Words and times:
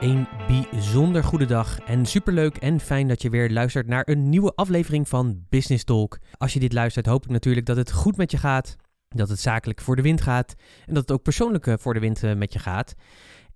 Een 0.00 0.28
bijzonder 0.46 1.24
goede 1.24 1.44
dag 1.44 1.80
en 1.80 2.06
superleuk 2.06 2.56
en 2.56 2.80
fijn 2.80 3.08
dat 3.08 3.22
je 3.22 3.30
weer 3.30 3.50
luistert 3.50 3.86
naar 3.86 4.08
een 4.08 4.28
nieuwe 4.28 4.52
aflevering 4.54 5.08
van 5.08 5.44
Business 5.48 5.84
Talk. 5.84 6.18
Als 6.38 6.52
je 6.52 6.60
dit 6.60 6.72
luistert 6.72 7.06
hoop 7.06 7.24
ik 7.24 7.30
natuurlijk 7.30 7.66
dat 7.66 7.76
het 7.76 7.92
goed 7.92 8.16
met 8.16 8.30
je 8.30 8.36
gaat, 8.36 8.76
dat 9.08 9.28
het 9.28 9.40
zakelijk 9.40 9.80
voor 9.80 9.96
de 9.96 10.02
wind 10.02 10.20
gaat 10.20 10.54
en 10.86 10.94
dat 10.94 11.02
het 11.02 11.12
ook 11.12 11.22
persoonlijk 11.22 11.66
eh, 11.66 11.74
voor 11.78 11.94
de 11.94 12.00
wind 12.00 12.22
eh, 12.22 12.34
met 12.34 12.52
je 12.52 12.58
gaat. 12.58 12.94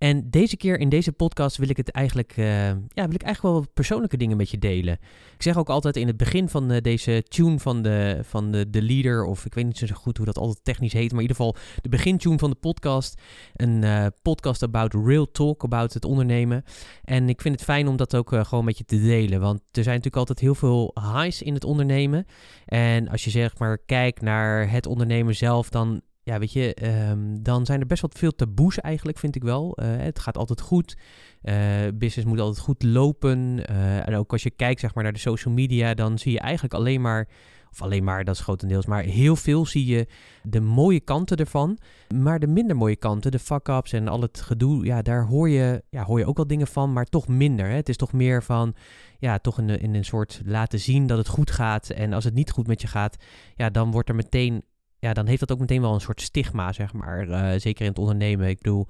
En 0.01 0.31
deze 0.31 0.57
keer 0.57 0.79
in 0.79 0.89
deze 0.89 1.13
podcast 1.13 1.57
wil 1.57 1.69
ik 1.69 1.77
het 1.77 1.91
eigenlijk, 1.91 2.37
uh, 2.37 2.67
ja, 2.67 2.77
wil 2.95 3.15
ik 3.15 3.23
eigenlijk 3.23 3.55
wel 3.55 3.67
persoonlijke 3.75 4.17
dingen 4.17 4.37
met 4.37 4.51
je 4.51 4.59
delen. 4.59 4.99
Ik 5.35 5.43
zeg 5.43 5.57
ook 5.57 5.69
altijd 5.69 5.97
in 5.97 6.07
het 6.07 6.17
begin 6.17 6.49
van 6.49 6.73
uh, 6.73 6.81
deze 6.81 7.25
tune 7.29 7.59
van, 7.59 7.83
de, 7.83 8.21
van 8.23 8.51
de, 8.51 8.71
de 8.71 8.83
leader, 8.83 9.25
of 9.25 9.45
ik 9.45 9.55
weet 9.55 9.65
niet 9.65 9.79
zo 9.79 9.87
goed 9.93 10.17
hoe 10.17 10.27
dat 10.27 10.39
altijd 10.39 10.65
technisch 10.65 10.93
heet, 10.93 11.13
maar 11.13 11.23
in 11.23 11.29
ieder 11.29 11.37
geval 11.37 11.57
de 11.81 11.89
begintune 11.89 12.39
van 12.39 12.51
de 12.51 12.57
podcast. 12.57 13.21
Een 13.55 13.83
uh, 13.83 14.07
podcast 14.23 14.63
about 14.63 14.95
real 14.95 15.31
talk, 15.31 15.65
about 15.65 15.95
het 15.95 16.05
ondernemen. 16.05 16.65
En 17.05 17.29
ik 17.29 17.41
vind 17.41 17.55
het 17.55 17.65
fijn 17.65 17.89
om 17.89 17.97
dat 17.97 18.17
ook 18.17 18.35
gewoon 18.43 18.65
met 18.65 18.79
je 18.79 18.85
te 18.85 19.01
delen, 19.01 19.41
want 19.41 19.59
er 19.59 19.83
zijn 19.83 19.97
natuurlijk 19.97 20.17
altijd 20.17 20.39
heel 20.39 20.55
veel 20.55 20.95
highs 20.95 21.43
in 21.43 21.55
het 21.55 21.65
ondernemen. 21.65 22.27
En 22.65 23.09
als 23.09 23.25
je 23.25 23.31
zeg 23.31 23.59
maar 23.59 23.79
kijkt 23.79 24.21
naar 24.21 24.71
het 24.71 24.87
ondernemen 24.87 25.37
zelf, 25.37 25.69
dan 25.69 26.03
ja, 26.23 26.39
weet 26.39 26.53
je, 26.53 26.77
um, 27.11 27.43
dan 27.43 27.67
zijn 27.67 27.81
er 27.81 27.87
best 27.87 28.03
wel 28.03 28.11
veel 28.15 28.35
taboes 28.35 28.81
eigenlijk, 28.81 29.19
vind 29.19 29.37
ik 29.37 29.43
wel. 29.43 29.79
Uh, 29.83 29.87
het 29.97 30.19
gaat 30.19 30.37
altijd 30.37 30.61
goed. 30.61 30.97
Uh, 31.43 31.55
business 31.95 32.29
moet 32.29 32.41
altijd 32.41 32.65
goed 32.65 32.83
lopen. 32.83 33.39
Uh, 33.71 34.09
en 34.09 34.15
ook 34.15 34.33
als 34.33 34.43
je 34.43 34.51
kijkt 34.51 34.81
zeg 34.81 34.95
maar, 34.95 35.03
naar 35.03 35.13
de 35.13 35.19
social 35.19 35.55
media, 35.55 35.95
dan 35.95 36.19
zie 36.19 36.33
je 36.33 36.41
eigenlijk 36.41 36.75
alleen 36.75 37.01
maar, 37.01 37.29
of 37.71 37.83
alleen 37.83 38.05
maar, 38.05 38.25
dat 38.25 38.35
is 38.35 38.41
grotendeels, 38.41 38.87
maar 38.87 39.03
heel 39.03 39.37
veel 39.37 39.67
zie 39.67 39.87
je 39.87 40.07
de 40.43 40.61
mooie 40.61 41.01
kanten 41.01 41.37
ervan. 41.37 41.79
Maar 42.15 42.39
de 42.39 42.47
minder 42.47 42.77
mooie 42.77 42.97
kanten, 42.97 43.31
de 43.31 43.39
fuck-ups 43.39 43.93
en 43.93 44.09
al 44.09 44.21
het 44.21 44.41
gedoe, 44.41 44.85
ja, 44.85 45.03
daar 45.03 45.27
hoor 45.27 45.49
je, 45.49 45.83
ja, 45.91 46.05
hoor 46.05 46.19
je 46.19 46.27
ook 46.27 46.37
wel 46.37 46.47
dingen 46.47 46.67
van, 46.67 46.93
maar 46.93 47.05
toch 47.05 47.29
minder. 47.29 47.67
Hè? 47.67 47.75
Het 47.75 47.89
is 47.89 47.97
toch 47.97 48.13
meer 48.13 48.43
van, 48.43 48.75
ja, 49.19 49.39
toch 49.39 49.59
in, 49.59 49.69
in 49.69 49.95
een 49.95 50.05
soort 50.05 50.43
laten 50.45 50.81
zien 50.81 51.07
dat 51.07 51.19
het 51.19 51.29
goed 51.29 51.51
gaat. 51.51 51.91
En 51.91 52.13
als 52.13 52.25
het 52.25 52.35
niet 52.35 52.51
goed 52.51 52.67
met 52.67 52.81
je 52.81 52.89
gaat, 52.89 53.17
ja, 53.55 53.71
dan 53.71 53.91
wordt 53.91 54.09
er 54.09 54.15
meteen 54.15 54.63
ja, 55.01 55.13
dan 55.13 55.27
heeft 55.27 55.41
dat 55.41 55.53
ook 55.53 55.59
meteen 55.59 55.81
wel 55.81 55.95
een 55.95 56.01
soort 56.01 56.21
stigma, 56.21 56.73
zeg 56.73 56.93
maar. 56.93 57.29
Uh, 57.29 57.51
zeker 57.57 57.83
in 57.83 57.91
het 57.91 57.99
ondernemen. 57.99 58.49
Ik 58.49 58.61
bedoel, 58.61 58.87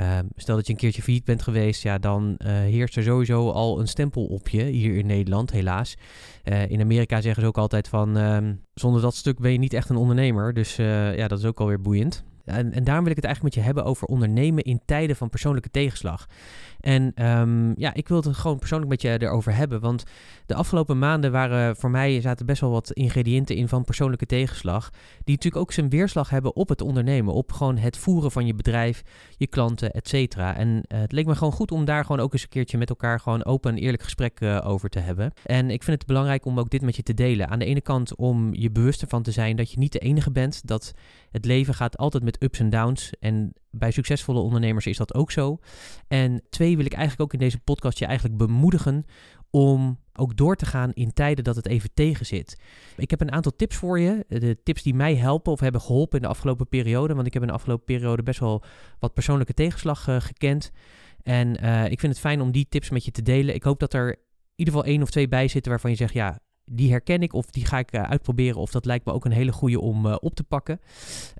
uh, 0.00 0.18
stel 0.36 0.56
dat 0.56 0.66
je 0.66 0.72
een 0.72 0.78
keertje 0.78 1.02
failliet 1.02 1.24
bent 1.24 1.42
geweest, 1.42 1.82
ja, 1.82 1.98
dan 1.98 2.34
uh, 2.38 2.48
heerst 2.48 2.96
er 2.96 3.02
sowieso 3.02 3.50
al 3.50 3.80
een 3.80 3.88
stempel 3.88 4.24
op 4.24 4.48
je 4.48 4.62
hier 4.62 4.96
in 4.96 5.06
Nederland, 5.06 5.50
helaas. 5.50 5.94
Uh, 6.44 6.70
in 6.70 6.80
Amerika 6.80 7.20
zeggen 7.20 7.42
ze 7.42 7.48
ook 7.48 7.58
altijd 7.58 7.88
van, 7.88 8.16
ehm, 8.16 8.54
zonder 8.74 9.00
dat 9.00 9.14
stuk 9.14 9.38
ben 9.38 9.52
je 9.52 9.58
niet 9.58 9.72
echt 9.72 9.88
een 9.88 9.96
ondernemer. 9.96 10.54
Dus 10.54 10.76
ja, 10.76 11.28
dat 11.28 11.38
is 11.38 11.44
ook 11.44 11.60
alweer 11.60 11.80
boeiend. 11.80 12.24
En, 12.44 12.72
en 12.72 12.84
daarom 12.84 13.02
wil 13.02 13.12
ik 13.12 13.22
het 13.22 13.24
eigenlijk 13.26 13.54
met 13.54 13.64
je 13.64 13.70
hebben 13.70 13.84
over 13.84 14.06
ondernemen 14.06 14.64
in 14.64 14.80
tijden 14.84 15.16
van 15.16 15.30
persoonlijke 15.30 15.70
tegenslag. 15.70 16.26
En 16.80 17.26
um, 17.26 17.72
ja, 17.76 17.94
ik 17.94 18.08
wil 18.08 18.16
het 18.16 18.36
gewoon 18.36 18.58
persoonlijk 18.58 18.90
met 18.90 19.02
je 19.02 19.22
erover 19.22 19.54
hebben. 19.54 19.80
Want 19.80 20.04
de 20.46 20.54
afgelopen 20.54 20.98
maanden 20.98 21.32
waren 21.32 21.76
voor 21.76 21.90
mij 21.90 22.20
zaten 22.20 22.46
best 22.46 22.60
wel 22.60 22.70
wat 22.70 22.92
ingrediënten 22.92 23.56
in 23.56 23.68
van 23.68 23.84
persoonlijke 23.84 24.26
tegenslag. 24.26 24.90
Die 25.24 25.34
natuurlijk 25.34 25.62
ook 25.62 25.72
zijn 25.72 25.88
weerslag 25.88 26.30
hebben 26.30 26.56
op 26.56 26.68
het 26.68 26.80
ondernemen. 26.80 27.34
Op 27.34 27.52
gewoon 27.52 27.76
het 27.76 27.96
voeren 27.96 28.30
van 28.30 28.46
je 28.46 28.54
bedrijf, 28.54 29.02
je 29.36 29.46
klanten, 29.46 29.90
et 29.90 30.08
cetera. 30.08 30.56
En 30.56 30.68
uh, 30.68 31.00
het 31.00 31.12
leek 31.12 31.26
me 31.26 31.34
gewoon 31.34 31.52
goed 31.52 31.72
om 31.72 31.84
daar 31.84 32.04
gewoon 32.04 32.20
ook 32.20 32.32
eens 32.32 32.42
een 32.42 32.48
keertje 32.48 32.78
met 32.78 32.88
elkaar 32.88 33.20
gewoon 33.20 33.44
open 33.44 33.70
en 33.70 33.78
eerlijk 33.78 34.02
gesprek 34.02 34.40
uh, 34.40 34.60
over 34.64 34.88
te 34.88 34.98
hebben. 34.98 35.32
En 35.44 35.70
ik 35.70 35.82
vind 35.82 35.98
het 35.98 36.06
belangrijk 36.06 36.44
om 36.44 36.58
ook 36.58 36.70
dit 36.70 36.82
met 36.82 36.96
je 36.96 37.02
te 37.02 37.14
delen. 37.14 37.48
Aan 37.48 37.58
de 37.58 37.64
ene 37.64 37.80
kant 37.80 38.16
om 38.16 38.54
je 38.54 38.70
bewust 38.70 39.02
ervan 39.02 39.22
te 39.22 39.30
zijn 39.30 39.56
dat 39.56 39.70
je 39.70 39.78
niet 39.78 39.92
de 39.92 39.98
enige 39.98 40.30
bent. 40.30 40.66
Dat 40.66 40.92
het 41.32 41.44
leven 41.44 41.74
gaat 41.74 41.96
altijd 41.96 42.22
met 42.22 42.42
ups 42.42 42.58
en 42.58 42.70
downs. 42.70 43.12
En 43.20 43.52
bij 43.70 43.90
succesvolle 43.90 44.40
ondernemers 44.40 44.86
is 44.86 44.96
dat 44.96 45.14
ook 45.14 45.30
zo. 45.30 45.58
En 46.08 46.42
twee 46.50 46.76
wil 46.76 46.84
ik 46.84 46.92
eigenlijk 46.92 47.22
ook 47.22 47.32
in 47.32 47.38
deze 47.38 47.58
podcast 47.58 47.98
je 47.98 48.06
eigenlijk 48.06 48.36
bemoedigen 48.36 49.04
om 49.50 49.98
ook 50.12 50.36
door 50.36 50.56
te 50.56 50.66
gaan 50.66 50.92
in 50.92 51.12
tijden 51.12 51.44
dat 51.44 51.56
het 51.56 51.66
even 51.66 51.90
tegen 51.94 52.26
zit. 52.26 52.60
Ik 52.96 53.10
heb 53.10 53.20
een 53.20 53.32
aantal 53.32 53.56
tips 53.56 53.76
voor 53.76 54.00
je. 54.00 54.24
De 54.28 54.62
tips 54.62 54.82
die 54.82 54.94
mij 54.94 55.16
helpen 55.16 55.52
of 55.52 55.60
hebben 55.60 55.80
geholpen 55.80 56.16
in 56.16 56.22
de 56.22 56.30
afgelopen 56.30 56.68
periode. 56.68 57.14
Want 57.14 57.26
ik 57.26 57.32
heb 57.32 57.42
in 57.42 57.48
de 57.48 57.54
afgelopen 57.54 57.84
periode 57.84 58.22
best 58.22 58.40
wel 58.40 58.62
wat 58.98 59.14
persoonlijke 59.14 59.54
tegenslag 59.54 60.08
uh, 60.08 60.20
gekend. 60.20 60.70
En 61.22 61.64
uh, 61.64 61.84
ik 61.84 62.00
vind 62.00 62.12
het 62.12 62.20
fijn 62.20 62.40
om 62.40 62.52
die 62.52 62.66
tips 62.68 62.90
met 62.90 63.04
je 63.04 63.10
te 63.10 63.22
delen. 63.22 63.54
Ik 63.54 63.62
hoop 63.62 63.80
dat 63.80 63.94
er 63.94 64.08
in 64.08 64.18
ieder 64.56 64.74
geval 64.74 64.88
één 64.88 65.02
of 65.02 65.10
twee 65.10 65.28
bij 65.28 65.48
zitten 65.48 65.70
waarvan 65.70 65.90
je 65.90 65.96
zegt, 65.96 66.14
ja, 66.14 66.38
die 66.64 66.90
herken 66.90 67.22
ik 67.22 67.32
of 67.32 67.46
die 67.46 67.66
ga 67.66 67.78
ik 67.78 67.94
uh, 67.94 68.02
uitproberen. 68.02 68.60
Of 68.60 68.70
dat 68.70 68.84
lijkt 68.84 69.04
me 69.04 69.12
ook 69.12 69.24
een 69.24 69.32
hele 69.32 69.52
goede 69.52 69.80
om 69.80 70.06
op 70.06 70.34
te 70.34 70.44
pakken. 70.44 70.80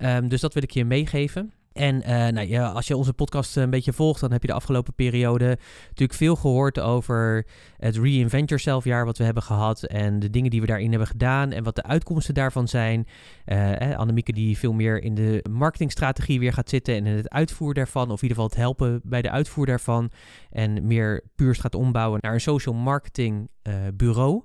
Um, 0.02 0.28
dus 0.28 0.40
dat 0.40 0.54
wil 0.54 0.62
ik 0.62 0.70
je 0.70 0.84
meegeven. 0.84 1.52
En 1.72 1.94
uh, 1.96 2.08
nou, 2.08 2.48
ja, 2.48 2.68
als 2.68 2.86
je 2.86 2.96
onze 2.96 3.12
podcast 3.12 3.56
een 3.56 3.70
beetje 3.70 3.92
volgt, 3.92 4.20
dan 4.20 4.32
heb 4.32 4.42
je 4.42 4.48
de 4.48 4.54
afgelopen 4.54 4.94
periode 4.94 5.58
natuurlijk 5.88 6.18
veel 6.18 6.36
gehoord 6.36 6.80
over 6.80 7.46
het 7.76 7.96
Reinvent 7.96 8.48
Yourself 8.48 8.84
jaar 8.84 9.04
wat 9.04 9.18
we 9.18 9.24
hebben 9.24 9.42
gehad. 9.42 9.82
En 9.82 10.18
de 10.18 10.30
dingen 10.30 10.50
die 10.50 10.60
we 10.60 10.66
daarin 10.66 10.90
hebben 10.90 11.08
gedaan 11.08 11.52
en 11.52 11.64
wat 11.64 11.76
de 11.76 11.82
uitkomsten 11.82 12.34
daarvan 12.34 12.68
zijn. 12.68 13.06
Uh, 13.46 13.90
eh, 13.90 13.98
Annemieke 13.98 14.32
die 14.32 14.58
veel 14.58 14.72
meer 14.72 15.02
in 15.02 15.14
de 15.14 15.44
marketingstrategie 15.50 16.38
weer 16.38 16.52
gaat 16.52 16.68
zitten 16.68 16.94
en 16.94 17.06
in 17.06 17.16
het 17.16 17.30
uitvoer 17.30 17.74
daarvan. 17.74 18.10
Of 18.10 18.22
in 18.22 18.28
ieder 18.28 18.36
geval 18.36 18.46
het 18.46 18.56
helpen 18.56 19.00
bij 19.04 19.22
de 19.22 19.30
uitvoer 19.30 19.66
daarvan. 19.66 20.10
En 20.50 20.86
meer 20.86 21.24
puur 21.34 21.54
gaat 21.54 21.74
ombouwen 21.74 22.18
naar 22.22 22.32
een 22.32 22.40
social 22.40 22.74
marketing 22.74 23.50
bureau. 23.94 24.44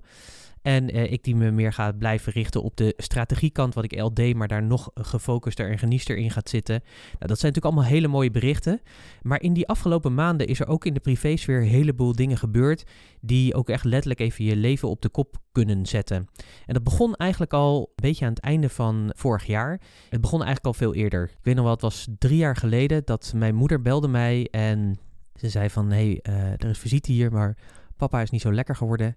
En 0.68 0.90
eh, 0.90 1.12
ik 1.12 1.24
die 1.24 1.36
me 1.36 1.52
meer 1.52 1.74
ga 1.74 1.92
blijven 1.92 2.34
richten 2.34 2.64
op 2.64 2.78
de 2.78 2.94
strategiekant, 2.98 3.74
wat 3.74 3.84
ik 3.84 4.16
deed, 4.16 4.36
maar 4.36 4.48
daar 4.48 4.64
nog 4.64 4.90
gefocuster 4.94 5.72
en 5.72 5.78
geniester 5.78 6.18
in 6.18 6.32
gaat 6.32 6.50
zitten. 6.50 6.82
Nou, 6.84 7.28
dat 7.28 7.40
zijn 7.40 7.54
natuurlijk 7.54 7.66
allemaal 7.66 7.84
hele 7.84 8.08
mooie 8.08 8.32
berichten. 8.32 8.82
Maar 9.22 9.42
in 9.42 9.54
die 9.54 9.68
afgelopen 9.68 10.14
maanden 10.14 10.48
is 10.48 10.60
er 10.60 10.68
ook 10.68 10.86
in 10.86 10.94
de 10.94 11.00
privésfeer 11.00 11.62
een 11.62 11.68
heleboel 11.68 12.16
dingen 12.16 12.38
gebeurd 12.38 12.84
die 13.22 13.54
ook 13.54 13.70
echt 13.70 13.84
letterlijk 13.84 14.20
even 14.20 14.46
je 14.46 14.56
leven 14.56 14.90
op 14.90 15.02
de 15.02 15.10
kop 15.10 15.38
kunnen 15.52 15.86
zetten. 15.86 16.28
En 16.66 16.74
dat 16.74 16.84
begon 16.84 17.16
eigenlijk 17.16 17.54
al 17.54 17.80
een 17.80 17.94
beetje 17.96 18.26
aan 18.26 18.34
het 18.34 18.44
einde 18.44 18.70
van 18.70 19.12
vorig 19.16 19.46
jaar. 19.46 19.82
Het 20.10 20.22
begon 20.22 20.44
eigenlijk 20.44 20.66
al 20.66 20.74
veel 20.74 20.94
eerder. 20.94 21.24
Ik 21.24 21.44
weet 21.44 21.56
nog 21.56 21.64
wel, 21.64 21.74
het 21.74 21.82
was 21.82 22.08
drie 22.18 22.38
jaar 22.38 22.56
geleden 22.56 23.02
dat 23.06 23.34
mijn 23.36 23.56
moeder 23.56 23.82
belde 23.82 24.08
mij 24.08 24.48
en 24.52 25.00
ze 25.36 25.50
zei 25.50 25.70
van, 25.70 25.92
hé, 25.92 25.96
hey, 25.96 26.34
uh, 26.34 26.52
er 26.52 26.70
is 26.70 26.80
visite 26.80 27.12
hier, 27.12 27.32
maar 27.32 27.58
papa 27.98 28.22
is 28.22 28.30
niet 28.30 28.42
zo 28.42 28.54
lekker 28.54 28.76
geworden. 28.76 29.16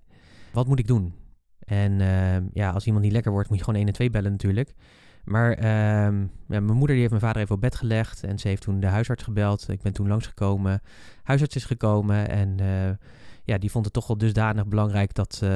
Wat 0.53 0.67
moet 0.67 0.79
ik 0.79 0.87
doen? 0.87 1.15
En 1.71 2.01
uh, 2.01 2.37
ja, 2.53 2.71
als 2.71 2.87
iemand 2.87 3.05
niet 3.05 3.13
lekker 3.13 3.33
wordt, 3.33 3.49
moet 3.49 3.59
je 3.59 3.65
gewoon 3.65 3.79
1 3.79 3.89
en 3.89 3.93
2 3.93 4.11
bellen 4.11 4.31
natuurlijk. 4.31 4.75
Maar 5.25 5.59
uh, 5.59 5.65
ja, 5.65 6.11
mijn 6.47 6.65
moeder 6.65 6.89
die 6.89 6.99
heeft 6.99 7.11
mijn 7.11 7.21
vader 7.21 7.43
even 7.43 7.55
op 7.55 7.61
bed 7.61 7.75
gelegd 7.75 8.25
en 8.25 8.39
ze 8.39 8.49
heeft 8.49 8.63
toen 8.63 8.81
de 8.81 8.87
huisarts 8.87 9.23
gebeld. 9.23 9.69
Ik 9.69 9.83
ben 9.83 9.93
toen 9.93 10.09
langsgekomen. 10.09 10.83
Huisarts 11.23 11.57
is 11.57 11.65
gekomen 11.65 12.29
en 12.29 12.61
uh, 12.61 12.91
ja, 13.45 13.59
die 13.59 13.71
vond 13.71 13.85
het 13.85 13.95
toch 13.95 14.07
wel 14.07 14.19
dusdanig 14.19 14.67
belangrijk 14.67 15.15
dat, 15.15 15.41
uh, 15.45 15.51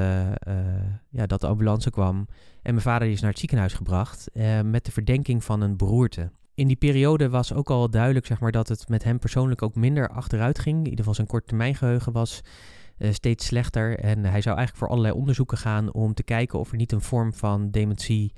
ja, 1.11 1.26
dat 1.26 1.40
de 1.40 1.46
ambulance 1.46 1.90
kwam. 1.90 2.17
En 2.62 2.72
mijn 2.72 2.81
vader 2.81 3.08
is 3.08 3.20
naar 3.20 3.31
het 3.31 3.38
ziekenhuis 3.38 3.72
gebracht 3.72 4.31
met 4.64 4.84
de 4.84 4.93
verdenking 4.93 5.44
van 5.44 5.60
een 5.60 5.76
beroerte. 5.76 6.31
In 6.55 6.67
die 6.67 6.76
periode 6.76 7.28
was 7.28 7.52
ook 7.52 7.70
al 7.70 7.90
duidelijk 7.90 8.26
zeg 8.26 8.40
maar, 8.40 8.52
dat 8.52 8.69
het 8.69 8.88
met 8.88 9.05
hem 9.05 9.19
persoonlijk 9.19 9.62
ook 9.62 9.75
minder 9.75 10.08
achteruit 10.08 10.58
ging. 10.58 10.76
In 10.76 10.84
ieder 10.84 10.99
geval 10.99 11.14
zijn 11.14 11.26
korttermijngeheugen 11.26 12.12
was 12.12 12.43
uh, 12.99 13.12
steeds 13.12 13.46
slechter. 13.46 13.99
En 13.99 14.19
hij 14.19 14.41
zou 14.41 14.56
eigenlijk 14.56 14.76
voor 14.76 14.88
allerlei 14.88 15.14
onderzoeken 15.14 15.58
gaan 15.58 15.93
om 15.93 16.14
te 16.14 16.23
kijken 16.23 16.58
of 16.58 16.70
er 16.70 16.76
niet 16.76 16.93
een 16.93 17.00
vorm 17.00 17.35
van 17.35 17.70
dementie 17.70 18.32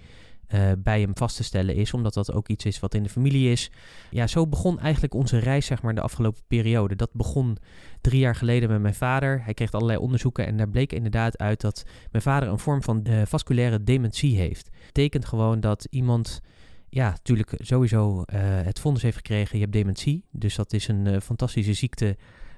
bij 0.78 1.00
hem 1.00 1.16
vast 1.16 1.36
te 1.36 1.44
stellen 1.44 1.74
is, 1.74 1.92
omdat 1.92 2.14
dat 2.14 2.32
ook 2.32 2.48
iets 2.48 2.64
is 2.64 2.80
wat 2.80 2.94
in 2.94 3.02
de 3.02 3.08
familie 3.08 3.50
is. 3.50 3.70
Ja, 4.10 4.26
zo 4.26 4.46
begon 4.46 4.80
eigenlijk 4.80 5.14
onze 5.14 5.38
reis, 5.38 5.66
zeg 5.66 5.82
maar, 5.82 5.94
de 5.94 6.00
afgelopen 6.00 6.42
periode. 6.46 6.96
Dat 6.96 7.12
begon 7.12 7.56
drie 8.00 8.20
jaar 8.20 8.34
geleden 8.34 8.68
met 8.68 8.80
mijn 8.80 8.94
vader. 8.94 9.44
Hij 9.44 9.54
kreeg 9.54 9.72
allerlei 9.72 9.98
onderzoeken 9.98 10.46
en 10.46 10.56
daar 10.56 10.68
bleek 10.68 10.92
inderdaad 10.92 11.38
uit 11.38 11.60
dat 11.60 11.84
mijn 12.10 12.22
vader 12.22 12.48
een 12.48 12.58
vorm 12.58 12.82
van 12.82 13.06
vasculaire 13.24 13.82
dementie 13.82 14.36
heeft. 14.36 14.64
Dat 14.64 14.84
betekent 14.86 15.24
gewoon 15.24 15.60
dat 15.60 15.86
iemand 15.90 16.40
ja, 16.88 17.08
natuurlijk 17.10 17.54
sowieso 17.58 18.22
het 18.32 18.80
vonnis 18.80 19.02
heeft 19.02 19.16
gekregen, 19.16 19.56
je 19.56 19.62
hebt 19.62 19.76
dementie. 19.76 20.24
Dus 20.30 20.54
dat 20.54 20.72
is 20.72 20.88
een 20.88 21.20
fantastische 21.20 21.74
ziekte 21.74 22.16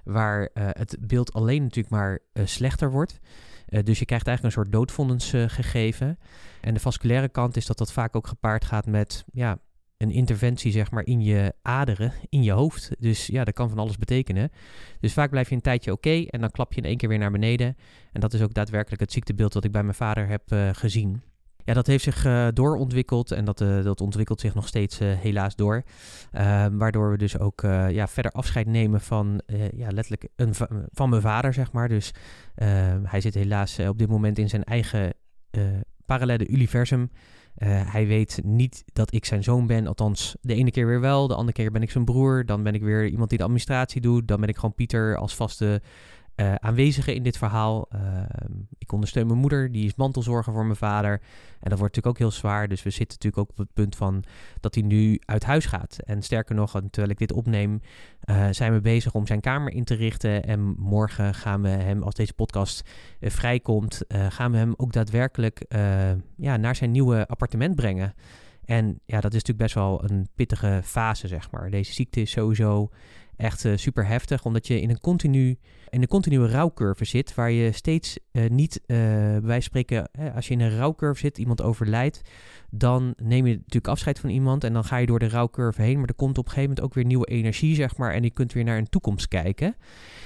waar 0.09 0.51
het 0.55 0.97
beeld 1.01 1.33
alleen 1.33 1.63
natuurlijk 1.63 1.95
maar 1.95 2.19
slechter 2.45 2.91
wordt. 2.91 3.19
Eh, 3.67 3.83
dus 3.85 3.99
je 3.99 4.05
krijgt 4.05 4.27
eigenlijk 4.27 4.57
een 4.57 4.63
soort 4.63 4.73
doodvondens 4.73 5.33
gegeven. 5.47 6.19
En 6.61 6.75
de 6.75 6.81
vasculaire 6.81 7.29
kant 7.29 7.57
is 7.57 7.67
dat 7.67 7.79
dat 7.79 7.93
vaak 7.93 8.17
ook 8.17 8.27
gepaard 8.27 8.65
gaat 8.65 8.87
met 8.87 9.25
ja, 9.33 9.59
een 9.97 10.11
interventie 10.11 10.73
zeg 10.73 10.91
maar 10.91 11.07
in 11.07 11.21
je 11.21 11.55
aderen, 11.63 12.13
in 12.29 12.43
je 12.43 12.53
hoofd. 12.53 12.91
Dus 12.99 13.27
ja, 13.27 13.45
dat 13.45 13.55
kan 13.55 13.69
van 13.69 13.79
alles 13.79 13.97
betekenen. 13.97 14.51
Dus 15.01 15.13
vaak 15.13 15.31
blijf 15.31 15.49
je 15.49 15.55
een 15.55 15.61
tijdje 15.61 15.93
oké 15.93 16.25
en 16.25 16.41
dan 16.41 16.51
klap 16.51 16.73
je 16.73 16.81
in 16.81 16.87
één 16.87 16.97
keer 16.97 17.09
weer 17.09 17.19
naar 17.19 17.31
beneden. 17.31 17.77
En 18.13 18.21
dat 18.21 18.35
is 18.35 18.43
ook 18.43 18.55
daadwerkelijk 18.55 19.01
het 19.01 19.13
ziektebeeld 19.13 19.55
wat 19.55 19.65
ik 19.65 19.73
bij 19.73 19.83
mijn 19.83 19.95
vader 19.95 20.29
heb 20.29 20.43
gezien 20.73 21.23
ja, 21.69 21.75
dat 21.75 21.87
heeft 21.87 22.05
zich 22.05 22.25
uh, 22.25 22.49
doorontwikkeld 22.53 23.31
en 23.31 23.45
dat, 23.45 23.61
uh, 23.61 23.85
dat 23.85 24.01
ontwikkelt 24.01 24.41
zich 24.41 24.55
nog 24.55 24.69
steeds 24.69 25.01
uh, 25.01 25.13
helaas 25.13 25.57
door. 25.57 25.83
Ehm, 26.33 26.77
waardoor 26.77 27.11
we 27.11 27.17
dus 27.19 27.39
ook 27.39 27.61
ja, 27.91 28.07
verder 28.07 28.33
afscheid 28.33 28.67
nemen 28.67 29.01
van 29.01 29.43
ja, 29.77 29.91
letterlijk 29.91 30.29
een 30.37 30.55
van 30.93 31.09
mijn 31.09 31.23
vader, 31.23 31.55
zeg 31.55 31.73
maar. 31.73 31.89
Dus 31.89 32.15
ehm, 32.55 33.05
hij 33.05 33.21
zit 33.21 33.35
helaas 33.35 33.79
op 33.79 33.99
dit 33.99 34.09
moment 34.09 34.39
in 34.39 34.49
zijn 34.49 34.65
eigen 34.65 35.15
parallele 36.07 36.49
universum. 36.49 37.11
hij 37.65 38.07
weet 38.07 38.41
niet 38.45 38.85
dat 38.93 39.15
ik 39.15 39.25
zijn 39.25 39.43
zoon 39.43 39.67
ben, 39.67 39.87
althans 39.87 40.37
de 40.41 40.55
ene 40.55 40.71
keer 40.71 40.87
weer 40.87 41.01
wel, 41.01 41.29
de 41.29 41.35
andere 41.35 41.53
keer 41.53 41.71
ben 41.71 41.83
ik 41.83 41.91
zijn 41.91 42.05
broer, 42.05 42.47
dan 42.47 42.63
ben 42.63 42.75
ik 42.75 42.83
weer 42.83 43.07
iemand 43.07 43.29
die 43.29 43.39
de 43.39 43.45
administratie 43.45 44.01
doet, 44.01 44.29
dan 44.29 44.41
ben 44.41 44.49
ik 44.49 44.57
gewoon 44.57 44.75
Pieter 44.75 45.17
als 45.17 45.35
vaste 45.35 45.83
uh, 46.41 46.55
aanwezigen 46.55 47.15
in 47.15 47.23
dit 47.23 47.39
verhaal. 47.39 47.87
Ehm, 47.91 48.53
ik 48.79 48.93
ondersteun 48.93 49.27
mijn 49.27 49.39
moeder, 49.39 49.73
die 49.73 49.85
is 49.85 49.95
mantelzorger 49.95 50.53
voor 50.53 50.65
mijn 50.65 50.77
vader. 50.77 51.13
En 51.61 51.71
dat 51.71 51.79
wordt 51.79 51.97
natuurlijk 51.97 52.07
ook 52.07 52.19
heel 52.19 52.31
zwaar. 52.31 52.69
Dus 52.69 52.83
we 52.83 52.91
zitten 52.91 53.19
natuurlijk 53.21 53.43
ook 53.43 53.51
op 53.51 53.57
het 53.57 53.73
punt 53.73 53.97
van 53.97 54.25
dat 54.61 54.75
hij 54.75 54.85
nu 54.85 55.21
uit 55.25 55.45
huis 55.45 55.67
gaat. 55.67 55.99
En 56.05 56.23
sterker 56.23 56.55
nog, 56.55 56.71
terwijl 56.71 57.09
ik 57.09 57.19
dit 57.19 57.33
opneem, 57.33 57.81
uh, 58.25 58.47
zijn 58.51 58.73
we 58.73 58.81
bezig 58.81 59.15
om 59.15 59.27
zijn 59.27 59.41
kamer 59.41 59.73
in 59.73 59.85
te 59.85 59.95
richten. 59.95 60.45
En 60.45 60.61
morgen 60.79 61.35
gaan 61.35 61.63
we 61.63 61.69
hem, 61.69 62.03
als 62.03 62.15
deze 62.15 62.33
podcast 62.33 62.89
uh, 63.21 63.31
vrijkomt, 63.31 64.03
gaan 64.09 64.53
we 64.53 64.57
hem 64.57 64.75
ook 64.77 64.93
daadwerkelijk 64.93 65.65
ja, 66.37 66.57
naar 66.57 66.77
zijn 66.77 66.91
nieuwe 66.91 67.27
appartement 67.27 67.75
brengen. 67.75 68.15
En 68.69 69.01
ja, 69.07 69.21
dat 69.21 69.35
is 69.35 69.45
natuurlijk 69.45 69.59
best 69.59 69.75
wel 69.75 70.05
een 70.05 70.29
pittige 70.35 70.81
fase, 70.85 71.29
zeg 71.29 71.51
maar. 71.51 71.71
Deze 71.71 71.93
ziekte 71.93 72.21
is 72.21 72.31
sowieso 72.31 72.91
echt 73.39 73.65
uh, 73.65 73.77
super 73.77 74.07
heftig, 74.07 74.45
omdat 74.45 74.67
je 74.67 74.81
in 74.81 74.91
een, 74.91 75.01
continu, 75.01 75.59
in 75.89 76.03
een 76.03 76.09
continue 76.09 76.49
rouwcurve 76.49 77.05
zit, 77.05 77.35
waar 77.35 77.51
je 77.51 77.73
steeds 77.73 78.19
uh, 78.33 78.49
niet, 78.49 78.81
uh, 78.87 78.97
bij 79.39 79.61
spreken, 79.61 80.11
als 80.35 80.49
je 80.49 80.55
in 80.55 80.61
een 80.61 80.77
rouwcurve 80.77 81.21
zit, 81.21 81.39
iemand 81.39 81.63
overlijdt, 81.63 82.21
dan 82.71 83.15
neem 83.23 83.47
je 83.47 83.55
natuurlijk 83.55 83.89
afscheid 83.89 84.19
van 84.19 84.31
iemand 84.31 84.65
en 84.65 84.73
dan 84.73 84.85
ga 84.85 84.97
je 84.97 85.07
door 85.07 85.19
de 85.19 85.29
rouwcurve 85.29 85.83
heen, 85.83 85.99
maar 85.99 86.09
er 86.09 86.15
komt 86.15 86.39
op 86.39 86.45
een 86.45 86.51
gegeven 86.51 86.69
moment 86.69 86.87
ook 86.87 86.95
weer 86.95 87.05
nieuwe 87.05 87.27
energie, 87.27 87.75
zeg 87.75 87.97
maar, 87.97 88.13
en 88.13 88.23
je 88.23 88.31
kunt 88.31 88.53
weer 88.53 88.65
naar 88.65 88.79
een 88.79 88.89
toekomst 88.89 89.29
kijken. 89.29 89.77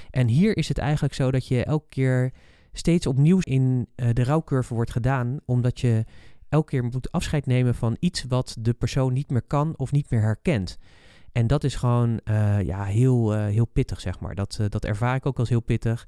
En 0.09 0.27
hier 0.27 0.57
is 0.57 0.67
het 0.67 0.77
eigenlijk 0.77 1.13
zo 1.13 1.31
dat 1.31 1.47
je 1.47 1.63
elke 1.63 1.89
keer 1.89 2.31
steeds 2.71 3.07
opnieuw 3.07 3.39
in 3.39 3.87
de 3.95 4.23
rouwcurve 4.23 4.73
wordt 4.73 4.91
gedaan, 4.91 5.39
omdat 5.45 5.79
je 5.79 6.05
elke 6.49 6.69
keer 6.69 6.83
moet 6.83 7.11
afscheid 7.11 7.45
nemen 7.45 7.75
van 7.75 7.97
iets 7.99 8.23
wat 8.23 8.55
de 8.59 8.73
persoon 8.73 9.13
niet 9.13 9.29
meer 9.29 9.41
kan 9.41 9.73
of 9.77 9.91
niet 9.91 10.09
meer 10.09 10.21
herkent. 10.21 10.77
En 11.33 11.47
dat 11.47 11.63
is 11.63 11.75
gewoon 11.75 12.19
uh, 12.25 12.61
ja, 12.61 12.83
heel, 12.83 13.35
uh, 13.35 13.45
heel 13.45 13.65
pittig, 13.65 13.99
zeg 14.01 14.19
maar. 14.19 14.35
Dat, 14.35 14.57
uh, 14.61 14.67
dat 14.69 14.85
ervaar 14.85 15.15
ik 15.15 15.25
ook 15.25 15.39
als 15.39 15.49
heel 15.49 15.61
pittig. 15.61 16.07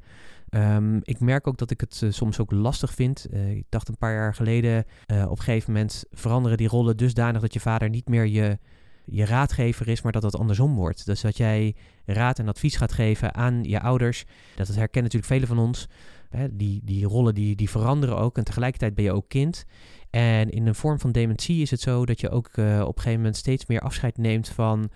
Um, 0.50 1.00
ik 1.02 1.20
merk 1.20 1.48
ook 1.48 1.58
dat 1.58 1.72
ik 1.72 1.82
het 1.82 2.04
soms 2.10 2.40
ook 2.40 2.52
lastig 2.52 2.94
vind. 2.94 3.28
ik 3.34 3.66
dacht 3.70 3.88
een 3.88 3.98
paar 3.98 4.14
jaar 4.14 4.36
geleden, 4.36 4.86
op 5.08 5.38
een 5.38 5.38
gegeven 5.38 5.74
moment 5.74 6.04
veranderen 6.12 6.58
die 6.58 6.68
rollen 6.68 6.98
dusdanig 6.98 7.42
dat 7.42 7.54
je 7.54 7.60
vader 7.60 7.90
niet 7.90 8.08
meer 8.08 8.26
je, 8.26 8.58
je 9.06 9.26
raadgever 9.26 9.88
is, 9.88 10.02
maar 10.02 10.12
dat 10.12 10.22
dat 10.22 10.38
andersom 10.38 10.76
wordt. 10.76 11.06
Dus 11.06 11.22
dat 11.22 11.38
jij 11.38 11.76
raad 12.06 12.40
en 12.40 12.48
advies 12.48 12.76
gaat 12.76 12.94
geven 12.94 13.34
aan 13.34 13.64
je 13.64 13.82
ouders. 13.82 14.26
Dat 14.56 14.68
het 14.68 14.76
herkennen 14.76 15.12
natuurlijk 15.12 15.32
velen 15.32 15.58
van 15.58 15.68
ons. 15.68 15.88
Hè, 16.30 16.56
die, 16.56 16.82
die 16.84 17.06
rollen 17.06 17.36
die, 17.36 17.56
die 17.56 17.70
veranderen 17.70 18.18
ook 18.18 18.38
en 18.38 18.44
tegelijkertijd 18.44 18.96
ben 18.96 19.04
je 19.04 19.14
ook 19.14 19.30
kind. 19.30 19.66
En 20.10 20.50
in 20.50 20.68
een 20.68 20.76
vorm 20.76 21.00
van 21.00 21.12
dementie 21.12 21.62
is 21.62 21.72
het 21.72 21.82
zo 21.82 22.06
dat 22.06 22.20
je 22.20 22.30
ook 22.30 22.48
op 22.48 22.58
een 22.58 22.84
gegeven 22.86 23.16
moment 23.16 23.38
steeds 23.38 23.66
meer 23.66 23.80
afscheid 23.80 24.18
neemt 24.18 24.50
van 24.50 24.90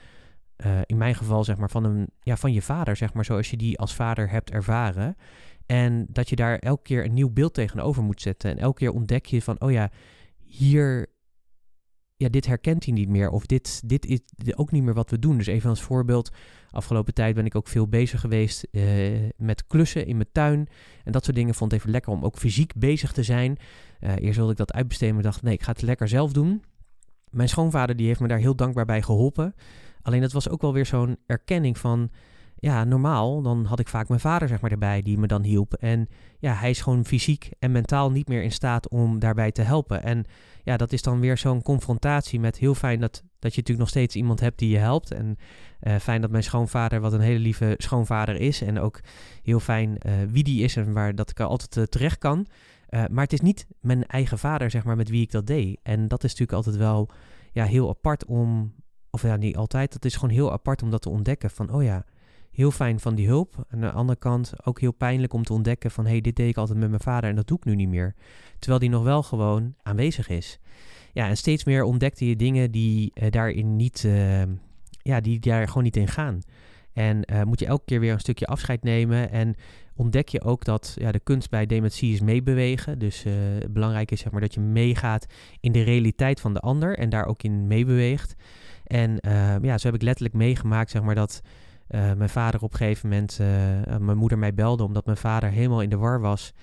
uh, 0.65 0.79
in 0.85 0.97
mijn 0.97 1.15
geval 1.15 1.43
zeg 1.43 1.57
maar 1.57 1.69
van, 1.69 1.83
een, 1.83 2.09
ja, 2.19 2.37
van 2.37 2.53
je 2.53 2.61
vader, 2.61 2.95
zeg 2.95 3.13
maar, 3.13 3.25
zoals 3.25 3.49
je 3.49 3.57
die 3.57 3.79
als 3.79 3.95
vader 3.95 4.29
hebt 4.29 4.51
ervaren. 4.51 5.15
En 5.65 6.05
dat 6.09 6.29
je 6.29 6.35
daar 6.35 6.57
elke 6.57 6.81
keer 6.81 7.05
een 7.05 7.13
nieuw 7.13 7.29
beeld 7.29 7.53
tegenover 7.53 8.03
moet 8.03 8.21
zetten. 8.21 8.51
En 8.51 8.57
elke 8.57 8.77
keer 8.77 8.91
ontdek 8.91 9.25
je 9.25 9.41
van, 9.41 9.61
oh 9.61 9.71
ja, 9.71 9.91
hier, 10.37 11.07
ja, 12.15 12.29
dit 12.29 12.45
herkent 12.45 12.85
hij 12.85 12.93
niet 12.93 13.09
meer. 13.09 13.29
Of 13.29 13.45
dit, 13.45 13.81
dit 13.85 14.05
is 14.05 14.21
ook 14.55 14.71
niet 14.71 14.83
meer 14.83 14.93
wat 14.93 15.09
we 15.09 15.19
doen. 15.19 15.37
Dus 15.37 15.47
even 15.47 15.69
als 15.69 15.81
voorbeeld, 15.81 16.31
afgelopen 16.69 17.13
tijd 17.13 17.35
ben 17.35 17.45
ik 17.45 17.55
ook 17.55 17.67
veel 17.67 17.87
bezig 17.87 18.19
geweest 18.19 18.67
uh, 18.71 19.29
met 19.37 19.67
klussen 19.67 20.05
in 20.05 20.15
mijn 20.15 20.29
tuin. 20.31 20.67
En 21.03 21.11
dat 21.11 21.23
soort 21.23 21.35
dingen 21.35 21.55
vond 21.55 21.71
ik 21.71 21.77
even 21.79 21.91
lekker 21.91 22.11
om 22.11 22.23
ook 22.23 22.37
fysiek 22.37 22.73
bezig 22.75 23.11
te 23.11 23.23
zijn. 23.23 23.57
Uh, 23.99 24.15
eerst 24.15 24.37
wilde 24.37 24.51
ik 24.51 24.57
dat 24.57 24.73
uitbesteden, 24.73 25.13
maar 25.13 25.23
dacht, 25.23 25.41
nee, 25.41 25.53
ik 25.53 25.63
ga 25.63 25.71
het 25.71 25.81
lekker 25.81 26.07
zelf 26.07 26.33
doen. 26.33 26.63
Mijn 27.29 27.49
schoonvader 27.49 27.95
die 27.95 28.07
heeft 28.07 28.19
me 28.19 28.27
daar 28.27 28.37
heel 28.37 28.55
dankbaar 28.55 28.85
bij 28.85 29.01
geholpen. 29.01 29.53
Alleen 30.01 30.21
dat 30.21 30.31
was 30.31 30.49
ook 30.49 30.61
wel 30.61 30.73
weer 30.73 30.85
zo'n 30.85 31.17
erkenning 31.25 31.77
van, 31.77 32.09
ja, 32.59 32.83
normaal, 32.83 33.41
dan 33.41 33.65
had 33.65 33.79
ik 33.79 33.87
vaak 33.87 34.07
mijn 34.07 34.19
vader 34.19 34.47
zeg 34.47 34.61
maar 34.61 34.71
erbij 34.71 35.01
die 35.01 35.17
me 35.17 35.27
dan 35.27 35.43
hielp. 35.43 35.73
En 35.73 36.07
ja, 36.39 36.53
hij 36.53 36.69
is 36.69 36.81
gewoon 36.81 37.05
fysiek 37.05 37.49
en 37.59 37.71
mentaal 37.71 38.11
niet 38.11 38.27
meer 38.27 38.43
in 38.43 38.51
staat 38.51 38.89
om 38.89 39.19
daarbij 39.19 39.51
te 39.51 39.61
helpen. 39.61 40.03
En 40.03 40.25
ja, 40.63 40.77
dat 40.77 40.91
is 40.91 41.01
dan 41.01 41.19
weer 41.19 41.37
zo'n 41.37 41.61
confrontatie 41.61 42.39
met 42.39 42.57
heel 42.57 42.75
fijn 42.75 42.99
dat, 42.99 43.23
dat 43.39 43.53
je 43.53 43.59
natuurlijk 43.59 43.79
nog 43.79 43.89
steeds 43.89 44.15
iemand 44.15 44.39
hebt 44.39 44.59
die 44.59 44.69
je 44.69 44.77
helpt. 44.77 45.11
En 45.11 45.37
uh, 45.81 45.95
fijn 45.95 46.21
dat 46.21 46.31
mijn 46.31 46.43
schoonvader, 46.43 46.99
wat 46.99 47.13
een 47.13 47.19
hele 47.19 47.39
lieve 47.39 47.73
schoonvader 47.77 48.35
is. 48.35 48.61
En 48.61 48.79
ook 48.79 48.99
heel 49.43 49.59
fijn 49.59 49.89
uh, 49.89 50.13
wie 50.27 50.43
die 50.43 50.63
is 50.63 50.75
en 50.75 50.93
waar 50.93 51.15
dat 51.15 51.29
ik 51.29 51.39
altijd 51.39 51.75
uh, 51.75 51.83
terecht 51.83 52.17
kan. 52.17 52.47
maar 52.89 53.23
het 53.23 53.33
is 53.33 53.41
niet 53.41 53.67
mijn 53.81 54.05
eigen 54.05 54.39
vader, 54.39 54.71
zeg 54.71 54.83
maar, 54.83 54.95
met 54.95 55.09
wie 55.09 55.21
ik 55.21 55.31
dat 55.31 55.47
deed. 55.47 55.79
En 55.83 56.07
dat 56.07 56.23
is 56.23 56.29
natuurlijk 56.29 56.57
altijd 56.57 56.75
wel 56.75 57.09
ja, 57.51 57.65
heel 57.65 57.89
apart 57.89 58.25
om, 58.25 58.73
of 59.11 59.21
ja, 59.21 59.35
niet 59.35 59.57
altijd. 59.57 59.93
Dat 59.93 60.05
is 60.05 60.15
gewoon 60.15 60.35
heel 60.35 60.51
apart 60.51 60.81
om 60.81 60.89
dat 60.89 61.01
te 61.01 61.09
ontdekken. 61.09 61.49
Van, 61.49 61.73
oh 61.73 61.83
ja, 61.83 62.05
heel 62.51 62.71
fijn 62.71 62.99
van 62.99 63.15
die 63.15 63.27
hulp. 63.27 63.65
Aan 63.69 63.81
de 63.81 63.91
andere 63.91 64.19
kant 64.19 64.53
ook 64.65 64.79
heel 64.79 64.91
pijnlijk 64.91 65.33
om 65.33 65.43
te 65.43 65.53
ontdekken 65.53 65.91
van... 65.91 66.05
hé, 66.05 66.11
hey, 66.11 66.21
dit 66.21 66.35
deed 66.35 66.49
ik 66.49 66.57
altijd 66.57 66.77
met 66.79 66.89
mijn 66.89 67.01
vader 67.01 67.29
en 67.29 67.35
dat 67.35 67.47
doe 67.47 67.57
ik 67.57 67.65
nu 67.65 67.75
niet 67.75 67.89
meer. 67.89 68.15
Terwijl 68.59 68.79
die 68.79 68.89
nog 68.89 69.03
wel 69.03 69.23
gewoon 69.23 69.75
aanwezig 69.81 70.29
is. 70.29 70.59
Ja, 71.13 71.27
en 71.27 71.37
steeds 71.37 71.63
meer 71.63 71.83
ontdekte 71.83 72.27
je 72.27 72.35
dingen 72.35 72.71
die 72.71 73.11
uh, 73.13 73.31
daarin 73.31 73.75
niet... 73.75 74.03
Uh, 74.03 74.41
ja, 75.01 75.19
die 75.19 75.39
daar 75.39 75.67
gewoon 75.67 75.83
niet 75.83 75.97
in 75.97 76.07
gaan. 76.07 76.41
En 76.93 77.33
uh, 77.33 77.43
moet 77.43 77.59
je 77.59 77.65
elke 77.65 77.85
keer 77.85 77.99
weer 77.99 78.13
een 78.13 78.19
stukje 78.19 78.45
afscheid 78.45 78.83
nemen. 78.83 79.31
En 79.31 79.55
ontdek 79.95 80.29
je 80.29 80.41
ook 80.41 80.65
dat 80.65 80.95
ja, 80.99 81.11
de 81.11 81.19
kunst 81.19 81.49
bij 81.49 81.65
dementie 81.65 82.13
is 82.13 82.21
meebewegen. 82.21 82.99
Dus 82.99 83.25
uh, 83.25 83.33
belangrijk 83.69 84.11
is 84.11 84.19
zeg 84.19 84.31
maar, 84.31 84.41
dat 84.41 84.53
je 84.53 84.59
meegaat 84.59 85.25
in 85.59 85.71
de 85.71 85.81
realiteit 85.81 86.39
van 86.39 86.53
de 86.53 86.59
ander 86.59 86.97
en 86.97 87.09
daar 87.09 87.25
ook 87.25 87.43
in 87.43 87.67
meebeweegt. 87.67 88.35
En 88.85 89.17
uh, 89.27 89.55
ja, 89.61 89.77
zo 89.77 89.87
heb 89.87 89.95
ik 89.95 90.01
letterlijk 90.01 90.35
meegemaakt 90.35 90.91
zeg 90.91 91.01
maar, 91.01 91.15
dat 91.15 91.41
uh, 91.89 92.13
mijn 92.13 92.29
vader 92.29 92.61
op 92.61 92.71
een 92.71 92.77
gegeven 92.77 93.09
moment, 93.09 93.39
mijn 94.05 94.17
moeder 94.17 94.37
mij 94.37 94.53
belde 94.53 94.83
omdat 94.83 95.05
mijn 95.05 95.17
vader 95.17 95.49
helemaal 95.49 95.81
in 95.81 95.89
de 95.89 95.97
war 95.97 96.19
was. 96.19 96.53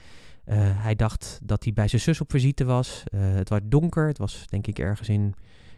hij 0.54 0.94
dacht 0.94 1.40
dat 1.42 1.64
hij 1.64 1.72
bij 1.72 1.88
zijn 1.88 2.02
zus 2.02 2.20
op 2.20 2.30
visite 2.30 2.64
was. 2.64 3.04
het 3.16 3.48
was 3.48 3.60
donker, 3.64 4.06
het 4.06 4.18
was 4.18 4.46
denk 4.46 4.66
ik 4.66 4.78
ergens 4.78 5.08
in 5.08 5.34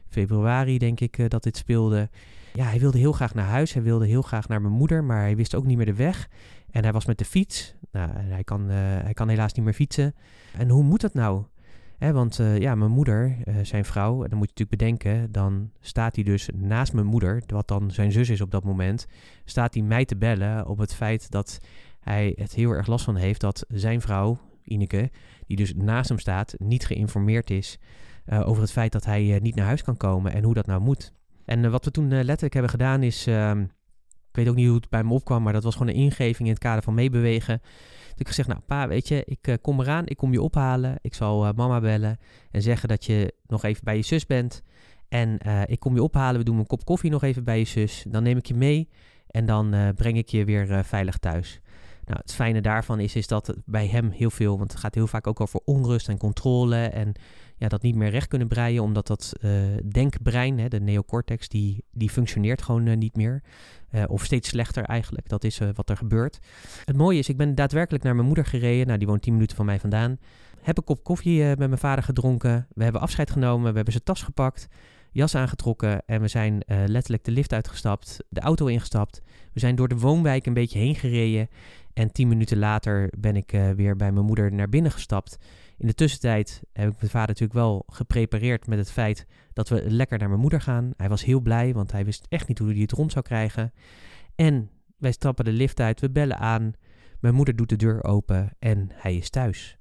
februari 0.09 0.78
denk 0.78 1.00
ik 1.00 1.31
dat 1.31 1.43
dit 1.43 1.57
speelde 1.57 2.09
ja, 2.52 2.64
hij 2.64 2.78
wilde 2.78 2.99
heel 2.99 3.12
graag 3.12 3.35
naar 3.35 3.47
huis. 3.47 3.73
Hij 3.73 3.83
wilde 3.83 4.07
heel 4.07 4.23
graag 4.23 4.49
naar 4.49 4.61
mijn 4.61 4.73
moeder, 4.75 5.05
maar 5.05 5.21
hij 5.21 5.37
wist 5.37 5.55
ook 5.55 5.67
niet 5.67 5.76
meer 5.76 5.87
de 5.87 5.95
weg. 5.95 6.28
En 6.71 6.83
hij 6.83 6.93
was 6.93 7.07
met 7.07 7.19
de 7.19 7.25
fiets. 7.25 7.75
Nou, 7.93 8.11
hij 8.14 8.45
kan, 8.45 8.62
uh, 8.62 8.76
hij 8.78 9.14
kan 9.14 9.28
helaas 9.28 9.52
niet 9.52 9.64
meer 9.64 9.75
fietsen. 9.75 10.14
En 10.59 10.69
hoe 10.69 10.83
moet 10.83 11.00
dat 11.00 11.14
nou? 11.14 11.45
want 11.99 12.38
uh, 12.38 12.59
ja, 12.59 12.75
mijn 12.75 12.90
moeder, 12.90 13.37
uh, 13.45 13.55
zijn 13.62 13.85
vrouw, 13.85 14.14
dan 14.14 14.38
moet 14.38 14.50
je 14.50 14.64
natuurlijk 14.64 14.71
bedenken, 14.71 15.33
dan 15.33 15.71
staat 15.81 16.14
hij 16.14 16.25
dus 16.25 16.49
naast 16.55 16.93
mijn 16.93 17.07
moeder, 17.07 17.43
wat 17.47 17.69
dan 17.69 17.90
zijn 17.90 18.12
zus 18.12 18.28
is 18.28 18.40
op 18.40 18.50
dat 18.50 18.64
moment, 18.64 19.07
staat 19.45 19.75
hij 19.75 19.83
mij 19.83 20.05
te 20.05 20.17
bellen 20.17 20.67
op 20.67 20.78
het 20.78 20.95
feit 20.95 21.31
dat 21.31 21.59
hij 22.00 22.33
het 22.37 22.55
heel 22.55 22.71
erg 22.71 22.87
last 22.87 23.05
van 23.05 23.17
heeft 23.17 23.40
dat 23.40 23.64
zijn 23.69 24.00
vrouw, 24.00 24.38
Ineke, 24.62 25.11
die 25.47 25.57
dus 25.57 25.75
naast 25.75 26.09
hem 26.09 26.19
staat, 26.19 26.55
niet 26.59 26.87
geïnformeerd 26.87 27.50
is 27.50 27.78
over 28.26 28.62
het 28.62 28.73
feit 28.73 28.93
dat 28.93 29.05
hij 29.05 29.38
niet 29.43 29.55
naar 29.55 29.67
huis 29.67 29.83
kan 29.83 29.97
komen 29.97 30.33
en 30.33 30.45
hoe 30.45 30.55
dat 30.55 30.67
nou 30.67 30.81
moet. 30.81 31.12
En 31.49 31.71
wat 31.71 31.85
we 31.85 31.90
toen 31.90 32.09
letterlijk 32.09 32.52
hebben 32.52 32.71
gedaan 32.71 33.02
is, 33.02 33.26
ehm, 33.26 33.59
we 33.59 34.45
weet 34.45 34.49
ook 34.49 34.55
niet 34.55 34.67
hoe 34.67 34.76
het 34.76 34.88
bij 34.88 35.05
me 35.05 35.12
opkwam, 35.12 35.43
maar 35.43 35.52
dat 35.52 35.62
was 35.62 35.76
gewoon 35.76 35.88
een 35.88 36.00
ingeving 36.00 36.49
in 36.49 36.55
het 36.55 36.59
kader 36.59 36.83
van 36.83 36.95
meebewegen. 36.95 37.61
Dus 37.62 38.14
ik 38.17 38.26
gezegd, 38.26 38.49
nou 38.49 38.61
pa, 38.67 38.88
weet 38.88 39.09
je, 39.09 39.23
ik 39.25 39.47
uh, 39.47 39.55
kom 39.61 39.81
eraan, 39.81 40.07
ik 40.07 40.17
kom 40.17 40.33
je 40.33 40.43
ophalen. 40.43 40.99
Ik 41.00 41.14
zal 41.14 41.52
mama 41.52 41.81
bellen 41.81 42.19
en 42.50 42.62
zeggen 42.62 42.88
dat 42.88 43.05
je 43.05 43.35
nog 43.47 43.64
even 43.64 43.85
bij 43.85 43.97
je 43.97 44.02
zus 44.02 44.26
bent. 44.26 44.62
En 45.09 45.38
ik 45.67 45.78
kom 45.78 45.95
je 45.95 46.02
ophalen, 46.02 46.38
we 46.38 46.45
doen 46.45 46.59
een 46.59 46.67
kop 46.67 46.85
koffie 46.85 47.11
nog 47.11 47.23
even 47.23 47.45
bij 47.45 47.59
je 47.59 47.64
zus. 47.64 48.05
Dan 48.09 48.23
neem 48.23 48.37
ik 48.37 48.47
je 48.47 48.55
mee 48.55 48.88
en 49.26 49.47
dan 49.47 49.93
breng 49.95 50.17
ik 50.17 50.28
je 50.28 50.45
weer 50.45 50.85
veilig 50.85 51.19
thuis. 51.19 51.61
Nou, 52.08 52.20
het 52.20 52.34
fijne 52.34 52.60
daarvan 52.60 53.00
is, 53.00 53.14
is 53.14 53.26
dat 53.26 53.46
het 53.46 53.56
bij 53.64 53.86
hem 53.86 54.10
heel 54.10 54.30
veel, 54.30 54.58
want 54.58 54.72
het 54.72 54.80
gaat 54.80 54.94
heel 54.94 55.06
vaak 55.06 55.26
ook 55.26 55.40
over 55.40 55.60
onrust 55.64 56.08
en 56.08 56.18
controle 56.18 56.76
en 56.76 57.12
ja, 57.56 57.68
dat 57.68 57.82
niet 57.82 57.94
meer 57.94 58.10
recht 58.10 58.28
kunnen 58.28 58.48
breien, 58.48 58.82
omdat 58.82 59.06
dat 59.06 59.32
uh, 59.40 59.52
denkbrein, 59.88 60.58
hè, 60.58 60.68
de 60.68 60.80
neocortex, 60.80 61.48
die, 61.48 61.84
die 61.90 62.10
functioneert 62.10 62.62
gewoon 62.62 62.86
uh, 62.86 62.96
niet 62.96 63.16
meer. 63.16 63.42
Uh, 63.92 64.02
of 64.06 64.24
steeds 64.24 64.48
slechter 64.48 64.84
eigenlijk. 64.84 65.28
Dat 65.28 65.44
is 65.44 65.60
wat 65.74 65.90
er 65.90 65.96
gebeurt. 65.96 66.38
Het 66.84 66.96
mooie 66.96 67.18
is, 67.18 67.28
ik 67.28 67.36
ben 67.36 67.54
daadwerkelijk 67.54 68.04
naar 68.04 68.14
mijn 68.14 68.26
moeder 68.26 68.46
gereden. 68.46 68.86
Nou, 68.86 68.98
die 68.98 69.08
woont 69.08 69.22
10 69.22 69.32
minuten 69.32 69.56
van 69.56 69.66
mij 69.66 69.80
vandaan. 69.80 70.18
Heb 70.60 70.78
een 70.78 70.84
kop 70.84 71.04
koffie 71.04 71.42
met 71.42 71.58
mijn 71.58 71.78
vader 71.78 72.04
gedronken. 72.04 72.66
We 72.74 72.82
hebben 72.82 73.00
afscheid 73.00 73.30
genomen. 73.30 73.68
We 73.68 73.76
hebben 73.76 73.92
zijn 73.92 74.04
tas 74.04 74.22
gepakt. 74.22 74.68
Jas 75.18 75.34
aangetrokken. 75.34 76.02
En 76.06 76.20
we 76.20 76.28
zijn 76.28 76.62
letterlijk 76.66 77.25
de 77.25 77.30
lift 77.30 77.52
uitgestapt. 77.52 78.18
De 78.28 78.40
auto 78.40 78.66
ingestapt. 78.66 79.22
We 79.52 79.60
zijn 79.60 79.75
door 79.75 79.88
de 79.88 79.98
woonwijk 79.98 80.46
een 80.46 80.54
beetje 80.54 80.78
heen 80.78 80.94
gereden. 80.94 81.48
En 81.92 82.12
10 82.12 82.28
minuten 82.28 82.58
later 82.58 83.12
ben 83.18 83.37
ik 83.37 83.50
weer 83.50 83.96
bij 83.96 84.12
mijn 84.12 84.25
moeder 84.26 84.52
naar 84.52 84.68
binnen 84.68 84.92
gestapt. 84.92 85.38
In 85.78 85.87
de 85.87 85.94
tussentijd 85.94 86.62
heb 86.72 86.88
ik 86.90 86.96
mijn 86.98 87.10
vader 87.10 87.28
natuurlijk 87.28 87.52
wel 87.52 87.82
geprepareerd 87.87 88.66
met 88.66 88.78
het 88.78 88.90
feit 88.90 89.26
dat 89.52 89.68
we 89.68 89.90
lekker 89.90 90.18
naar 90.18 90.28
mijn 90.28 90.40
moeder 90.40 90.60
gaan. 90.60 90.90
Hij 90.96 91.08
was 91.08 91.25
heel 91.25 91.40
blij, 91.40 91.75
want 91.75 91.92
hij 91.92 92.04
wist 92.04 92.26
echt 92.28 92.48
niet 92.48 92.58
hoe 92.58 92.72
hij 92.72 92.80
het 92.80 92.92
rond 92.92 93.12
zou 93.12 93.25
krijgen. 93.25 93.72
En 94.34 94.70
wij 94.96 95.12
stappen 95.12 95.44
de 95.44 95.52
lift 95.52 95.80
uit, 95.80 96.00
we 96.00 96.10
bellen 96.10 96.38
aan. 96.38 96.72
Mijn 97.20 97.34
moeder 97.34 97.56
doet 97.56 97.68
de 97.68 97.76
deur 97.76 98.04
open 98.04 98.50
en 98.58 98.90
hij 98.94 99.16
is 99.16 99.30
thuis. 99.30 99.78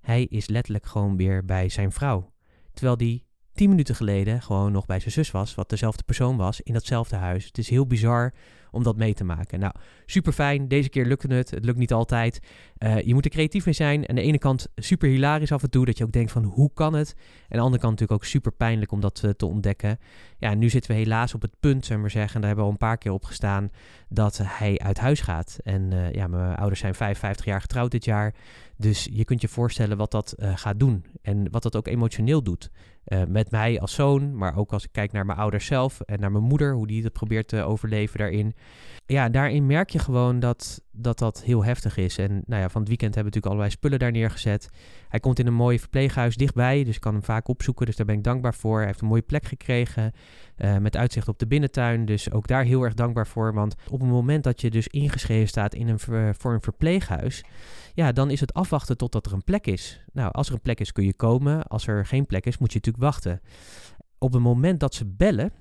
Hij 0.00 0.24
is 0.24 0.48
letterlijk 0.48 0.86
gewoon 0.86 1.16
weer 1.16 1.44
bij 1.44 1.68
zijn 1.68 1.92
vrouw. 1.92 2.32
Terwijl 2.72 2.96
die 2.96 3.26
tien 3.58 3.68
minuten 3.68 3.94
geleden 3.94 4.42
gewoon 4.42 4.72
nog 4.72 4.86
bij 4.86 5.00
zijn 5.00 5.12
zus 5.12 5.30
was, 5.30 5.54
wat 5.54 5.70
dezelfde 5.70 6.02
persoon 6.02 6.36
was, 6.36 6.60
in 6.60 6.72
datzelfde 6.72 7.16
huis. 7.16 7.44
Het 7.44 7.58
is 7.58 7.68
heel 7.68 7.86
bizar 7.86 8.32
om 8.70 8.82
dat 8.82 8.96
mee 8.96 9.14
te 9.14 9.24
maken. 9.24 9.60
Nou, 9.60 9.72
super 10.06 10.32
fijn. 10.32 10.68
Deze 10.68 10.88
keer 10.88 11.06
lukte 11.06 11.34
het. 11.34 11.50
Het 11.50 11.64
lukt 11.64 11.78
niet 11.78 11.92
altijd. 11.92 12.40
Uh, 12.78 13.00
je 13.00 13.14
moet 13.14 13.24
er 13.24 13.30
creatief 13.30 13.64
mee 13.64 13.74
zijn. 13.74 14.08
Aan 14.08 14.14
de 14.14 14.22
ene 14.22 14.38
kant 14.38 14.66
super 14.74 15.08
hilarisch 15.08 15.52
af 15.52 15.62
en 15.62 15.70
toe, 15.70 15.84
dat 15.84 15.98
je 15.98 16.04
ook 16.04 16.12
denkt 16.12 16.32
van 16.32 16.44
hoe 16.44 16.70
kan 16.74 16.94
het? 16.94 17.14
En 17.16 17.24
aan 17.24 17.58
de 17.58 17.58
andere 17.58 17.82
kant 17.82 17.92
natuurlijk 17.92 18.22
ook 18.22 18.28
super 18.28 18.52
pijnlijk 18.52 18.92
om 18.92 19.00
dat 19.00 19.22
uh, 19.24 19.30
te 19.30 19.46
ontdekken. 19.46 19.98
Ja, 20.38 20.54
nu 20.54 20.68
zitten 20.68 20.90
we 20.90 20.96
helaas 20.96 21.34
op 21.34 21.42
het 21.42 21.54
punt, 21.60 21.86
zullen 21.86 22.02
we 22.02 22.08
zeggen, 22.08 22.40
daar 22.40 22.46
hebben 22.46 22.64
we 22.64 22.70
al 22.70 22.76
een 22.80 22.88
paar 22.88 22.98
keer 22.98 23.12
op 23.12 23.24
gestaan, 23.24 23.70
dat 24.08 24.40
hij 24.42 24.78
uit 24.78 24.98
huis 24.98 25.20
gaat. 25.20 25.58
En 25.62 25.90
uh, 25.90 26.12
ja, 26.12 26.26
mijn 26.26 26.56
ouders 26.56 26.80
zijn 26.80 26.94
55 26.94 27.44
jaar 27.44 27.60
getrouwd 27.60 27.90
dit 27.90 28.04
jaar. 28.04 28.34
Dus 28.76 29.08
je 29.12 29.24
kunt 29.24 29.40
je 29.40 29.48
voorstellen 29.48 29.96
wat 29.96 30.10
dat 30.10 30.34
gaat 30.38 30.78
doen. 30.80 31.04
En 31.22 31.50
wat 31.50 31.62
dat 31.62 31.76
ook 31.76 31.86
emotioneel 31.86 32.42
doet. 32.42 32.70
met 33.28 33.50
mij 33.50 33.80
als 33.80 33.94
zoon, 33.94 34.36
maar 34.36 34.56
ook 34.56 34.72
als 34.72 34.84
ik 34.84 34.92
kijk 34.92 35.12
naar 35.12 35.26
mijn 35.26 35.38
ouders 35.38 35.66
zelf 35.66 36.00
en 36.00 36.20
naar 36.20 36.32
mijn 36.32 36.44
moeder, 36.44 36.74
hoe 36.74 36.86
die 36.86 37.02
het 37.04 37.12
probeert 37.12 37.48
te 37.48 37.62
overleven 37.62 38.18
daarin 38.18 38.54
ja, 39.06 39.28
daarin 39.28 39.66
merk 39.66 39.90
je 39.90 39.98
gewoon 39.98 40.40
dat, 40.40 40.82
dat 40.92 41.18
dat 41.18 41.42
heel 41.42 41.64
heftig 41.64 41.96
is. 41.96 42.18
En 42.18 42.42
nou 42.46 42.62
ja, 42.62 42.68
van 42.68 42.80
het 42.80 42.88
weekend 42.88 43.14
hebben 43.14 43.32
we 43.32 43.38
natuurlijk 43.38 43.46
allerlei 43.46 43.70
spullen 43.70 43.98
daar 43.98 44.10
neergezet. 44.10 44.68
Hij 45.08 45.20
komt 45.20 45.38
in 45.38 45.46
een 45.46 45.54
mooi 45.54 45.78
verpleeghuis 45.78 46.36
dichtbij, 46.36 46.84
dus 46.84 46.94
ik 46.94 47.00
kan 47.00 47.12
hem 47.12 47.22
vaak 47.22 47.48
opzoeken. 47.48 47.86
Dus 47.86 47.96
daar 47.96 48.06
ben 48.06 48.14
ik 48.14 48.24
dankbaar 48.24 48.54
voor. 48.54 48.76
Hij 48.76 48.86
heeft 48.86 49.00
een 49.00 49.06
mooie 49.08 49.22
plek 49.22 49.44
gekregen 49.44 50.12
uh, 50.56 50.76
met 50.76 50.96
uitzicht 50.96 51.28
op 51.28 51.38
de 51.38 51.46
binnentuin. 51.46 52.04
Dus 52.04 52.32
ook 52.32 52.46
daar 52.46 52.64
heel 52.64 52.82
erg 52.82 52.94
dankbaar 52.94 53.26
voor. 53.26 53.54
Want 53.54 53.74
op 53.90 54.00
het 54.00 54.10
moment 54.10 54.44
dat 54.44 54.60
je 54.60 54.70
dus 54.70 54.86
ingeschreven 54.86 55.48
staat 55.48 55.74
in 55.74 55.88
een 55.88 56.00
voor 56.34 56.52
een 56.52 56.62
verpleeghuis, 56.62 57.44
ja, 57.94 58.12
dan 58.12 58.30
is 58.30 58.40
het 58.40 58.54
afwachten 58.54 58.96
totdat 58.96 59.26
er 59.26 59.32
een 59.32 59.44
plek 59.44 59.66
is. 59.66 60.04
Nou, 60.12 60.32
als 60.32 60.48
er 60.48 60.54
een 60.54 60.60
plek 60.60 60.80
is 60.80 60.92
kun 60.92 61.04
je 61.04 61.14
komen. 61.14 61.62
Als 61.66 61.86
er 61.86 62.06
geen 62.06 62.26
plek 62.26 62.46
is, 62.46 62.58
moet 62.58 62.72
je 62.72 62.78
natuurlijk 62.78 63.04
wachten. 63.04 63.40
Op 64.18 64.32
het 64.32 64.42
moment 64.42 64.80
dat 64.80 64.94
ze 64.94 65.06
bellen, 65.06 65.52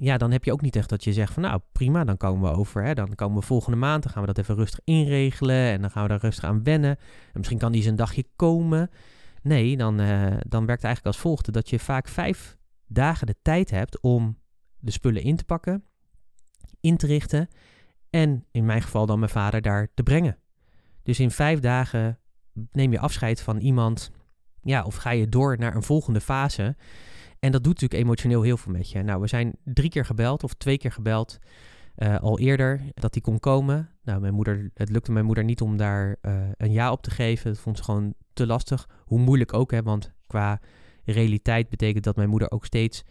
ja, 0.00 0.18
dan 0.18 0.30
heb 0.30 0.44
je 0.44 0.52
ook 0.52 0.60
niet 0.60 0.76
echt 0.76 0.88
dat 0.88 1.04
je 1.04 1.12
zegt 1.12 1.32
van 1.32 1.42
nou 1.42 1.60
prima, 1.72 2.04
dan 2.04 2.16
komen 2.16 2.50
we 2.50 2.56
over. 2.56 2.84
Hè, 2.84 2.94
dan 2.94 3.14
komen 3.14 3.40
we 3.40 3.46
volgende 3.46 3.76
maand, 3.76 4.02
dan 4.02 4.12
gaan 4.12 4.20
we 4.20 4.26
dat 4.26 4.38
even 4.38 4.54
rustig 4.54 4.80
inregelen 4.84 5.70
en 5.70 5.80
dan 5.80 5.90
gaan 5.90 6.02
we 6.02 6.08
daar 6.08 6.20
rustig 6.20 6.44
aan 6.44 6.62
wennen. 6.62 6.96
En 6.98 7.32
misschien 7.32 7.58
kan 7.58 7.72
die 7.72 7.80
eens 7.80 7.90
een 7.90 7.96
dagje 7.96 8.24
komen. 8.36 8.90
Nee, 9.42 9.76
dan, 9.76 10.00
uh, 10.00 10.26
dan 10.48 10.66
werkt 10.66 10.82
het 10.82 10.84
eigenlijk 10.84 11.06
als 11.06 11.18
volgt: 11.18 11.52
dat 11.52 11.70
je 11.70 11.78
vaak 11.78 12.08
vijf 12.08 12.56
dagen 12.86 13.26
de 13.26 13.36
tijd 13.42 13.70
hebt 13.70 14.00
om 14.00 14.38
de 14.78 14.90
spullen 14.90 15.22
in 15.22 15.36
te 15.36 15.44
pakken, 15.44 15.84
in 16.80 16.96
te 16.96 17.06
richten 17.06 17.48
en 18.10 18.44
in 18.50 18.64
mijn 18.64 18.82
geval 18.82 19.06
dan 19.06 19.18
mijn 19.18 19.30
vader 19.30 19.62
daar 19.62 19.88
te 19.94 20.02
brengen. 20.02 20.38
Dus 21.02 21.20
in 21.20 21.30
vijf 21.30 21.60
dagen 21.60 22.18
neem 22.72 22.92
je 22.92 22.98
afscheid 22.98 23.40
van 23.40 23.58
iemand, 23.58 24.10
ja, 24.62 24.84
of 24.84 24.96
ga 24.96 25.10
je 25.10 25.28
door 25.28 25.58
naar 25.58 25.74
een 25.74 25.82
volgende 25.82 26.20
fase. 26.20 26.76
En 27.40 27.52
dat 27.52 27.64
doet 27.64 27.74
natuurlijk 27.74 28.02
emotioneel 28.02 28.42
heel 28.42 28.56
veel 28.56 28.72
met 28.72 28.90
je. 28.90 29.02
Nou, 29.02 29.20
we 29.20 29.26
zijn 29.26 29.56
drie 29.64 29.90
keer 29.90 30.04
gebeld 30.04 30.44
of 30.44 30.54
twee 30.54 30.78
keer 30.78 30.92
gebeld. 30.92 31.38
Uh, 31.96 32.18
al 32.18 32.38
eerder 32.38 32.82
dat 32.94 33.14
hij 33.14 33.22
kon 33.22 33.38
komen. 33.38 33.88
Nou, 34.02 34.20
mijn 34.20 34.34
moeder, 34.34 34.70
het 34.74 34.90
lukte 34.90 35.12
mijn 35.12 35.24
moeder 35.24 35.44
niet 35.44 35.60
om 35.60 35.76
daar 35.76 36.16
uh, 36.22 36.32
een 36.56 36.72
ja 36.72 36.92
op 36.92 37.02
te 37.02 37.10
geven. 37.10 37.52
Dat 37.52 37.60
vond 37.60 37.76
ze 37.76 37.84
gewoon 37.84 38.14
te 38.32 38.46
lastig. 38.46 38.88
Hoe 39.04 39.18
moeilijk 39.18 39.52
ook, 39.52 39.70
hè, 39.70 39.82
want 39.82 40.12
qua 40.26 40.60
realiteit 41.04 41.68
betekent 41.68 42.04
dat 42.04 42.16
mijn 42.16 42.28
moeder 42.28 42.50
ook 42.50 42.64
steeds 42.64 43.04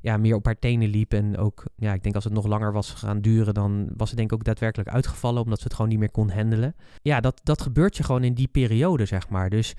ja, 0.00 0.16
meer 0.16 0.34
op 0.34 0.44
haar 0.44 0.58
tenen 0.58 0.88
liep. 0.88 1.12
En 1.12 1.36
ook, 1.36 1.64
ja, 1.76 1.92
ik 1.92 2.02
denk 2.02 2.14
als 2.14 2.24
het 2.24 2.32
nog 2.32 2.46
langer 2.46 2.72
was 2.72 2.90
gaan 2.90 3.20
duren, 3.20 3.54
dan 3.54 3.88
was 3.96 4.10
ze 4.10 4.16
denk 4.16 4.32
ik 4.32 4.38
ook 4.38 4.44
daadwerkelijk 4.44 4.90
uitgevallen, 4.90 5.42
omdat 5.42 5.58
ze 5.58 5.64
het 5.64 5.74
gewoon 5.74 5.90
niet 5.90 5.98
meer 5.98 6.10
kon 6.10 6.30
handelen. 6.30 6.74
Ja, 7.02 7.20
dat, 7.20 7.40
dat 7.42 7.62
gebeurt 7.62 7.96
je 7.96 8.02
gewoon 8.02 8.24
in 8.24 8.34
die 8.34 8.48
periode, 8.48 9.04
zeg 9.04 9.28
maar. 9.28 9.50
Dus 9.50 9.74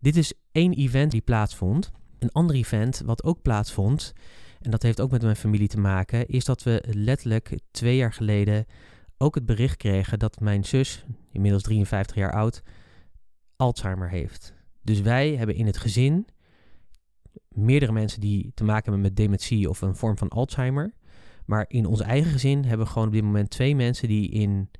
dit 0.00 0.16
is 0.16 0.32
één 0.52 0.72
event 0.72 1.10
die 1.10 1.20
plaatsvond. 1.20 1.92
Een 2.24 2.32
ander 2.32 2.56
event 2.56 3.02
wat 3.04 3.24
ook 3.24 3.42
plaatsvond, 3.42 4.12
en 4.60 4.70
dat 4.70 4.82
heeft 4.82 5.00
ook 5.00 5.10
met 5.10 5.22
mijn 5.22 5.36
familie 5.36 5.68
te 5.68 5.80
maken, 5.80 6.26
is 6.26 6.44
dat 6.44 6.62
we 6.62 6.84
letterlijk 6.90 7.58
twee 7.70 7.96
jaar 7.96 8.12
geleden 8.12 8.66
ook 9.18 9.34
het 9.34 9.46
bericht 9.46 9.76
kregen 9.76 10.18
dat 10.18 10.40
mijn 10.40 10.64
zus, 10.64 11.04
inmiddels 11.30 11.62
53 11.62 12.16
jaar 12.16 12.32
oud, 12.32 12.62
Alzheimer 13.56 14.08
heeft. 14.08 14.54
Dus 14.82 15.00
wij 15.00 15.36
hebben 15.36 15.54
in 15.54 15.66
het 15.66 15.76
gezin 15.76 16.26
meerdere 17.48 17.92
mensen 17.92 18.20
die 18.20 18.52
te 18.54 18.64
maken 18.64 18.84
hebben 18.84 19.02
met 19.02 19.16
dementie 19.16 19.68
of 19.68 19.80
een 19.80 19.96
vorm 19.96 20.18
van 20.18 20.28
Alzheimer. 20.28 20.94
Maar 21.46 21.64
in 21.68 21.86
ons 21.86 22.00
eigen 22.00 22.30
gezin 22.30 22.64
hebben 22.64 22.86
we 22.86 22.92
gewoon 22.92 23.08
op 23.08 23.14
dit 23.14 23.22
moment 23.22 23.50
twee 23.50 23.76
mensen 23.76 24.08
die 24.08 24.30
in, 24.30 24.70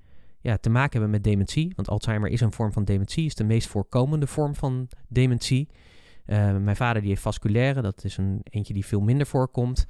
ja, 0.41 0.57
te 0.57 0.71
maken 0.71 0.93
hebben 0.93 1.11
met 1.11 1.25
dementie. 1.25 1.73
Want 1.77 1.89
Alzheimer 1.89 2.31
is 2.31 2.41
een 2.41 2.53
vorm 2.53 2.73
van 2.73 2.85
dementie, 2.85 3.25
is 3.25 3.35
de 3.35 3.45
meest 3.45 3.69
voorkomende 3.69 4.27
vorm 4.27 4.55
van 4.55 4.89
dementie. 5.09 5.69
Uh, 6.27 6.57
mijn 6.57 6.77
vader 6.77 7.01
die 7.01 7.11
heeft 7.11 7.23
vasculaire, 7.23 7.83
dat 7.83 8.05
is 8.05 8.17
een 8.17 8.41
eentje 8.43 8.75
die 8.75 8.87
veel 8.87 9.01
minder 9.01 9.27
voorkomt. 9.27 9.87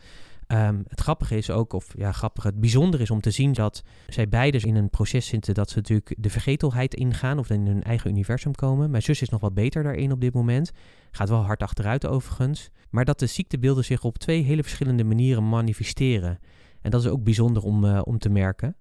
Um, 0.49 0.85
het 0.89 1.01
grappige 1.01 1.37
is 1.37 1.51
ook, 1.51 1.73
of 1.73 1.95
ja, 1.97 2.13
grappig, 2.13 2.45
het 2.45 2.61
bijzondere 2.61 3.03
is 3.03 3.11
om 3.11 3.21
te 3.21 3.31
zien 3.31 3.53
dat 3.53 3.83
zij 4.09 4.29
beiden 4.29 4.61
in 4.61 4.75
een 4.75 4.91
proces 4.91 5.27
zitten 5.27 5.55
dat 5.55 5.71
ze 5.71 5.77
natuurlijk 5.77 6.15
de 6.19 6.31
vergetelheid 6.31 6.95
ingaan 6.95 7.39
of 7.39 7.51
in 7.51 7.67
hun 7.67 7.83
eigen 7.83 8.11
universum 8.11 8.55
komen. 8.55 8.91
Mijn 8.91 9.03
zus 9.03 9.23
is 9.23 9.29
nog 9.29 9.41
wat 9.41 9.55
beter 9.55 9.83
daarin 9.83 10.13
op 10.13 10.21
dit 10.21 10.35
moment. 10.35 10.73
Gaat 11.11 11.29
wel 11.29 11.45
hard 11.45 11.63
achteruit 11.63 12.07
overigens. 12.07 12.71
Maar 12.91 13.05
dat 13.05 13.19
de 13.19 13.27
ziektebeelden 13.27 13.85
zich 13.85 14.05
op 14.05 14.19
twee 14.19 14.43
hele 14.43 14.63
verschillende 14.63 15.05
manieren 15.05 15.49
manifesteren. 15.49 16.39
En 16.81 16.91
dat 16.91 17.01
is 17.01 17.09
ook 17.09 17.23
bijzonder 17.23 17.63
om, 17.63 17.85
uh, 17.85 18.01
om 18.05 18.19
te 18.19 18.29
merken. 18.29 18.77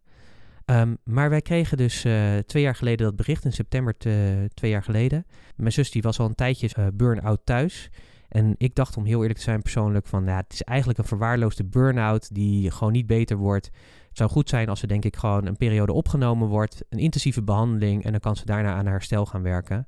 Um, 0.65 0.97
maar 1.03 1.29
wij 1.29 1.41
kregen 1.41 1.77
dus 1.77 2.05
uh, 2.05 2.37
twee 2.37 2.63
jaar 2.63 2.75
geleden 2.75 3.05
dat 3.05 3.15
bericht, 3.15 3.45
in 3.45 3.53
september 3.53 3.97
te, 3.97 4.45
twee 4.53 4.71
jaar 4.71 4.83
geleden. 4.83 5.25
Mijn 5.55 5.71
zus 5.71 5.91
die 5.91 6.01
was 6.01 6.19
al 6.19 6.25
een 6.25 6.35
tijdje 6.35 6.69
uh, 6.79 6.85
burn-out 6.93 7.41
thuis. 7.43 7.89
En 8.29 8.55
ik 8.57 8.75
dacht 8.75 8.97
om 8.97 9.05
heel 9.05 9.19
eerlijk 9.19 9.37
te 9.37 9.43
zijn 9.43 9.61
persoonlijk 9.61 10.07
van, 10.07 10.25
ja, 10.25 10.35
het 10.35 10.53
is 10.53 10.61
eigenlijk 10.61 10.99
een 10.99 11.05
verwaarloosde 11.05 11.63
burn-out 11.63 12.35
die 12.35 12.71
gewoon 12.71 12.93
niet 12.93 13.07
beter 13.07 13.37
wordt. 13.37 13.65
Het 14.07 14.17
zou 14.17 14.29
goed 14.29 14.49
zijn 14.49 14.69
als 14.69 14.79
ze 14.79 14.87
denk 14.87 15.05
ik 15.05 15.15
gewoon 15.15 15.45
een 15.45 15.57
periode 15.57 15.93
opgenomen 15.93 16.47
wordt, 16.47 16.83
een 16.89 16.99
intensieve 16.99 17.43
behandeling 17.43 18.03
en 18.03 18.11
dan 18.11 18.19
kan 18.19 18.35
ze 18.35 18.45
daarna 18.45 18.73
aan 18.73 18.85
herstel 18.85 19.25
gaan 19.25 19.41
werken. 19.41 19.87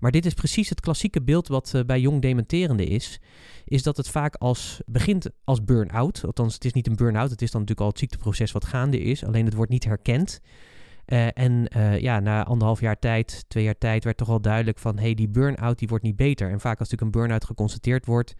Maar 0.00 0.10
dit 0.10 0.26
is 0.26 0.34
precies 0.34 0.68
het 0.68 0.80
klassieke 0.80 1.22
beeld 1.22 1.48
wat 1.48 1.72
uh, 1.74 1.82
bij 1.82 2.00
jong 2.00 2.22
dementerende 2.22 2.84
is. 2.84 3.20
Is 3.64 3.82
dat 3.82 3.96
het 3.96 4.08
vaak 4.08 4.34
als 4.34 4.80
begint 4.86 5.28
als 5.44 5.64
burn-out. 5.64 6.24
Althans, 6.24 6.54
het 6.54 6.64
is 6.64 6.72
niet 6.72 6.86
een 6.86 6.96
burn-out. 6.96 7.30
Het 7.30 7.42
is 7.42 7.50
dan 7.50 7.60
natuurlijk 7.60 7.86
al 7.86 7.92
het 7.92 7.98
ziekteproces 7.98 8.52
wat 8.52 8.64
gaande 8.64 9.00
is. 9.00 9.24
Alleen 9.24 9.44
het 9.44 9.54
wordt 9.54 9.70
niet 9.70 9.84
herkend. 9.84 10.40
Uh, 11.06 11.26
en 11.32 11.76
uh, 11.76 11.98
ja, 11.98 12.20
na 12.20 12.44
anderhalf 12.44 12.80
jaar 12.80 12.98
tijd, 12.98 13.44
twee 13.48 13.64
jaar 13.64 13.78
tijd, 13.78 14.04
werd 14.04 14.16
toch 14.16 14.28
al 14.28 14.40
duidelijk 14.40 14.78
van... 14.78 14.96
hé, 14.96 15.02
hey, 15.02 15.14
die 15.14 15.28
burn-out 15.28 15.78
die 15.78 15.88
wordt 15.88 16.04
niet 16.04 16.16
beter. 16.16 16.50
En 16.50 16.60
vaak 16.60 16.78
als 16.78 16.88
natuurlijk 16.88 17.14
een 17.14 17.20
burn-out 17.20 17.44
geconstateerd 17.44 18.06
wordt... 18.06 18.34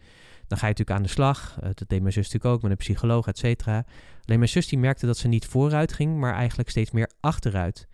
dan 0.47 0.57
ga 0.57 0.67
je 0.67 0.71
natuurlijk 0.71 0.97
aan 0.97 1.03
de 1.03 1.09
slag. 1.09 1.57
Dat 1.61 1.83
deed 1.87 2.01
mijn 2.01 2.13
zus 2.13 2.23
natuurlijk 2.23 2.55
ook, 2.55 2.61
met 2.61 2.71
een 2.71 2.77
psycholoog, 2.77 3.27
et 3.27 3.37
cetera. 3.37 3.85
Alleen 4.25 4.39
mijn 4.39 4.49
zus 4.49 4.67
die 4.67 4.79
merkte 4.79 5.05
dat 5.05 5.17
ze 5.17 5.27
niet 5.27 5.45
vooruit 5.45 5.93
ging... 5.93 6.17
maar 6.17 6.33
eigenlijk 6.33 6.69
steeds 6.69 6.91
meer 6.91 7.09
achteruit. 7.19 7.87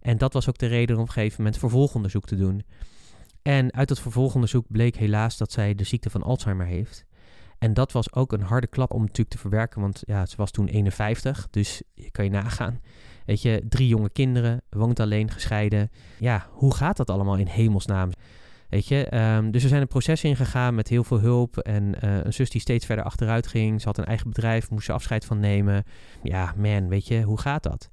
En 0.00 0.18
dat 0.18 0.32
was 0.32 0.48
ook 0.48 0.58
de 0.58 0.66
reden 0.66 0.96
om 0.96 1.02
op 1.02 1.08
een 1.08 1.12
gegeven 1.12 1.42
moment 1.42 1.58
vervolgonderzoek 1.58 2.26
te 2.26 2.36
doen... 2.36 2.62
En 3.46 3.72
uit 3.72 3.88
het 3.88 4.00
vervolgonderzoek 4.00 4.64
bleek 4.68 4.96
helaas 4.96 5.36
dat 5.36 5.52
zij 5.52 5.74
de 5.74 5.84
ziekte 5.84 6.10
van 6.10 6.22
Alzheimer 6.22 6.66
heeft. 6.66 7.04
En 7.58 7.74
dat 7.74 7.92
was 7.92 8.12
ook 8.12 8.32
een 8.32 8.42
harde 8.42 8.66
klap 8.66 8.92
om 8.92 9.00
natuurlijk 9.00 9.28
te 9.28 9.38
verwerken, 9.38 9.80
want 9.80 10.02
ja, 10.06 10.26
ze 10.26 10.36
was 10.36 10.50
toen 10.50 10.66
51, 10.66 11.48
dus 11.50 11.82
kan 12.10 12.24
je 12.24 12.30
nagaan. 12.30 12.80
Weet 13.26 13.42
je, 13.42 13.64
drie 13.68 13.88
jonge 13.88 14.10
kinderen, 14.10 14.62
woont 14.70 15.00
alleen, 15.00 15.30
gescheiden. 15.30 15.90
Ja, 16.18 16.46
hoe 16.50 16.74
gaat 16.74 16.96
dat 16.96 17.10
allemaal 17.10 17.36
in 17.36 17.46
hemelsnaam? 17.46 18.10
Weet 18.68 18.86
je, 18.86 19.04
ehm, 19.04 19.50
dus 19.50 19.62
we 19.62 19.68
zijn 19.68 19.80
een 19.80 19.88
proces 19.88 20.24
ingegaan 20.24 20.74
met 20.74 20.88
heel 20.88 21.04
veel 21.04 21.20
hulp. 21.20 21.58
En 21.58 21.94
uh, 22.04 22.24
een 22.24 22.32
zus 22.32 22.50
die 22.50 22.60
steeds 22.60 22.86
verder 22.86 23.04
achteruit 23.04 23.46
ging. 23.46 23.80
Ze 23.80 23.86
had 23.86 23.98
een 23.98 24.04
eigen 24.04 24.28
bedrijf, 24.28 24.70
moest 24.70 24.86
ze 24.86 24.92
afscheid 24.92 25.24
van 25.24 25.40
nemen. 25.40 25.84
Ja, 26.22 26.54
man, 26.56 26.88
weet 26.88 27.06
je, 27.06 27.22
hoe 27.22 27.40
gaat 27.40 27.62
dat? 27.62 27.88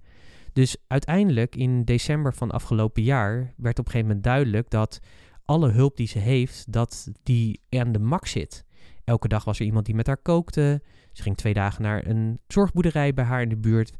Dus 0.53 0.77
uiteindelijk 0.87 1.55
in 1.55 1.83
december 1.83 2.33
van 2.33 2.51
afgelopen 2.51 3.03
jaar 3.03 3.53
werd 3.57 3.79
op 3.79 3.85
een 3.85 3.91
gegeven 3.91 4.07
moment 4.07 4.23
duidelijk 4.23 4.69
dat 4.69 4.99
alle 5.45 5.71
hulp 5.71 5.97
die 5.97 6.07
ze 6.07 6.19
heeft, 6.19 6.71
dat 6.71 7.11
die 7.23 7.61
aan 7.69 7.91
de 7.91 7.99
max 7.99 8.31
zit. 8.31 8.65
Elke 9.03 9.27
dag 9.27 9.43
was 9.43 9.59
er 9.59 9.65
iemand 9.65 9.85
die 9.85 9.95
met 9.95 10.07
haar 10.07 10.21
kookte. 10.21 10.81
Ze 11.11 11.21
ging 11.21 11.37
twee 11.37 11.53
dagen 11.53 11.81
naar 11.81 12.07
een 12.07 12.39
zorgboerderij 12.47 13.13
bij 13.13 13.25
haar 13.25 13.41
in 13.41 13.49
de 13.49 13.57
buurt. 13.57 13.97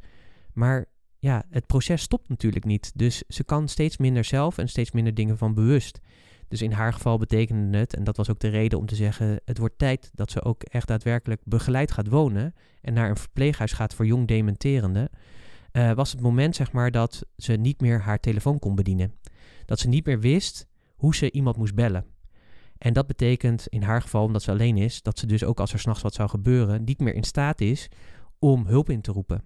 Maar 0.54 0.86
ja, 1.20 1.44
het 1.50 1.66
proces 1.66 2.02
stopt 2.02 2.30
natuurlijk 2.30 2.66
niet. 2.66 2.92
Dus 2.96 3.24
ze 3.28 3.44
kan 3.44 3.68
steeds 3.68 3.98
minder 3.98 4.24
zelf 4.24 4.58
en 4.58 4.70
steeds 4.70 4.92
minder 4.92 5.14
dingen 5.14 5.38
van 5.38 5.54
bewust. 5.54 6.00
Dus 6.48 6.62
in 6.62 6.72
haar 6.72 6.94
geval 6.94 7.18
betekende 7.18 7.78
het, 7.78 7.96
en 7.96 8.04
dat 8.04 8.18
was 8.18 8.30
ook 8.30 8.40
de 8.40 8.48
reden 8.48 8.80
om 8.80 8.86
te 8.86 8.96
zeggen: 8.96 9.42
het 9.46 9.58
wordt 9.58 9.78
tijd 9.78 10.12
dat 10.14 10.32
ze 10.32 10.44
ook 10.44 10.64
echt 10.64 10.88
daadwerkelijk 10.88 11.42
begeleid 11.44 11.92
gaat 11.92 12.08
wonen 12.08 12.54
en 12.82 12.94
naar 12.94 13.10
een 13.10 13.18
verpleeghuis 13.18 13.72
gaat 13.72 13.94
voor 13.94 14.06
jong 14.06 14.28
dementerende. 14.28 15.12
Uh, 15.72 15.92
was 15.92 16.12
het 16.12 16.22
moment 16.22 16.56
zeg 16.56 16.72
maar 16.72 16.92
dat 16.92 17.26
ze 17.38 17.54
niet 17.54 17.82
meer 17.82 18.02
haar 18.02 18.20
telefoon 18.20 18.60
kon 18.60 18.76
bedienen. 18.76 19.14
Dat 19.66 19.80
ze 19.80 19.88
niet 19.88 20.06
meer 20.06 20.20
wist 20.20 20.68
hoe 21.04 21.16
ze 21.16 21.32
iemand 21.32 21.58
moest 21.58 21.76
bellen. 21.76 22.06
En 22.78 22.94
dat 22.94 23.08
betekent 23.08 23.68
in 23.68 23.82
haar 23.82 24.02
geval, 24.02 24.24
omdat 24.24 24.42
ze 24.42 24.52
alleen 24.52 24.78
is, 24.78 25.02
dat 25.02 25.20
ze 25.20 25.26
dus 25.26 25.44
ook 25.44 25.60
als 25.60 25.74
er 25.74 25.80
s'nachts 25.80 26.02
wat 26.02 26.14
zou 26.14 26.30
gebeuren, 26.30 26.84
niet 26.84 27.00
meer 27.00 27.14
in 27.14 27.24
staat 27.24 27.62
is 27.62 27.90
om 28.40 28.66
hulp 28.66 28.90
in 28.90 29.02
te 29.02 29.12
roepen. 29.12 29.44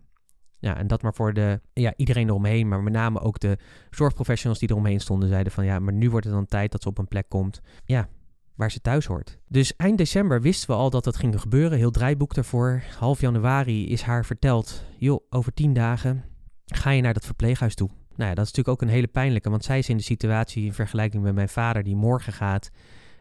Ja, 0.59 0.77
en 0.77 0.87
dat 0.87 1.01
maar 1.01 1.13
voor 1.13 1.33
de, 1.33 1.61
ja, 1.73 1.93
iedereen 1.95 2.27
eromheen, 2.27 2.67
maar 2.67 2.83
met 2.83 2.93
name 2.93 3.19
ook 3.19 3.39
de 3.39 3.57
zorgprofessionals 3.89 4.59
die 4.59 4.69
eromheen 4.69 4.99
stonden, 4.99 5.29
zeiden 5.29 5.51
van 5.51 5.65
ja, 5.65 5.79
maar 5.79 5.93
nu 5.93 6.09
wordt 6.09 6.25
het 6.25 6.35
dan 6.35 6.45
tijd 6.45 6.71
dat 6.71 6.81
ze 6.81 6.89
op 6.89 6.97
een 6.97 7.07
plek 7.07 7.29
komt. 7.29 7.61
Ja, 7.85 8.09
waar 8.55 8.71
ze 8.71 8.81
thuis 8.81 9.05
hoort. 9.05 9.37
Dus 9.47 9.75
eind 9.75 9.97
december 9.97 10.41
wisten 10.41 10.69
we 10.69 10.75
al 10.75 10.89
dat 10.89 11.03
dat 11.03 11.17
ging 11.17 11.41
gebeuren. 11.41 11.77
Heel 11.77 11.91
draaiboek 11.91 12.33
daarvoor. 12.33 12.83
Half 12.97 13.21
januari 13.21 13.89
is 13.89 14.01
haar 14.01 14.25
verteld, 14.25 14.83
joh, 14.97 15.21
over 15.29 15.53
tien 15.53 15.73
dagen 15.73 16.23
ga 16.65 16.89
je 16.89 17.01
naar 17.01 17.13
dat 17.13 17.25
verpleeghuis 17.25 17.75
toe. 17.75 17.89
Nou 18.17 18.29
ja, 18.29 18.35
dat 18.35 18.45
is 18.45 18.51
natuurlijk 18.51 18.67
ook 18.67 18.81
een 18.81 18.95
hele 18.95 19.07
pijnlijke, 19.07 19.49
want 19.49 19.63
zij 19.63 19.77
is 19.77 19.89
in 19.89 19.97
de 19.97 20.03
situatie 20.03 20.65
in 20.65 20.73
vergelijking 20.73 21.23
met 21.23 21.35
mijn 21.35 21.49
vader 21.49 21.83
die 21.83 21.95
morgen 21.95 22.33
gaat. 22.33 22.69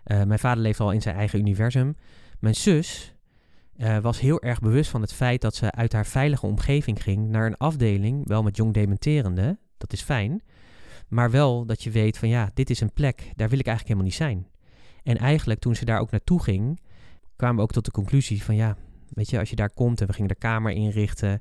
Uh, 0.06 0.22
mijn 0.22 0.38
vader 0.38 0.62
leeft 0.62 0.80
al 0.80 0.92
in 0.92 1.02
zijn 1.02 1.16
eigen 1.16 1.38
universum. 1.38 1.96
Mijn 2.38 2.54
zus, 2.54 3.14
uh, 3.76 3.98
was 3.98 4.20
heel 4.20 4.42
erg 4.42 4.60
bewust 4.60 4.90
van 4.90 5.00
het 5.00 5.12
feit 5.12 5.40
dat 5.40 5.54
ze 5.54 5.70
uit 5.70 5.92
haar 5.92 6.06
veilige 6.06 6.46
omgeving 6.46 7.02
ging 7.02 7.28
naar 7.28 7.46
een 7.46 7.56
afdeling, 7.56 8.28
wel 8.28 8.42
met 8.42 8.56
jong 8.56 8.72
dementerende, 8.72 9.58
dat 9.78 9.92
is 9.92 10.02
fijn, 10.02 10.42
maar 11.08 11.30
wel 11.30 11.66
dat 11.66 11.82
je 11.82 11.90
weet 11.90 12.18
van 12.18 12.28
ja, 12.28 12.50
dit 12.54 12.70
is 12.70 12.80
een 12.80 12.92
plek, 12.92 13.32
daar 13.34 13.48
wil 13.48 13.58
ik 13.58 13.66
eigenlijk 13.66 13.86
helemaal 13.88 14.04
niet 14.04 14.14
zijn. 14.14 14.46
En 15.02 15.16
eigenlijk 15.16 15.60
toen 15.60 15.74
ze 15.74 15.84
daar 15.84 16.00
ook 16.00 16.10
naartoe 16.10 16.42
ging, 16.42 16.80
kwamen 17.36 17.56
we 17.56 17.62
ook 17.62 17.72
tot 17.72 17.84
de 17.84 17.90
conclusie 17.90 18.42
van 18.42 18.56
ja, 18.56 18.76
weet 19.08 19.30
je, 19.30 19.38
als 19.38 19.50
je 19.50 19.56
daar 19.56 19.70
komt 19.70 20.00
en 20.00 20.06
we 20.06 20.12
gingen 20.12 20.28
de 20.28 20.34
kamer 20.34 20.72
inrichten, 20.72 21.40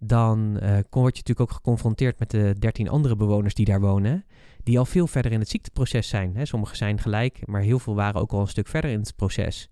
dan 0.00 0.58
uh, 0.62 0.70
word 0.90 1.16
je 1.16 1.22
natuurlijk 1.22 1.40
ook 1.40 1.52
geconfronteerd 1.52 2.18
met 2.18 2.30
de 2.30 2.54
dertien 2.58 2.88
andere 2.88 3.16
bewoners 3.16 3.54
die 3.54 3.64
daar 3.64 3.80
wonen, 3.80 4.24
die 4.62 4.78
al 4.78 4.84
veel 4.84 5.06
verder 5.06 5.32
in 5.32 5.38
het 5.38 5.48
ziekteproces 5.48 6.08
zijn. 6.08 6.46
Sommigen 6.46 6.76
zijn 6.76 6.98
gelijk, 6.98 7.46
maar 7.46 7.62
heel 7.62 7.78
veel 7.78 7.94
waren 7.94 8.20
ook 8.20 8.32
al 8.32 8.40
een 8.40 8.48
stuk 8.48 8.68
verder 8.68 8.90
in 8.90 9.00
het 9.00 9.16
proces. 9.16 9.70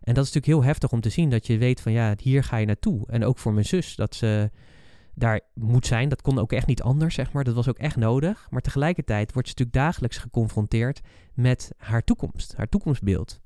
En 0.00 0.14
dat 0.14 0.24
is 0.24 0.32
natuurlijk 0.32 0.46
heel 0.46 0.64
heftig 0.70 0.92
om 0.92 1.00
te 1.00 1.08
zien 1.08 1.30
dat 1.30 1.46
je 1.46 1.58
weet 1.58 1.80
van 1.80 1.92
ja, 1.92 2.14
hier 2.22 2.44
ga 2.44 2.56
je 2.56 2.66
naartoe. 2.66 3.06
En 3.06 3.24
ook 3.24 3.38
voor 3.38 3.52
mijn 3.52 3.66
zus, 3.66 3.96
dat 3.96 4.14
ze 4.14 4.50
daar 5.14 5.40
moet 5.54 5.86
zijn. 5.86 6.08
Dat 6.08 6.22
kon 6.22 6.38
ook 6.38 6.52
echt 6.52 6.66
niet 6.66 6.82
anders, 6.82 7.14
zeg 7.14 7.32
maar. 7.32 7.44
Dat 7.44 7.54
was 7.54 7.68
ook 7.68 7.78
echt 7.78 7.96
nodig. 7.96 8.46
Maar 8.50 8.60
tegelijkertijd 8.60 9.32
wordt 9.32 9.48
ze 9.48 9.54
natuurlijk 9.56 9.86
dagelijks 9.86 10.18
geconfronteerd 10.18 11.00
met 11.34 11.72
haar 11.76 12.04
toekomst, 12.04 12.56
haar 12.56 12.68
toekomstbeeld. 12.68 13.40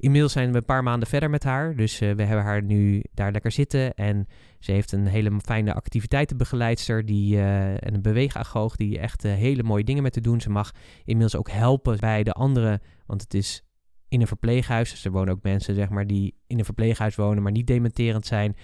Inmiddels 0.00 0.32
zijn 0.32 0.50
we 0.50 0.56
een 0.56 0.64
paar 0.64 0.82
maanden 0.82 1.08
verder 1.08 1.30
met 1.30 1.44
haar. 1.44 1.76
Dus 1.76 2.00
uh, 2.00 2.14
we 2.14 2.22
hebben 2.22 2.44
haar 2.44 2.62
nu 2.62 3.02
daar 3.14 3.32
lekker 3.32 3.50
zitten. 3.50 3.94
En 3.94 4.26
ze 4.58 4.72
heeft 4.72 4.92
een 4.92 5.06
hele 5.06 5.40
fijne 5.44 5.74
activiteitenbegeleidster 5.74 7.06
die, 7.06 7.36
uh, 7.36 7.70
en 7.70 7.94
een 7.94 8.02
beweegagoog 8.02 8.76
die 8.76 8.98
echt 8.98 9.24
uh, 9.24 9.32
hele 9.32 9.62
mooie 9.62 9.84
dingen 9.84 10.02
met 10.02 10.12
te 10.12 10.20
doen. 10.20 10.40
Ze 10.40 10.50
mag 10.50 10.70
inmiddels 11.04 11.36
ook 11.36 11.50
helpen 11.50 11.98
bij 11.98 12.22
de 12.22 12.32
anderen. 12.32 12.80
Want 13.06 13.22
het 13.22 13.34
is 13.34 13.62
in 14.08 14.20
een 14.20 14.26
verpleeghuis. 14.26 14.90
Dus 14.90 15.04
er 15.04 15.10
wonen 15.10 15.34
ook 15.34 15.42
mensen 15.42 15.74
zeg 15.74 15.88
maar, 15.88 16.06
die 16.06 16.34
in 16.46 16.58
een 16.58 16.64
verpleeghuis 16.64 17.14
wonen, 17.14 17.42
maar 17.42 17.52
niet 17.52 17.66
dementerend 17.66 18.26
zijn. 18.26 18.56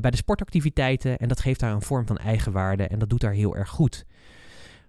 Bij 0.00 0.10
de 0.10 0.16
sportactiviteiten. 0.16 1.18
En 1.18 1.28
dat 1.28 1.40
geeft 1.40 1.60
haar 1.60 1.72
een 1.72 1.82
vorm 1.82 2.06
van 2.06 2.16
eigenwaarde. 2.16 2.86
En 2.86 2.98
dat 2.98 3.10
doet 3.10 3.22
haar 3.22 3.32
heel 3.32 3.56
erg 3.56 3.68
goed. 3.68 4.04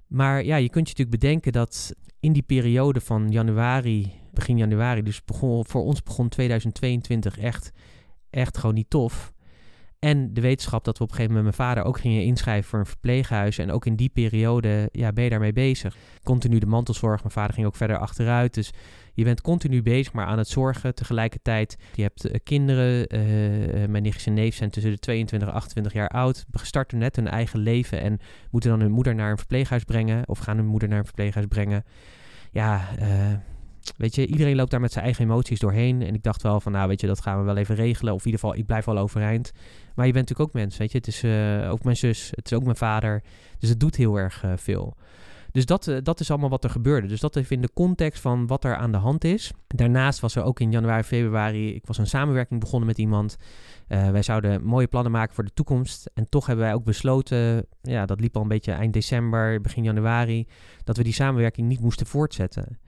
Maar 0.08 0.44
ja, 0.44 0.56
je 0.56 0.70
kunt 0.70 0.88
je 0.88 0.94
natuurlijk 0.96 1.22
bedenken 1.22 1.52
dat 1.52 1.96
in 2.20 2.34
die 2.34 2.44
periode 2.44 3.02
van 3.02 3.30
januari, 3.30 4.12
begin 4.34 4.58
januari, 4.58 5.04
dus 5.04 5.24
begon, 5.24 5.66
voor 5.66 5.84
ons 5.84 6.04
begon 6.04 6.30
2022 6.30 7.40
echt, 7.40 7.72
echt 8.30 8.58
gewoon 8.58 8.76
niet 8.76 8.90
tof. 8.90 9.34
En 10.04 10.34
de 10.34 10.42
wetenschap 10.42 10.84
dat 10.84 10.98
we 10.98 11.04
op 11.04 11.10
een 11.10 11.16
gegeven 11.16 11.36
moment 11.36 11.58
mijn 11.58 11.70
vader 11.70 11.84
ook 11.84 12.00
gingen 12.00 12.24
inschrijven 12.24 12.70
voor 12.70 12.80
een 12.80 12.86
verpleeghuis. 12.86 13.58
En 13.58 13.72
ook 13.72 13.86
in 13.86 13.96
die 13.96 14.10
periode 14.10 14.90
ja, 14.92 15.12
ben 15.12 15.24
je 15.24 15.30
daarmee 15.30 15.54
bezig. 15.54 15.96
Continu 16.24 16.60
de 16.60 16.66
mantelzorg. 16.66 17.20
Mijn 17.20 17.34
vader 17.34 17.54
ging 17.54 17.68
ook 17.68 17.76
verder 17.76 17.98
achteruit. 17.98 18.54
Dus 18.54 18.72
je 19.14 19.24
bent 19.24 19.42
continu 19.42 19.82
bezig, 19.82 20.14
maar 20.14 20.26
aan 20.26 20.38
het 20.38 20.48
zorgen. 20.48 20.96
Tegelijkertijd, 20.96 21.78
je 21.96 22.02
hebt 22.02 22.26
uh, 22.26 22.34
kinderen. 22.44 23.16
Uh, 23.16 23.88
mijn 23.88 24.04
nichtjes 24.04 24.26
en 24.26 24.34
neef 24.34 24.56
zijn 24.56 24.70
tussen 24.70 24.92
de 24.92 25.00
22 25.00 25.48
en 25.48 25.54
28 25.54 25.94
jaar 25.94 26.10
oud. 26.10 26.46
Starten 26.52 26.98
net 26.98 27.16
hun 27.16 27.28
eigen 27.28 27.60
leven 27.60 28.02
en 28.02 28.20
moeten 28.52 28.70
dan 28.70 28.80
hun 28.80 28.92
moeder 28.92 29.16
naar 29.16 29.32
een 29.32 29.38
verpleeghuis 29.38 29.84
brengen. 29.84 30.28
Of 30.28 30.40
gaan 30.40 30.58
hun 30.58 30.66
moeder 30.66 30.90
naar 30.90 31.00
een 31.00 31.06
verpleeghuis 31.06 31.46
brengen. 31.46 31.84
Ja, 32.52 32.88
weet 33.98 34.16
je, 34.16 34.26
iedereen 34.26 34.56
loopt 34.56 34.72
daar 34.72 34.82
met 34.82 34.92
zijn 34.92 35.06
eigen 35.06 35.24
emoties 35.24 35.60
doorheen. 35.60 36.02
En 36.02 36.14
ik 36.14 36.24
dacht 36.24 36.42
wel 36.42 36.60
van, 36.60 36.72
nou 36.72 36.88
weet 36.88 37.02
je, 37.02 37.08
dat 37.08 37.22
gaan 37.22 37.40
we 37.40 37.44
wel 37.44 37.58
even 37.58 37.76
regelen. 37.76 38.14
Of 38.14 38.20
in 38.20 38.26
ieder 38.26 38.40
geval, 38.40 38.58
ik 38.58 38.66
blijf 38.66 38.86
wel 38.86 38.98
overeind. 38.98 39.52
Maar 39.96 40.06
je 40.06 40.14
bent 40.14 40.30
natuurlijk 40.30 40.50
ook 40.50 40.62
mens, 40.62 40.78
weet 40.78 40.92
je. 40.92 40.98
Het 40.98 41.08
is 41.08 41.24
uh, 41.24 41.72
ook 41.72 41.84
mijn 41.84 41.96
zus, 41.96 42.32
het 42.36 42.46
is 42.46 42.58
ook 42.58 42.64
mijn 42.64 42.76
vader. 42.76 43.24
Dus 43.60 43.70
het 43.70 43.80
doet 43.80 43.96
heel 43.96 44.20
erg 44.20 44.44
uh, 44.44 44.52
veel. 44.56 44.98
Dus 45.52 45.66
dat, 45.66 45.88
uh, 45.88 45.98
dat 46.04 46.20
is 46.20 46.30
allemaal 46.30 46.50
wat 46.50 46.64
er 46.64 46.70
gebeurde. 46.70 47.08
Dus 47.08 47.20
dat 47.20 47.36
even 47.36 47.56
in 47.56 47.62
de 47.62 47.74
context 47.74 48.22
van 48.22 48.48
wat 48.48 48.64
er 48.64 48.76
aan 48.76 48.92
de 48.92 48.98
hand 48.98 49.24
is. 49.24 49.52
Daarnaast 49.68 50.20
was 50.20 50.36
er 50.36 50.44
ook 50.44 50.60
in 50.60 50.72
januari, 50.72 51.04
februari, 51.04 51.76
ik 51.76 51.86
was 51.86 51.98
een 51.98 52.08
samenwerking 52.08 52.60
begonnen 52.60 52.88
met 52.88 52.98
iemand. 52.98 53.36
wij 53.88 54.22
zouden 54.22 54.64
mooie 54.64 54.88
plannen 54.88 55.12
maken 55.12 55.36
voor 55.36 55.44
de 55.44 55.54
toekomst. 55.54 56.10
En 56.14 56.30
toch 56.30 56.46
hebben 56.46 56.66
wij 56.66 56.74
ook 56.74 56.84
besloten, 56.84 57.66
ja, 57.82 58.06
dat 58.06 58.20
liep 58.20 58.36
al 58.36 58.42
een 58.42 58.48
beetje 58.48 58.72
eind 58.72 58.94
december, 58.94 59.62
begin 59.62 59.84
januari, 59.84 60.48
dat 60.84 60.98
we 60.98 61.04
die 61.04 61.14
samenwerking 61.14 61.68
niet 61.68 61.82
moesten 61.82 62.06
voortzetten. 62.06 62.80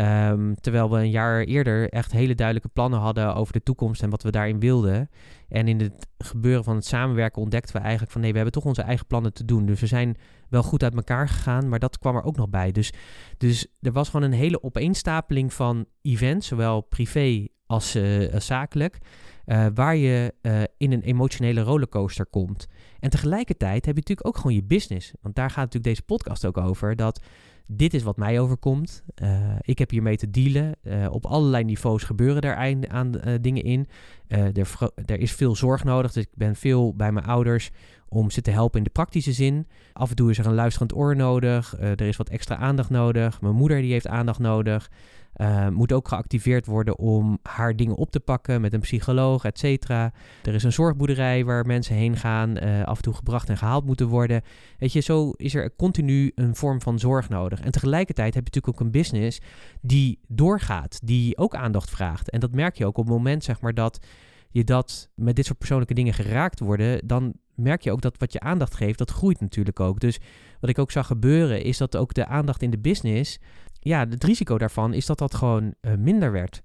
Um, 0.00 0.54
terwijl 0.60 0.90
we 0.90 0.98
een 0.98 1.10
jaar 1.10 1.42
eerder 1.42 1.88
echt 1.88 2.12
hele 2.12 2.34
duidelijke 2.34 2.68
plannen 2.68 2.98
hadden 2.98 3.34
over 3.34 3.52
de 3.52 3.62
toekomst 3.62 4.02
en 4.02 4.10
wat 4.10 4.22
we 4.22 4.30
daarin 4.30 4.60
wilden. 4.60 5.10
En 5.48 5.68
in 5.68 5.80
het 5.80 6.06
gebeuren 6.18 6.64
van 6.64 6.74
het 6.74 6.86
samenwerken 6.86 7.42
ontdekten 7.42 7.74
we 7.74 7.80
eigenlijk 7.80 8.12
van 8.12 8.20
nee, 8.20 8.30
we 8.30 8.36
hebben 8.36 8.54
toch 8.54 8.64
onze 8.64 8.82
eigen 8.82 9.06
plannen 9.06 9.32
te 9.32 9.44
doen. 9.44 9.66
Dus 9.66 9.80
we 9.80 9.86
zijn 9.86 10.16
wel 10.48 10.62
goed 10.62 10.82
uit 10.82 10.94
elkaar 10.94 11.28
gegaan, 11.28 11.68
maar 11.68 11.78
dat 11.78 11.98
kwam 11.98 12.16
er 12.16 12.24
ook 12.24 12.36
nog 12.36 12.48
bij. 12.48 12.72
Dus, 12.72 12.92
dus 13.38 13.66
er 13.80 13.92
was 13.92 14.08
gewoon 14.08 14.26
een 14.26 14.38
hele 14.38 14.62
opeenstapeling 14.62 15.52
van 15.52 15.86
events, 16.02 16.46
zowel 16.46 16.80
privé 16.80 17.46
als, 17.66 17.96
uh, 17.96 18.34
zakelijk. 18.38 18.98
Uh, 19.46 19.66
waar 19.74 19.96
je 19.96 20.34
uh, 20.42 20.62
in 20.76 20.92
een 20.92 21.02
emotionele 21.02 21.60
rollercoaster 21.60 22.26
komt. 22.26 22.66
En 23.00 23.10
tegelijkertijd 23.10 23.86
heb 23.86 23.94
je 23.94 24.00
natuurlijk 24.00 24.26
ook 24.26 24.36
gewoon 24.36 24.54
je 24.54 24.64
business. 24.64 25.12
Want 25.20 25.34
daar 25.34 25.50
gaat 25.50 25.56
natuurlijk 25.56 25.84
deze 25.84 26.02
podcast 26.02 26.46
ook 26.46 26.58
over. 26.58 26.96
Dat 26.96 27.20
dit 27.66 27.94
is 27.94 28.02
wat 28.02 28.16
mij 28.16 28.40
overkomt. 28.40 29.02
Uh, 29.22 29.38
ik 29.60 29.78
heb 29.78 29.90
hiermee 29.90 30.16
te 30.16 30.30
dealen. 30.30 30.74
Uh, 30.82 31.06
op 31.10 31.26
allerlei 31.26 31.64
niveaus 31.64 32.02
gebeuren 32.02 32.42
daar 32.42 32.76
aan, 32.88 33.12
uh, 33.16 33.34
dingen 33.40 33.62
in. 33.62 33.88
Er, 34.28 34.68
er, 35.04 35.18
is 35.18 35.32
veel 35.32 35.56
zorg 35.56 35.84
nodig. 35.84 36.12
Dus 36.12 36.24
ik 36.24 36.30
ben 36.34 36.56
veel 36.56 36.94
bij 36.94 37.12
mijn 37.12 37.26
ouders 37.26 37.70
om 38.14 38.30
ze 38.30 38.40
te 38.40 38.50
helpen 38.50 38.78
in 38.78 38.84
de 38.84 38.90
praktische 38.90 39.32
zin. 39.32 39.68
Af 39.92 40.10
en 40.10 40.16
toe 40.16 40.30
is 40.30 40.38
er 40.38 40.46
een 40.46 40.54
luisterend 40.54 40.94
oor 40.94 41.16
nodig. 41.16 41.74
er 41.78 42.00
is 42.00 42.16
wat 42.16 42.28
extra 42.28 42.56
aandacht 42.56 42.90
nodig. 42.90 43.40
Mijn 43.40 43.54
moeder 43.54 43.80
die 43.80 43.92
heeft 43.92 44.08
aandacht 44.08 44.38
nodig. 44.38 44.90
Uh, 45.36 45.68
moet 45.68 45.92
ook 45.92 46.08
geactiveerd 46.08 46.66
worden 46.66 46.98
om 46.98 47.38
haar 47.42 47.76
dingen 47.76 47.94
op 47.94 48.10
te 48.10 48.20
pakken 48.20 48.60
met 48.60 48.72
een 48.72 48.80
psycholoog, 48.80 49.44
et 49.44 49.58
cetera. 49.58 50.12
Er 50.42 50.54
is 50.54 50.62
een 50.62 50.72
zorgboerderij 50.72 51.44
waar 51.44 51.66
mensen 51.66 51.94
heen 51.94 52.16
gaan, 52.16 52.64
uh, 52.64 52.82
af 52.82 52.96
en 52.96 53.02
toe 53.02 53.14
gebracht 53.14 53.48
en 53.48 53.56
gehaald 53.56 53.84
moeten 53.84 54.08
worden. 54.08 54.42
Weet 54.78 54.92
je, 54.92 55.00
zo 55.00 55.30
is 55.30 55.54
er 55.54 55.76
continu 55.76 56.32
een 56.34 56.56
vorm 56.56 56.80
van 56.80 56.98
zorg 56.98 57.28
nodig. 57.28 57.60
En 57.60 57.70
tegelijkertijd 57.70 58.34
heb 58.34 58.46
je 58.46 58.50
natuurlijk 58.54 58.80
ook 58.80 58.86
een 58.86 59.00
business 59.00 59.40
die 59.80 60.18
doorgaat, 60.28 61.00
die 61.04 61.36
ook 61.38 61.54
aandacht 61.54 61.90
vraagt. 61.90 62.30
En 62.30 62.40
dat 62.40 62.52
merk 62.52 62.76
je 62.76 62.86
ook 62.86 62.98
op 62.98 63.04
het 63.04 63.14
moment, 63.14 63.44
zeg 63.44 63.60
maar, 63.60 63.74
dat 63.74 64.06
je 64.54 64.64
dat 64.64 65.10
met 65.14 65.36
dit 65.36 65.46
soort 65.46 65.58
persoonlijke 65.58 65.94
dingen 65.94 66.14
geraakt 66.14 66.60
worden, 66.60 67.06
dan 67.06 67.34
merk 67.54 67.82
je 67.82 67.92
ook 67.92 68.02
dat 68.02 68.18
wat 68.18 68.32
je 68.32 68.40
aandacht 68.40 68.74
geeft, 68.74 68.98
dat 68.98 69.10
groeit 69.10 69.40
natuurlijk 69.40 69.80
ook. 69.80 70.00
Dus 70.00 70.18
wat 70.60 70.70
ik 70.70 70.78
ook 70.78 70.90
zag 70.90 71.06
gebeuren, 71.06 71.62
is 71.62 71.78
dat 71.78 71.96
ook 71.96 72.14
de 72.14 72.26
aandacht 72.26 72.62
in 72.62 72.70
de 72.70 72.78
business 72.78 73.38
ja, 73.84 74.06
het 74.08 74.24
risico 74.24 74.58
daarvan 74.58 74.94
is 74.94 75.06
dat 75.06 75.18
dat 75.18 75.34
gewoon 75.34 75.74
uh, 75.80 75.94
minder 75.94 76.32
werd. 76.32 76.62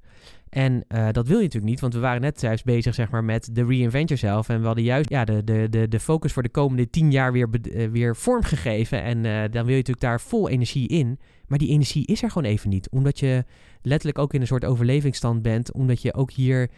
En 0.49 0.73
uh, 0.73 1.08
dat 1.12 1.28
wil 1.28 1.38
je 1.38 1.43
natuurlijk 1.43 1.71
niet, 1.71 1.80
want 1.80 1.93
we 1.93 1.99
waren 1.99 2.21
net 2.21 2.41
juist 2.41 2.63
bezig 2.63 2.93
zeg 2.93 3.10
maar, 3.10 3.23
met 3.23 3.49
de 3.52 3.65
reinvent 3.65 4.10
yourself. 4.10 4.49
En 4.49 4.60
we 4.60 4.65
hadden 4.65 4.84
juist 4.84 5.10
ja, 5.10 5.25
de, 5.25 5.43
de, 5.43 5.67
de, 5.69 5.88
de 5.88 5.99
focus 5.99 6.34
voor 6.34 6.43
de 6.43 6.49
komende 6.49 6.89
tien 6.89 7.12
jaar 7.12 7.32
weer, 7.32 7.47
uh, 7.62 7.88
weer 7.88 8.15
vormgegeven. 8.15 9.04
En 9.04 9.21
dan 9.52 9.65
wil 9.65 9.75
je 9.75 9.84
natuurlijk 9.84 9.99
daar 9.99 10.21
vol 10.21 10.49
energie 10.49 10.88
in. 10.88 11.19
Maar 11.47 11.58
die 11.58 11.69
energie 11.69 12.06
is 12.06 12.23
er 12.23 12.32
gewoon 12.32 12.52
even 12.52 12.69
niet. 12.69 12.89
Omdat 12.89 13.19
je 13.19 13.45
letterlijk 13.82 14.19
ook 14.19 14.34
in 14.34 14.41
een 14.41 14.47
soort 14.47 14.65
overlevingsstand 14.65 15.41
bent. 15.41 15.71
Omdat 15.73 16.02
je 16.02 16.13
ook 16.13 16.32
hier 16.32 16.69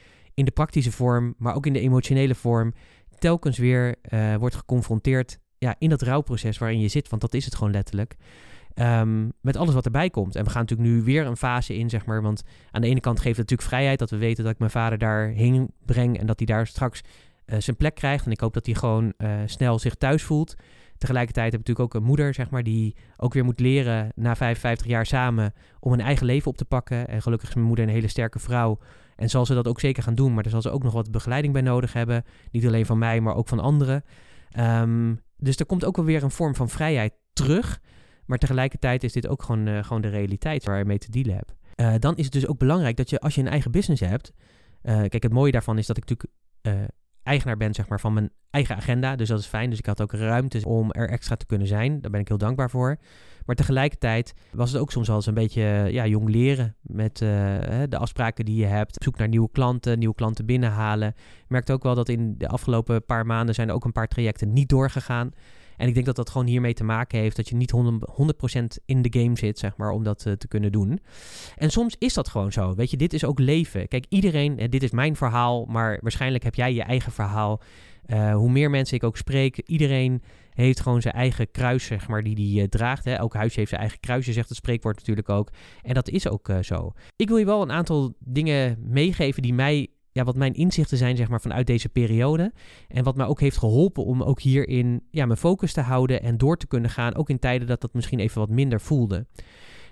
in 0.42 0.48
de 0.48 0.52
praktische 0.52 0.92
vorm, 0.92 1.36
maar 1.38 1.56
ook 1.56 1.66
in 1.66 1.74
de 1.74 1.80
emotionele 1.80 2.36
vorm, 2.36 2.74
telkens 3.20 3.58
weer 3.58 3.96
wordt 4.40 4.56
geconfronteerd 4.56 5.40
ja, 5.58 5.76
in 5.80 5.90
dat 5.90 6.02
rouwproces 6.02 6.58
waarin 6.58 6.80
je 6.80 6.88
zit. 6.88 7.10
Want 7.10 7.22
dat 7.22 7.34
is 7.34 7.46
het 7.46 7.56
gewoon 7.56 7.72
letterlijk. 7.72 8.16
Um, 8.76 9.32
met 9.42 9.58
alles 9.58 9.74
wat 9.74 9.86
erbij 9.86 10.10
komt. 10.10 10.36
En 10.36 10.44
we 10.44 10.50
gaan 10.50 10.62
natuurlijk 10.62 10.90
nu 10.90 11.04
weer 11.04 11.26
een 11.26 11.38
fase 11.38 11.76
in, 11.78 11.90
zeg 11.90 12.06
maar. 12.06 12.22
Want 12.22 12.44
aan 12.72 12.82
de 12.82 12.88
ene 12.88 13.00
kant 13.00 13.20
geeft 13.20 13.38
het 13.38 13.50
natuurlijk 13.50 13.70
vrijheid 13.70 14.00
dat 14.00 14.10
we 14.10 14.18
weten 14.18 14.44
dat 14.44 14.54
ik 14.54 14.60
mijn 14.60 14.72
vader 14.72 14.98
daarheen 14.98 15.72
breng. 15.86 16.20
En 16.20 16.26
dat 16.26 16.38
hij 16.38 16.46
daar 16.46 16.68
straks 16.68 17.02
uh, 17.46 17.60
zijn 17.60 17.76
plek 17.76 17.96
krijgt. 17.96 18.26
En 18.26 18.32
ik 18.32 18.40
hoop 18.40 18.54
dat 18.54 18.66
hij 18.66 18.76
gewoon 18.76 19.14
uh, 19.18 19.34
snel 19.46 19.80
zich 19.80 19.96
thuis 19.96 20.24
voelt. 20.24 20.56
Tegelijkertijd 20.98 21.52
heb 21.52 21.62
ik 21.62 21.68
natuurlijk 21.68 21.96
ook 21.96 22.02
een 22.02 22.08
moeder, 22.08 22.34
zeg 22.34 22.50
maar, 22.50 22.64
die 22.64 22.96
ook 23.18 23.34
weer 23.34 23.44
moet 23.44 23.60
leren 23.60 24.12
na 24.16 24.36
55 24.36 24.88
jaar 24.88 25.06
samen 25.06 25.54
om 25.80 25.94
een 25.94 26.02
eigen 26.02 26.26
leven 26.26 26.52
op 26.52 26.58
te 26.58 26.66
pakken. 26.66 27.08
En 27.08 27.22
gelukkig 27.22 27.50
is 27.50 27.56
mijn 27.56 27.68
moeder 27.68 27.86
een 27.86 27.92
hele 27.92 28.08
sterke 28.08 28.40
vrouw. 28.40 28.80
En 29.22 29.30
zal 29.30 29.46
ze 29.46 29.54
dat 29.54 29.68
ook 29.68 29.80
zeker 29.80 30.04
gaan 30.04 30.16
doen. 30.16 30.34
Maar 30.34 30.44
daar 30.44 30.52
zal 30.52 30.62
ze 30.62 30.70
ook 30.70 30.84
nog 30.84 30.94
wat 30.94 31.12
begeleiding 31.12 31.54
bij 31.54 31.62
nodig 31.62 31.94
hebben. 31.94 32.24
Niet 32.52 32.66
alleen 32.66 32.86
van 32.86 32.98
mij, 32.98 33.22
maar 33.22 33.36
ook 33.36 33.48
van 33.48 33.60
anderen. 33.60 34.04
Um, 34.60 35.22
dus 35.38 35.56
er 35.56 35.66
komt 35.66 35.86
ook 35.86 35.96
wel 35.96 36.06
weer 36.06 36.24
een 36.24 36.32
vorm 36.32 36.56
van 36.56 36.70
vrijheid 36.70 37.14
terug. 37.34 37.80
Maar 38.26 38.38
tegelijkertijd 38.38 39.04
is 39.04 39.14
dit 39.14 39.28
ook 39.28 39.44
gewoon, 39.44 39.68
uh, 39.68 39.84
gewoon 39.84 40.02
de 40.02 40.08
realiteit 40.08 40.66
waar 40.66 40.78
je 40.78 40.86
mee 40.86 40.98
te 40.98 41.12
dealen 41.12 41.36
hebt. 41.36 41.54
Uh, 41.76 41.94
dan 42.00 42.16
is 42.16 42.24
het 42.24 42.34
dus 42.34 42.48
ook 42.48 42.58
belangrijk 42.58 42.98
dat 42.98 43.10
je, 43.10 43.20
als 43.20 43.36
je 43.36 43.42
een 43.42 43.48
eigen 43.48 43.72
business 43.72 44.02
hebt. 44.02 44.32
Uh, 44.84 44.96
kijk, 44.96 45.24
het 45.24 45.34
mooie 45.34 45.52
daarvan 45.52 45.78
is 45.78 45.88
dat 45.88 45.98
ik 45.98 46.10
natuurlijk 46.10 46.36
eigenaar 47.24 47.58
ben 47.58 47.74
zeg 47.74 47.88
maar, 47.88 48.00
van 48.00 48.14
mijn 48.14 48.32
eigen 48.50 48.76
agenda. 48.76 49.16
Dus 49.16 49.28
dat 49.28 49.40
is 49.40 49.46
fijn. 49.46 49.70
Dus 49.70 49.80
ik 49.80 49.86
had 49.86 50.02
ook 50.02 50.12
ruimte 50.12 50.62
om 50.68 50.92
er 50.92 51.10
extra 51.10 51.36
te 51.36 51.46
kunnen 51.46 51.68
zijn. 51.68 52.02
Daar 52.02 52.12
ben 52.12 52.20
ik 52.20 52.28
heel 52.28 52.38
dankbaar 52.38 52.70
voor. 52.70 52.98
Maar 53.46 53.56
tegelijkertijd 53.56 54.34
was 54.52 54.72
het 54.72 54.82
ook 54.82 54.92
soms 54.92 55.08
wel 55.08 55.16
eens 55.16 55.26
een 55.26 55.34
beetje 55.34 55.88
ja, 55.92 56.08
jong 56.08 56.30
leren 56.30 56.76
met 56.82 57.18
de 57.18 57.98
afspraken 57.98 58.46
die 58.46 58.56
je 58.56 58.66
hebt. 58.66 59.04
Zoek 59.04 59.18
naar 59.18 59.28
nieuwe 59.28 59.50
klanten, 59.52 60.00
nieuwe 60.00 60.16
klanten 60.16 60.46
binnenhalen. 60.46 61.08
Ik 61.08 61.46
merkte 61.48 61.74
ook 61.74 61.84
wel 61.84 61.96
dat 61.96 62.10
in 62.10 62.36
de 62.38 62.48
afgelopen 62.48 63.06
paar 63.06 63.26
maanden 63.26 63.56
zijn 63.56 63.72
ook 63.72 63.86
een 63.86 63.92
paar 63.92 64.08
trajecten 64.08 64.54
niet 64.54 64.70
doorgegaan. 64.70 65.32
En 65.82 65.88
ik 65.88 65.94
denk 65.94 66.06
dat 66.06 66.16
dat 66.16 66.30
gewoon 66.30 66.48
hiermee 66.48 66.74
te 66.74 66.84
maken 66.84 67.20
heeft 67.20 67.36
dat 67.36 67.50
je 67.50 67.56
niet 67.56 67.74
100% 67.74 68.64
in 68.86 69.02
de 69.02 69.20
game 69.20 69.38
zit, 69.38 69.60
zeg 69.60 69.78
maar, 69.78 69.92
om 69.92 70.04
dat 70.04 70.26
uh, 70.28 70.34
te 70.34 70.48
kunnen 70.48 70.72
doen. 70.72 71.00
En 71.56 71.70
soms 71.70 71.96
is 72.00 72.14
dat 72.14 72.30
gewoon 72.30 72.52
zo. 72.52 72.76
Weet 72.76 72.92
je, 72.92 72.98
dit 72.98 73.14
is 73.14 73.26
ook 73.26 73.40
leven. 73.40 73.88
Kijk, 73.88 74.06
iedereen, 74.10 74.56
dit 74.70 74.84
is 74.84 74.92
mijn 74.92 75.16
verhaal, 75.16 75.66
maar 75.66 76.00
waarschijnlijk 76.02 76.44
heb 76.44 76.56
jij 76.56 76.74
je 76.74 76.84
eigen 76.84 77.12
verhaal. 77.12 77.62
Hoe 78.34 78.52
meer 78.52 78.70
mensen 78.70 78.98
ik 78.98 79.04
ook 79.04 79.18
spreek, 79.18 79.58
iedereen 79.58 80.22
heeft 80.54 80.80
gewoon 80.80 81.02
zijn 81.02 81.14
eigen 81.14 81.52
kruis, 81.52 81.86
zeg 81.86 82.08
maar, 82.08 82.24
die 82.24 82.36
die 82.36 82.70
draagt. 82.70 83.06
Hè. 83.06 83.14
Elk 83.14 83.34
huisje 83.34 83.58
heeft 83.58 83.70
zijn 83.70 83.82
eigen 83.82 84.00
kruisje, 84.00 84.34
zegt 84.34 84.50
het 84.50 84.58
spreekwoord 84.58 84.98
natuurlijk 84.98 85.30
ook. 85.30 85.50
En 85.82 85.94
dat 85.94 86.10
is 86.10 86.28
ook 86.28 86.50
zo. 86.62 86.92
Ik 87.16 87.28
wil 87.28 87.38
je 87.38 87.46
wel 87.46 87.62
een 87.62 87.72
aantal 87.72 88.14
dingen 88.20 88.78
meegeven 88.80 89.42
die 89.42 89.54
mij 89.54 89.90
ja, 90.12 90.24
wat 90.24 90.36
mijn 90.36 90.54
inzichten 90.54 90.98
zijn 90.98 91.18
zeg 91.18 91.30
maar, 91.30 91.42
vanuit 91.42 91.68
deze 91.68 91.90
periode. 91.90 92.54
En 92.88 93.04
wat 93.04 93.16
mij 93.16 93.26
ook 93.26 93.40
heeft 93.40 93.58
geholpen 93.58 94.06
om 94.06 94.24
ook 94.24 94.42
hierin 94.42 95.04
ja, 95.12 95.26
mijn 95.26 95.40
focus 95.40 95.74
te 95.74 95.82
houden 95.82 96.22
en 96.22 96.38
door 96.38 96.58
te 96.58 96.68
kunnen 96.68 96.90
gaan. 96.90 97.16
Ook 97.16 97.30
in 97.30 97.40
tijden 97.40 97.68
dat 97.68 97.82
dat 97.82 97.94
misschien 97.94 98.20
even 98.20 98.40
wat 98.40 98.50
minder 98.50 98.82
voelde. 98.82 99.26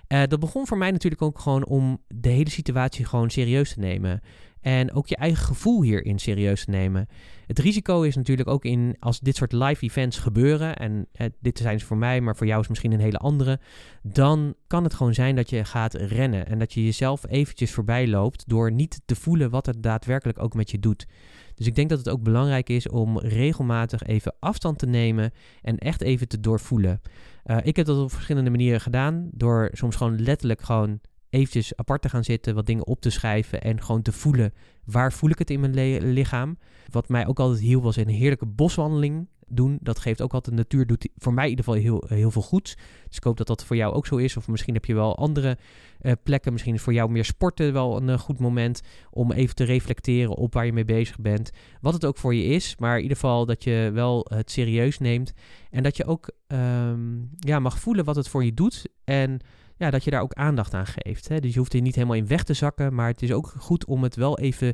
Uh, 0.08 0.24
dat 0.28 0.39
begon 0.39 0.67
voor 0.67 0.78
mij 0.78 0.91
natuurlijk 0.91 1.22
ook 1.22 1.39
gewoon 1.39 1.65
om 1.65 2.04
de 2.08 2.30
hele 2.30 2.50
situatie 2.50 3.06
gewoon 3.06 3.30
serieus 3.30 3.74
te 3.74 3.80
nemen. 3.80 4.22
En 4.62 4.93
ook 4.93 5.08
je 5.08 5.15
eigen 5.15 5.45
gevoel 5.45 5.82
hierin 5.82 6.19
serieus 6.19 6.65
te 6.65 6.69
nemen. 6.69 7.08
Het 7.48 7.60
risico 7.60 8.02
is 8.02 8.15
natuurlijk 8.15 8.50
ook 8.50 8.65
in 8.65 8.95
als 9.00 9.19
dit 9.19 9.36
soort 9.36 9.52
live 9.52 9.84
events 9.84 10.17
gebeuren. 10.17 10.76
En 10.76 11.08
eh, 11.12 11.28
dit 11.39 11.58
zijn 11.58 11.80
ze 11.80 11.86
voor 11.86 11.98
mij, 11.98 12.22
maar 12.22 12.36
voor 12.36 12.48
jou 12.48 12.62
is 12.62 12.67
misschien 12.67 12.91
een 12.91 13.00
hele 13.00 13.17
andere. 13.17 13.60
Dan 14.04 14.56
kan 14.67 14.84
het 14.84 14.93
gewoon 14.93 15.13
zijn 15.13 15.36
dat 15.36 15.50
je 15.50 15.65
gaat 15.65 15.93
rennen. 15.93 16.48
En 16.48 16.60
dat 16.60 16.74
je 16.74 16.84
jezelf 16.84 17.28
eventjes 17.28 17.72
voorbij 17.72 18.08
loopt. 18.08 18.43
Door 18.48 18.72
niet 18.72 19.02
te 19.06 19.15
voelen 19.15 19.50
wat 19.50 19.65
het 19.65 19.84
daadwerkelijk 19.84 20.43
ook 20.43 20.54
met 20.54 20.72
je 20.72 20.80
doet. 20.80 21.08
Dus 21.56 21.67
ik 21.67 21.76
denk 21.76 21.89
dat 21.89 21.98
het 21.98 22.10
ook 22.10 22.24
belangrijk 22.24 22.69
is 22.69 22.89
om 22.89 23.19
regelmatig 23.19 24.04
even 24.04 24.36
afstand 24.39 24.80
te 24.80 24.86
nemen. 24.86 25.32
En 25.62 25.78
echt 25.78 26.02
even 26.02 26.28
te 26.28 26.39
doorvoelen. 26.39 27.02
Uh, 27.45 27.58
ik 27.63 27.76
heb 27.76 27.86
dat 27.86 27.98
op 27.98 28.12
verschillende 28.12 28.50
manieren 28.50 28.82
gedaan. 28.82 29.30
Door 29.32 29.69
soms 29.72 29.95
gewoon 29.95 30.22
letterlijk 30.22 30.62
gewoon 30.62 31.00
eventjes 31.29 31.75
apart 31.75 32.01
te 32.01 32.09
gaan 32.09 32.23
zitten, 32.23 32.55
wat 32.55 32.65
dingen 32.65 32.87
op 32.87 33.01
te 33.01 33.09
schrijven 33.09 33.61
en 33.61 33.81
gewoon 33.81 34.01
te 34.01 34.11
voelen 34.11 34.53
waar 34.85 35.13
voel 35.13 35.29
ik 35.29 35.39
het 35.39 35.49
in 35.49 35.59
mijn 35.59 36.03
lichaam. 36.11 36.57
Wat 36.89 37.09
mij 37.09 37.27
ook 37.27 37.39
altijd 37.39 37.59
hielp 37.59 37.83
was 37.83 37.95
een 37.95 38.07
heerlijke 38.07 38.45
boswandeling 38.45 39.27
doen. 39.47 39.77
Dat 39.81 39.99
geeft 39.99 40.21
ook 40.21 40.33
altijd 40.33 40.55
natuur, 40.55 40.87
doet 40.87 41.09
voor 41.17 41.33
mij 41.33 41.43
in 41.43 41.49
ieder 41.49 41.65
geval 41.65 41.81
heel, 41.81 42.03
heel 42.07 42.31
veel 42.31 42.41
goed. 42.41 42.77
Dus 43.07 43.17
ik 43.17 43.23
hoop 43.23 43.37
dat 43.37 43.47
dat 43.47 43.65
voor 43.65 43.75
jou 43.75 43.93
ook 43.93 44.07
zo 44.07 44.15
is. 44.15 44.37
Of 44.37 44.47
misschien 44.47 44.73
heb 44.73 44.85
je 44.85 44.93
wel 44.93 45.17
andere 45.17 45.57
uh, 46.01 46.11
plekken. 46.23 46.51
Misschien 46.51 46.73
is 46.73 46.81
voor 46.81 46.93
jou 46.93 47.11
meer 47.11 47.25
sporten 47.25 47.73
wel 47.73 47.97
een 47.97 48.07
uh, 48.07 48.17
goed 48.17 48.39
moment 48.39 48.81
om 49.11 49.31
even 49.31 49.55
te 49.55 49.63
reflecteren 49.63 50.35
op 50.35 50.53
waar 50.53 50.65
je 50.65 50.73
mee 50.73 50.85
bezig 50.85 51.19
bent. 51.19 51.51
Wat 51.81 51.93
het 51.93 52.05
ook 52.05 52.17
voor 52.17 52.35
je 52.35 52.43
is. 52.43 52.75
Maar 52.77 52.95
in 52.95 53.01
ieder 53.01 53.17
geval 53.17 53.45
dat 53.45 53.63
je 53.63 53.89
wel 53.93 54.25
het 54.29 54.51
serieus 54.51 54.97
neemt. 54.97 55.33
En 55.69 55.83
dat 55.83 55.97
je 55.97 56.05
ook 56.05 56.31
um, 56.47 57.29
ja, 57.39 57.59
mag 57.59 57.79
voelen 57.79 58.05
wat 58.05 58.15
het 58.15 58.29
voor 58.29 58.45
je 58.45 58.53
doet. 58.53 58.87
En 59.03 59.39
ja, 59.79 59.89
dat 59.89 60.03
je 60.03 60.11
daar 60.11 60.21
ook 60.21 60.33
aandacht 60.33 60.73
aan 60.73 60.85
geeft. 60.85 61.27
Hè? 61.27 61.39
Dus 61.39 61.53
je 61.53 61.59
hoeft 61.59 61.73
er 61.73 61.81
niet 61.81 61.95
helemaal 61.95 62.17
in 62.17 62.27
weg 62.27 62.43
te 62.43 62.53
zakken, 62.53 62.93
maar 62.93 63.07
het 63.07 63.21
is 63.21 63.31
ook 63.31 63.53
goed 63.57 63.85
om 63.85 64.03
het 64.03 64.15
wel 64.15 64.39
even 64.39 64.73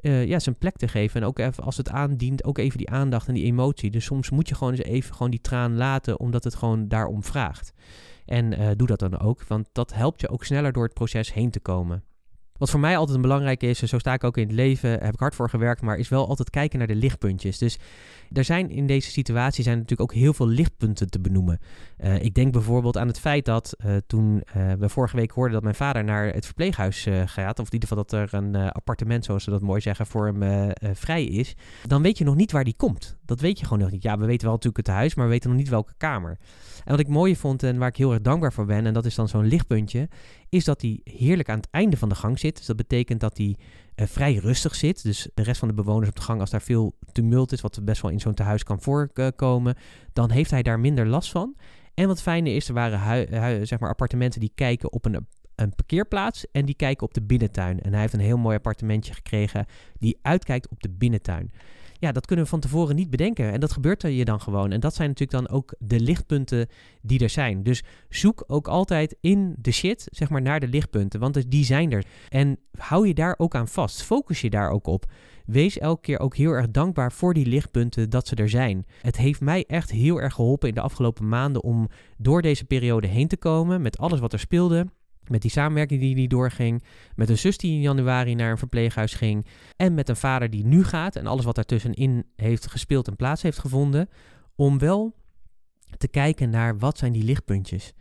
uh, 0.00 0.26
ja, 0.26 0.38
zijn 0.38 0.58
plek 0.58 0.76
te 0.76 0.88
geven. 0.88 1.20
En 1.20 1.26
ook 1.26 1.38
even 1.38 1.64
als 1.64 1.76
het 1.76 1.88
aandient, 1.88 2.44
ook 2.44 2.58
even 2.58 2.78
die 2.78 2.90
aandacht 2.90 3.28
en 3.28 3.34
die 3.34 3.44
emotie. 3.44 3.90
Dus 3.90 4.04
soms 4.04 4.30
moet 4.30 4.48
je 4.48 4.54
gewoon 4.54 4.72
eens 4.72 4.82
even 4.82 5.14
gewoon 5.14 5.30
die 5.30 5.40
traan 5.40 5.76
laten, 5.76 6.20
omdat 6.20 6.44
het 6.44 6.54
gewoon 6.54 6.88
daarom 6.88 7.22
vraagt. 7.22 7.72
En 8.24 8.60
uh, 8.60 8.70
doe 8.76 8.86
dat 8.86 8.98
dan 8.98 9.18
ook, 9.18 9.44
want 9.44 9.68
dat 9.72 9.94
helpt 9.94 10.20
je 10.20 10.28
ook 10.28 10.44
sneller 10.44 10.72
door 10.72 10.84
het 10.84 10.94
proces 10.94 11.32
heen 11.32 11.50
te 11.50 11.60
komen. 11.60 12.04
Wat 12.62 12.70
voor 12.70 12.80
mij 12.80 12.96
altijd 12.96 13.16
een 13.16 13.22
belangrijke 13.22 13.66
is, 13.66 13.82
en 13.82 13.88
zo 13.88 13.98
sta 13.98 14.12
ik 14.12 14.24
ook 14.24 14.36
in 14.36 14.46
het 14.46 14.52
leven, 14.52 14.90
heb 14.90 15.12
ik 15.12 15.20
hard 15.20 15.34
voor 15.34 15.48
gewerkt, 15.48 15.82
maar 15.82 15.96
is 15.96 16.08
wel 16.08 16.28
altijd 16.28 16.50
kijken 16.50 16.78
naar 16.78 16.86
de 16.86 16.94
lichtpuntjes. 16.94 17.58
Dus 17.58 17.78
er 18.32 18.44
zijn 18.44 18.70
in 18.70 18.86
deze 18.86 19.10
situatie 19.10 19.64
zijn 19.64 19.78
natuurlijk 19.78 20.10
ook 20.10 20.18
heel 20.18 20.32
veel 20.32 20.46
lichtpunten 20.46 21.10
te 21.10 21.20
benoemen. 21.20 21.58
Uh, 22.04 22.22
ik 22.22 22.34
denk 22.34 22.52
bijvoorbeeld 22.52 22.96
aan 22.96 23.06
het 23.06 23.18
feit 23.18 23.44
dat 23.44 23.76
uh, 23.86 23.96
toen 24.06 24.42
uh, 24.56 24.72
we 24.72 24.88
vorige 24.88 25.16
week 25.16 25.30
hoorden 25.30 25.52
dat 25.52 25.62
mijn 25.62 25.74
vader 25.74 26.04
naar 26.04 26.34
het 26.34 26.44
verpleeghuis 26.44 27.06
gaat, 27.24 27.58
of 27.58 27.66
in 27.66 27.72
ieder 27.72 27.88
geval 27.88 28.04
dat 28.04 28.12
er 28.12 28.34
een 28.34 28.56
appartement, 28.56 29.24
zoals 29.24 29.44
ze 29.44 29.50
dat 29.50 29.62
mooi 29.62 29.80
zeggen, 29.80 30.06
voor 30.06 30.26
hem 30.26 30.72
vrij 30.94 31.24
is, 31.24 31.54
dan 31.86 32.02
weet 32.02 32.18
je 32.18 32.24
nog 32.24 32.36
niet 32.36 32.52
waar 32.52 32.64
die 32.64 32.76
komt. 32.76 33.16
Dat 33.24 33.40
weet 33.40 33.58
je 33.58 33.64
gewoon 33.64 33.82
nog 33.82 33.90
niet. 33.90 34.02
Ja, 34.02 34.18
we 34.18 34.26
weten 34.26 34.44
wel 34.44 34.54
natuurlijk 34.54 34.86
het 34.86 34.96
huis, 34.96 35.14
maar 35.14 35.24
we 35.24 35.32
weten 35.32 35.50
nog 35.50 35.58
niet 35.58 35.68
welke 35.68 35.94
kamer. 35.96 36.38
En 36.84 36.90
wat 36.90 37.00
ik 37.00 37.08
mooi 37.08 37.36
vond 37.36 37.62
en 37.62 37.78
waar 37.78 37.88
ik 37.88 37.96
heel 37.96 38.12
erg 38.12 38.22
dankbaar 38.22 38.52
voor 38.52 38.66
ben, 38.66 38.86
en 38.86 38.92
dat 38.92 39.04
is 39.04 39.14
dan 39.14 39.28
zo'n 39.28 39.46
lichtpuntje, 39.46 40.08
is 40.52 40.64
dat 40.64 40.80
hij 40.80 41.00
heerlijk 41.04 41.48
aan 41.48 41.56
het 41.56 41.68
einde 41.70 41.96
van 41.96 42.08
de 42.08 42.14
gang 42.14 42.38
zit. 42.38 42.56
Dus 42.56 42.66
dat 42.66 42.76
betekent 42.76 43.20
dat 43.20 43.36
hij 43.36 43.56
uh, 43.96 44.06
vrij 44.06 44.34
rustig 44.34 44.74
zit. 44.74 45.02
Dus 45.02 45.28
de 45.34 45.42
rest 45.42 45.58
van 45.58 45.68
de 45.68 45.74
bewoners 45.74 46.08
op 46.08 46.16
de 46.16 46.22
gang, 46.22 46.40
als 46.40 46.50
daar 46.50 46.62
veel 46.62 46.94
tumult 47.12 47.52
is, 47.52 47.60
wat 47.60 47.84
best 47.84 48.02
wel 48.02 48.10
in 48.10 48.20
zo'n 48.20 48.34
tehuis 48.34 48.62
kan 48.62 48.80
voorkomen, 48.80 49.76
dan 50.12 50.30
heeft 50.30 50.50
hij 50.50 50.62
daar 50.62 50.80
minder 50.80 51.06
last 51.06 51.30
van. 51.30 51.56
En 51.94 52.06
wat 52.06 52.22
fijne 52.22 52.50
is, 52.50 52.68
er 52.68 52.74
waren 52.74 53.66
zeg 53.66 53.78
maar 53.78 53.88
appartementen 53.88 54.40
die 54.40 54.52
kijken 54.54 54.92
op 54.92 55.04
een, 55.04 55.26
een 55.54 55.74
parkeerplaats 55.74 56.50
en 56.50 56.64
die 56.64 56.74
kijken 56.74 57.06
op 57.06 57.14
de 57.14 57.22
binnentuin. 57.22 57.80
En 57.80 57.92
hij 57.92 58.00
heeft 58.00 58.12
een 58.12 58.20
heel 58.20 58.38
mooi 58.38 58.56
appartementje 58.56 59.14
gekregen 59.14 59.66
die 59.98 60.18
uitkijkt 60.22 60.68
op 60.68 60.82
de 60.82 60.90
binnentuin 60.90 61.52
ja, 62.02 62.12
dat 62.12 62.26
kunnen 62.26 62.44
we 62.44 62.50
van 62.50 62.60
tevoren 62.60 62.96
niet 62.96 63.10
bedenken. 63.10 63.52
En 63.52 63.60
dat 63.60 63.72
gebeurt 63.72 64.02
er 64.02 64.10
je 64.10 64.24
dan 64.24 64.40
gewoon. 64.40 64.72
En 64.72 64.80
dat 64.80 64.94
zijn 64.94 65.08
natuurlijk 65.08 65.46
dan 65.46 65.56
ook 65.56 65.74
de 65.78 66.00
lichtpunten 66.00 66.68
die 67.02 67.20
er 67.20 67.30
zijn. 67.30 67.62
Dus 67.62 67.82
zoek 68.08 68.44
ook 68.46 68.68
altijd 68.68 69.16
in 69.20 69.54
de 69.58 69.70
shit, 69.70 70.08
zeg 70.10 70.30
maar, 70.30 70.42
naar 70.42 70.60
de 70.60 70.68
lichtpunten. 70.68 71.20
Want 71.20 71.50
die 71.50 71.64
zijn 71.64 71.92
er. 71.92 72.04
En 72.28 72.58
hou 72.78 73.06
je 73.06 73.14
daar 73.14 73.34
ook 73.38 73.54
aan 73.54 73.68
vast. 73.68 74.02
Focus 74.02 74.40
je 74.40 74.50
daar 74.50 74.70
ook 74.70 74.86
op. 74.86 75.04
Wees 75.46 75.78
elke 75.78 76.00
keer 76.00 76.18
ook 76.18 76.36
heel 76.36 76.50
erg 76.50 76.70
dankbaar 76.70 77.12
voor 77.12 77.34
die 77.34 77.46
lichtpunten 77.46 78.10
dat 78.10 78.28
ze 78.28 78.34
er 78.34 78.48
zijn. 78.48 78.86
Het 79.00 79.16
heeft 79.16 79.40
mij 79.40 79.64
echt 79.66 79.90
heel 79.90 80.20
erg 80.20 80.34
geholpen 80.34 80.68
in 80.68 80.74
de 80.74 80.80
afgelopen 80.80 81.28
maanden 81.28 81.62
om 81.62 81.88
door 82.16 82.42
deze 82.42 82.64
periode 82.64 83.06
heen 83.06 83.28
te 83.28 83.36
komen 83.36 83.82
met 83.82 83.98
alles 83.98 84.20
wat 84.20 84.32
er 84.32 84.38
speelde. 84.38 84.86
Met 85.28 85.42
die 85.42 85.50
samenwerking 85.50 86.00
die 86.00 86.14
niet 86.14 86.30
doorging. 86.30 86.82
Met 87.14 87.28
een 87.28 87.38
zus 87.38 87.56
die 87.56 87.72
in 87.72 87.80
januari 87.80 88.34
naar 88.34 88.50
een 88.50 88.58
verpleeghuis 88.58 89.14
ging. 89.14 89.46
En 89.76 89.94
met 89.94 90.08
een 90.08 90.16
vader 90.16 90.50
die 90.50 90.64
nu 90.64 90.84
gaat. 90.84 91.16
En 91.16 91.26
alles 91.26 91.44
wat 91.44 91.54
daartussenin 91.54 92.24
heeft 92.36 92.70
gespeeld 92.70 93.08
en 93.08 93.16
plaats 93.16 93.42
heeft 93.42 93.58
gevonden. 93.58 94.08
Om 94.54 94.78
wel 94.78 95.14
te 95.98 96.08
kijken 96.08 96.50
naar 96.50 96.78
wat 96.78 96.98
zijn 96.98 97.12
die 97.12 97.24
lichtpuntjes. 97.24 97.92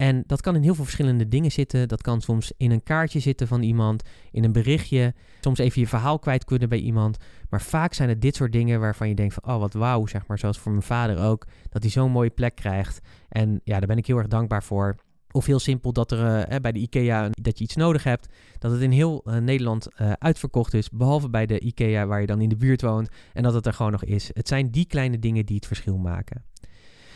En 0.00 0.22
dat 0.26 0.40
kan 0.40 0.54
in 0.54 0.62
heel 0.62 0.74
veel 0.74 0.84
verschillende 0.84 1.28
dingen 1.28 1.52
zitten. 1.52 1.88
Dat 1.88 2.02
kan 2.02 2.20
soms 2.20 2.52
in 2.56 2.70
een 2.70 2.82
kaartje 2.82 3.20
zitten 3.20 3.46
van 3.46 3.62
iemand, 3.62 4.02
in 4.30 4.44
een 4.44 4.52
berichtje. 4.52 5.14
Soms 5.40 5.58
even 5.58 5.80
je 5.80 5.86
verhaal 5.86 6.18
kwijt 6.18 6.44
kunnen 6.44 6.68
bij 6.68 6.78
iemand. 6.78 7.16
Maar 7.50 7.60
vaak 7.62 7.94
zijn 7.94 8.08
het 8.08 8.20
dit 8.22 8.36
soort 8.36 8.52
dingen 8.52 8.80
waarvan 8.80 9.08
je 9.08 9.14
denkt 9.14 9.34
van, 9.34 9.54
oh 9.54 9.60
wat 9.60 9.72
wauw, 9.72 10.06
zeg 10.06 10.26
maar. 10.26 10.38
Zoals 10.38 10.58
voor 10.58 10.72
mijn 10.72 10.84
vader 10.84 11.18
ook, 11.18 11.46
dat 11.68 11.82
hij 11.82 11.90
zo'n 11.90 12.10
mooie 12.10 12.30
plek 12.30 12.54
krijgt. 12.54 13.00
En 13.28 13.60
ja, 13.64 13.78
daar 13.78 13.88
ben 13.88 13.98
ik 13.98 14.06
heel 14.06 14.18
erg 14.18 14.28
dankbaar 14.28 14.62
voor. 14.62 14.96
Of 15.32 15.46
heel 15.46 15.58
simpel 15.58 15.92
dat 15.92 16.10
er 16.10 16.50
uh, 16.50 16.56
bij 16.60 16.72
de 16.72 16.78
IKEA 16.78 17.28
dat 17.30 17.58
je 17.58 17.64
iets 17.64 17.76
nodig 17.76 18.04
hebt. 18.04 18.28
Dat 18.58 18.70
het 18.70 18.80
in 18.80 18.90
heel 18.90 19.22
uh, 19.24 19.36
Nederland 19.36 19.88
uh, 19.88 20.12
uitverkocht 20.12 20.74
is. 20.74 20.90
Behalve 20.90 21.28
bij 21.28 21.46
de 21.46 21.60
IKEA 21.60 22.06
waar 22.06 22.20
je 22.20 22.26
dan 22.26 22.40
in 22.40 22.48
de 22.48 22.56
buurt 22.56 22.82
woont. 22.82 23.08
En 23.32 23.42
dat 23.42 23.54
het 23.54 23.66
er 23.66 23.72
gewoon 23.72 23.92
nog 23.92 24.04
is. 24.04 24.30
Het 24.32 24.48
zijn 24.48 24.70
die 24.70 24.86
kleine 24.86 25.18
dingen 25.18 25.46
die 25.46 25.56
het 25.56 25.66
verschil 25.66 25.96
maken. 25.96 26.44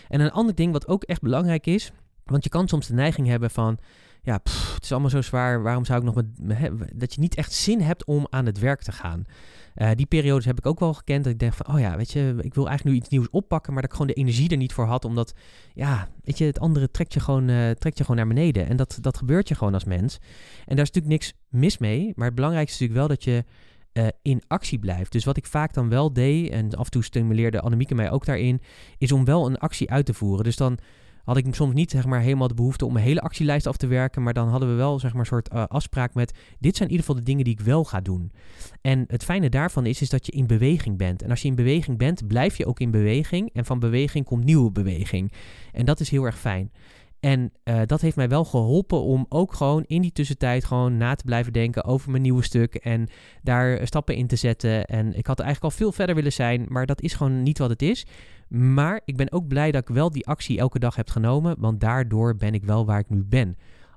En 0.08 0.20
een 0.20 0.30
ander 0.30 0.54
ding 0.54 0.72
wat 0.72 0.88
ook 0.88 1.02
echt 1.02 1.20
belangrijk 1.20 1.66
is. 1.66 1.92
Want 2.24 2.44
je 2.44 2.50
kan 2.50 2.68
soms 2.68 2.86
de 2.86 2.94
neiging 2.94 3.26
hebben 3.26 3.50
van 3.50 3.78
ja, 4.22 4.40
het 4.74 4.82
is 4.82 4.92
allemaal 4.92 5.10
zo 5.10 5.20
zwaar. 5.20 5.62
Waarom 5.62 5.84
zou 5.84 5.98
ik 5.98 6.04
nog 6.04 6.14
met, 6.14 6.70
dat 6.94 7.14
je 7.14 7.20
niet 7.20 7.34
echt 7.34 7.52
zin 7.52 7.80
hebt 7.80 8.04
om 8.04 8.26
aan 8.30 8.46
het 8.46 8.58
werk 8.58 8.82
te 8.82 8.92
gaan? 8.92 9.24
Uh, 9.74 9.90
die 9.94 10.06
periodes 10.06 10.44
heb 10.44 10.58
ik 10.58 10.66
ook 10.66 10.80
wel 10.80 10.94
gekend. 10.94 11.24
Dat 11.24 11.32
ik 11.32 11.38
denk 11.38 11.52
van, 11.54 11.74
oh 11.74 11.80
ja, 11.80 11.96
weet 11.96 12.12
je, 12.12 12.34
ik 12.40 12.54
wil 12.54 12.68
eigenlijk 12.68 12.96
nu 12.96 13.02
iets 13.02 13.10
nieuws 13.10 13.30
oppakken, 13.30 13.72
maar 13.72 13.82
dat 13.82 13.90
ik 13.90 13.96
gewoon 13.96 14.12
de 14.14 14.20
energie 14.20 14.48
er 14.50 14.56
niet 14.56 14.72
voor 14.72 14.84
had. 14.84 15.04
Omdat, 15.04 15.34
ja, 15.72 16.08
weet 16.22 16.38
je, 16.38 16.44
het 16.44 16.60
andere 16.60 16.90
trekt 16.90 17.14
je 17.14 17.20
gewoon, 17.20 17.48
uh, 17.48 17.70
trekt 17.70 17.98
je 17.98 18.04
gewoon 18.04 18.16
naar 18.16 18.34
beneden. 18.34 18.68
En 18.68 18.76
dat, 18.76 18.98
dat 19.00 19.16
gebeurt 19.16 19.48
je 19.48 19.54
gewoon 19.54 19.74
als 19.74 19.84
mens. 19.84 20.18
En 20.66 20.76
daar 20.76 20.84
is 20.84 20.90
natuurlijk 20.90 21.06
niks 21.06 21.32
mis 21.48 21.78
mee. 21.78 22.12
Maar 22.14 22.26
het 22.26 22.34
belangrijkste 22.34 22.84
is 22.84 22.90
natuurlijk 22.90 23.08
wel 23.08 23.16
dat 23.16 23.24
je 23.24 23.44
uh, 23.92 24.06
in 24.22 24.42
actie 24.46 24.78
blijft. 24.78 25.12
Dus 25.12 25.24
wat 25.24 25.36
ik 25.36 25.46
vaak 25.46 25.74
dan 25.74 25.88
wel 25.88 26.12
deed, 26.12 26.50
en 26.50 26.74
af 26.74 26.84
en 26.84 26.90
toe 26.90 27.04
stimuleerde 27.04 27.60
Annemieke 27.60 27.94
mij 27.94 28.10
ook 28.10 28.24
daarin, 28.24 28.60
is 28.98 29.12
om 29.12 29.24
wel 29.24 29.46
een 29.46 29.58
actie 29.58 29.90
uit 29.90 30.06
te 30.06 30.14
voeren. 30.14 30.44
Dus 30.44 30.56
dan 30.56 30.78
had 31.24 31.36
ik 31.36 31.54
soms 31.54 31.74
niet 31.74 31.90
zeg 31.90 32.06
maar, 32.06 32.20
helemaal 32.20 32.48
de 32.48 32.54
behoefte 32.54 32.86
om 32.86 32.96
een 32.96 33.02
hele 33.02 33.20
actielijst 33.20 33.66
af 33.66 33.76
te 33.76 33.86
werken. 33.86 34.22
Maar 34.22 34.32
dan 34.32 34.48
hadden 34.48 34.68
we 34.68 34.74
wel 34.74 34.98
zeg 34.98 35.10
maar, 35.12 35.20
een 35.20 35.26
soort 35.26 35.52
uh, 35.52 35.64
afspraak 35.66 36.14
met: 36.14 36.32
dit 36.58 36.76
zijn 36.76 36.88
in 36.88 36.94
ieder 36.94 37.06
geval 37.06 37.20
de 37.20 37.30
dingen 37.30 37.44
die 37.44 37.52
ik 37.52 37.60
wel 37.60 37.84
ga 37.84 38.00
doen. 38.00 38.32
En 38.80 39.04
het 39.06 39.24
fijne 39.24 39.48
daarvan 39.48 39.86
is, 39.86 40.00
is 40.00 40.10
dat 40.10 40.26
je 40.26 40.32
in 40.32 40.46
beweging 40.46 40.98
bent. 40.98 41.22
En 41.22 41.30
als 41.30 41.42
je 41.42 41.48
in 41.48 41.54
beweging 41.54 41.98
bent, 41.98 42.26
blijf 42.26 42.56
je 42.56 42.66
ook 42.66 42.80
in 42.80 42.90
beweging. 42.90 43.50
En 43.52 43.64
van 43.64 43.78
beweging 43.78 44.24
komt 44.24 44.44
nieuwe 44.44 44.70
beweging. 44.70 45.32
En 45.72 45.84
dat 45.84 46.00
is 46.00 46.10
heel 46.10 46.24
erg 46.24 46.38
fijn. 46.38 46.70
En 47.24 47.52
uh, 47.64 47.80
dat 47.86 48.00
heeft 48.00 48.16
mij 48.16 48.28
wel 48.28 48.44
geholpen 48.44 49.02
om 49.02 49.26
ook 49.28 49.54
gewoon 49.54 49.84
in 49.86 50.02
die 50.02 50.12
tussentijd 50.12 50.64
gewoon 50.64 50.96
na 50.96 51.14
te 51.14 51.24
blijven 51.24 51.52
denken 51.52 51.84
over 51.84 52.10
mijn 52.10 52.22
nieuwe 52.22 52.42
stuk 52.42 52.74
en 52.74 53.08
daar 53.42 53.86
stappen 53.86 54.16
in 54.16 54.26
te 54.26 54.36
zetten. 54.36 54.84
En 54.84 55.06
ik 55.16 55.26
had 55.26 55.40
eigenlijk 55.40 55.72
al 55.72 55.78
veel 55.78 55.92
verder 55.92 56.14
willen 56.14 56.32
zijn, 56.32 56.66
maar 56.68 56.86
dat 56.86 57.00
is 57.00 57.14
gewoon 57.14 57.42
niet 57.42 57.58
wat 57.58 57.70
het 57.70 57.82
is. 57.82 58.06
Maar 58.48 59.00
ik 59.04 59.16
ben 59.16 59.32
ook 59.32 59.48
blij 59.48 59.70
dat 59.70 59.88
ik 59.88 59.94
wel 59.94 60.10
die 60.10 60.26
actie 60.26 60.58
elke 60.58 60.78
dag 60.78 60.96
heb 60.96 61.10
genomen, 61.10 61.56
want 61.58 61.80
daardoor 61.80 62.36
ben 62.36 62.54
ik 62.54 62.64
wel 62.64 62.86
waar 62.86 62.98
ik 62.98 63.10
nu 63.10 63.24
ben. 63.24 63.56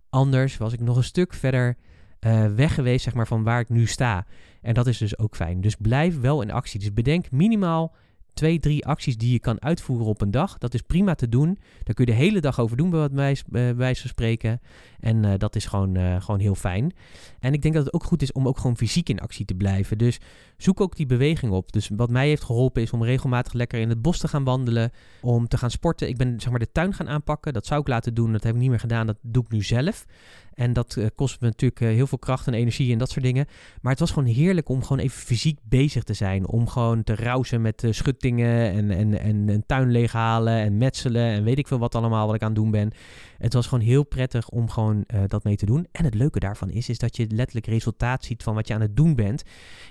Anders 0.10 0.58
was 0.58 0.74
ik 0.74 0.80
nog 0.80 0.98
een 0.98 1.04
stuk 1.04 1.34
verder 1.34 1.78
uh, 2.20 2.46
weg 2.46 2.74
geweest, 2.74 3.04
zeg 3.04 3.14
maar, 3.14 3.28
van 3.28 3.44
waar 3.44 3.60
ik 3.60 3.70
nu 3.70 3.86
sta. 3.86 4.26
En 4.62 4.74
dat 4.74 4.88
is 4.88 4.98
dus 4.98 5.18
ook 5.18 5.36
fijn. 5.36 5.62
Dus 5.62 5.76
blijf 5.76 6.20
wel 6.20 6.42
in 6.42 6.52
actie. 6.52 6.80
Dus 6.80 6.94
bedenk 6.94 7.32
minimaal 7.32 7.96
twee, 8.34 8.60
drie 8.60 8.86
acties 8.86 9.18
die 9.18 9.32
je 9.32 9.40
kan 9.40 9.62
uitvoeren 9.62 10.08
op 10.08 10.22
een 10.22 10.32
dag. 10.32 10.58
Dat 10.58 10.74
is 10.74 10.82
prima 10.82 11.16
te 11.16 11.30
doen. 11.30 11.60
Daar 11.84 11.94
kun 11.94 12.06
je 12.06 12.12
de 12.12 12.18
hele 12.18 12.40
dag 12.40 12.60
over 12.60 12.78
doen, 12.78 12.90
bij, 12.90 13.00
wat 13.00 13.44
bij 13.48 13.76
wijze 13.76 14.02
van 14.02 14.10
spreken. 14.10 14.62
En 15.00 15.24
uh, 15.24 15.34
dat 15.38 15.56
is 15.56 15.66
gewoon, 15.66 16.22
gewoon 16.22 16.40
heel 16.40 16.56
fijn. 16.56 16.94
En 17.40 17.54
ik 17.54 17.62
denk 17.62 17.74
dat 17.74 17.86
het 17.86 17.94
ook 17.94 18.04
goed 18.04 18.22
is 18.22 18.32
om 18.32 18.48
ook 18.48 18.58
gewoon 18.58 18.78
fysiek 18.78 19.10
in 19.10 19.20
actie 19.20 19.46
te 19.46 19.56
blijven. 19.56 19.98
Dus 19.98 20.20
zoek 20.58 20.82
ook 20.82 20.96
die 20.96 21.06
beweging 21.06 21.52
op. 21.52 21.72
Dus 21.72 21.89
wat 21.96 22.10
mij 22.10 22.28
heeft 22.28 22.43
geholpen 22.43 22.82
is 22.82 22.91
om 22.91 23.04
regelmatig 23.04 23.54
lekker 23.54 23.80
in 23.80 23.89
het 23.89 24.02
bos 24.02 24.20
te 24.20 24.28
gaan 24.28 24.43
wandelen. 24.43 24.91
Om 25.22 25.48
te 25.48 25.58
gaan 25.58 25.72
sporten. 25.72 26.08
Ik 26.08 26.17
ben 26.17 26.39
zeg 26.39 26.50
maar 26.50 26.60
de 26.60 26.72
tuin 26.72 26.93
gaan 26.93 27.10
aanpakken. 27.10 27.54
Dat 27.54 27.65
zou 27.65 27.82
ik 27.82 27.88
laten 27.88 28.13
doen. 28.13 28.32
Dat 28.32 28.43
heb 28.43 28.54
ik 28.54 28.60
niet 28.60 28.70
meer 28.70 28.80
gedaan. 28.80 29.08
Dat 29.08 29.17
doe 29.22 29.43
ik 29.43 29.52
nu 29.52 29.63
zelf. 29.63 30.06
En 30.54 30.74
dat 30.74 30.96
uh, 30.96 31.06
kost 31.15 31.41
me 31.41 31.48
natuurlijk 31.48 31.82
uh, 31.82 31.89
heel 31.89 32.08
veel 32.08 32.17
kracht 32.17 32.48
en 32.48 32.54
energie 32.54 32.91
en 32.91 32.98
dat 32.98 33.10
soort 33.10 33.26
dingen. 33.26 33.46
Maar 33.82 33.91
het 33.91 34.00
was 34.00 34.12
gewoon 34.12 34.30
heerlijk 34.30 34.70
om 34.70 34.82
gewoon 34.82 35.04
even 35.04 35.22
fysiek 35.22 35.60
bezig 35.63 36.04
te 36.04 36.13
zijn. 36.13 36.48
Om 36.48 36.67
gewoon 36.67 37.04
te 37.04 37.15
rousen 37.15 37.62
met 37.62 37.84
uh, 37.84 37.91
schuttingen 37.91 38.72
en, 38.72 38.91
en, 38.91 39.20
en 39.20 39.50
een 39.50 39.63
tuin 39.65 39.91
leeghalen 39.91 40.54
en 40.54 40.78
metselen 40.78 41.26
en 41.26 41.43
weet 41.43 41.58
ik 41.58 41.67
veel 41.67 41.80
wat 41.80 41.96
allemaal 41.96 42.26
wat 42.26 42.36
ik 42.36 42.41
aan 42.41 42.48
het 42.48 42.58
doen 42.58 42.72
ben. 42.72 42.91
Het 43.38 43.54
was 43.54 43.67
gewoon 43.67 43.84
heel 43.84 44.04
prettig 44.04 44.50
om 44.50 44.69
gewoon 44.69 45.06
dat 45.28 45.43
mee 45.43 45.56
te 45.56 45.65
doen. 45.65 45.88
En 45.91 46.04
het 46.04 46.13
leuke 46.13 46.39
daarvan 46.39 46.69
is, 46.69 46.89
is 46.89 46.97
dat 46.97 47.15
je 47.15 47.28
letterlijk 47.30 47.67
resultaat 47.67 48.26
ziet 48.26 48.43
van 48.43 48.54
wat 48.54 48.67
je 48.67 48.73
aan 48.73 48.82
het 48.82 48.95
doen 48.95 49.15
bent. 49.15 49.43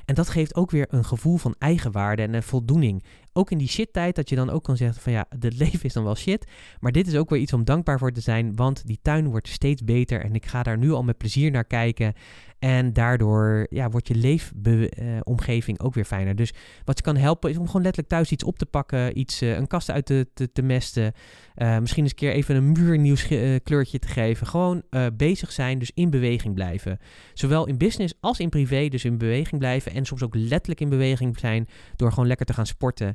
En 0.05 0.15
dat 0.15 0.29
geeft 0.29 0.55
ook 0.55 0.71
weer 0.71 0.87
een 0.91 1.05
gevoel 1.05 1.37
van 1.37 1.55
eigenwaarde 1.59 2.23
en 2.23 2.43
voldoening 2.43 3.03
ook 3.37 3.51
in 3.51 3.59
die 3.59 3.69
shit 3.69 3.93
tijd, 3.93 4.17
dat 4.17 4.29
je 4.29 4.37
dan 4.37 4.51
ook 4.51 4.65
kan 4.65 4.77
zeggen 4.77 5.03
van 5.03 5.13
ja, 5.13 5.27
het 5.39 5.59
leven 5.59 5.83
is 5.83 5.93
dan 5.93 6.05
wel 6.05 6.17
shit. 6.17 6.47
Maar 6.81 6.93
dit 6.93 7.07
is 7.07 7.17
ook 7.17 7.31
weer 7.31 7.41
iets 7.41 7.53
om 7.53 7.65
dankbaar 7.65 7.99
voor 7.99 8.13
te 8.13 8.21
zijn, 8.21 8.57
want 8.57 8.87
die 8.87 8.99
tuin 9.03 9.29
wordt 9.29 9.49
steeds 9.49 9.85
beter 9.85 10.21
en 10.21 10.35
ik 10.35 10.47
ga 10.47 10.63
daar 10.63 10.79
nu 10.79 10.93
al 10.93 11.03
met 11.03 11.19
plezier 11.19 11.51
naar 11.51 11.65
kijken. 11.65 12.15
En 12.59 12.93
daardoor 12.93 13.67
ja, 13.71 13.91
wordt 13.91 14.09
je 14.09 14.15
leefomgeving 14.15 15.81
ook 15.81 15.95
weer 15.95 16.05
fijner. 16.05 16.37
Dus 16.37 16.53
wat 16.85 16.97
je 16.97 17.05
kan 17.05 17.17
helpen 17.17 17.51
is 17.51 17.57
om 17.57 17.67
gewoon 17.67 17.83
letterlijk 17.83 18.13
thuis 18.13 18.31
iets 18.31 18.45
op 18.45 18.59
te 18.59 18.67
pakken, 18.67 19.19
iets, 19.19 19.43
uh, 19.43 19.57
een 19.57 19.67
kast 19.67 19.91
uit 19.91 20.07
te, 20.07 20.29
te, 20.35 20.53
te 20.53 20.63
mesten. 20.63 21.13
Uh, 21.57 21.79
misschien 21.79 22.03
eens 22.03 22.13
een 22.13 22.19
keer 22.19 22.33
even 22.33 22.57
een 22.57 22.73
muurnieuw 22.73 23.17
uh, 23.31 23.57
kleurtje 23.63 23.99
te 23.99 24.09
geven. 24.09 24.47
Gewoon 24.47 24.83
bezig 25.17 25.53
zijn, 25.53 25.79
dus 25.79 25.91
in 25.95 26.11
beweging 26.11 26.55
blijven. 26.55 26.99
Zowel 27.35 27.67
in 27.67 27.79
business 27.79 28.15
als 28.21 28.41
in 28.41 28.49
privé, 28.49 28.89
dus 28.89 29.05
in 29.05 29.19
beweging 29.19 29.59
blijven. 29.59 29.93
En 29.93 30.05
soms 30.05 30.23
ook 30.23 30.35
letterlijk 30.35 30.81
in 30.81 30.89
beweging 30.89 31.39
zijn 31.39 31.69
door 31.97 32.11
gewoon 32.13 32.27
lekker 32.27 32.47
te 32.47 32.53
gaan 32.53 32.67
sporten. 32.67 33.15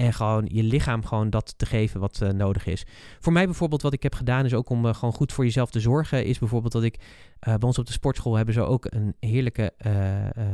En 0.00 0.12
gewoon 0.12 0.48
je 0.52 0.62
lichaam 0.62 1.04
gewoon 1.04 1.30
dat 1.30 1.54
te 1.56 1.66
geven 1.66 2.00
wat 2.00 2.20
uh, 2.22 2.28
nodig 2.28 2.66
is. 2.66 2.86
Voor 3.18 3.32
mij 3.32 3.44
bijvoorbeeld 3.44 3.82
wat 3.82 3.92
ik 3.92 4.02
heb 4.02 4.14
gedaan 4.14 4.44
is 4.44 4.54
ook 4.54 4.68
om 4.68 4.86
uh, 4.86 4.94
gewoon 4.94 5.14
goed 5.14 5.32
voor 5.32 5.44
jezelf 5.44 5.70
te 5.70 5.80
zorgen. 5.80 6.24
Is 6.24 6.38
bijvoorbeeld 6.38 6.72
dat 6.72 6.82
ik 6.82 6.96
uh, 6.96 7.54
bij 7.54 7.68
ons 7.68 7.78
op 7.78 7.86
de 7.86 7.92
sportschool 7.92 8.36
hebben 8.36 8.54
ze 8.54 8.62
ook 8.62 8.86
een 8.88 9.14
heerlijke 9.18 9.72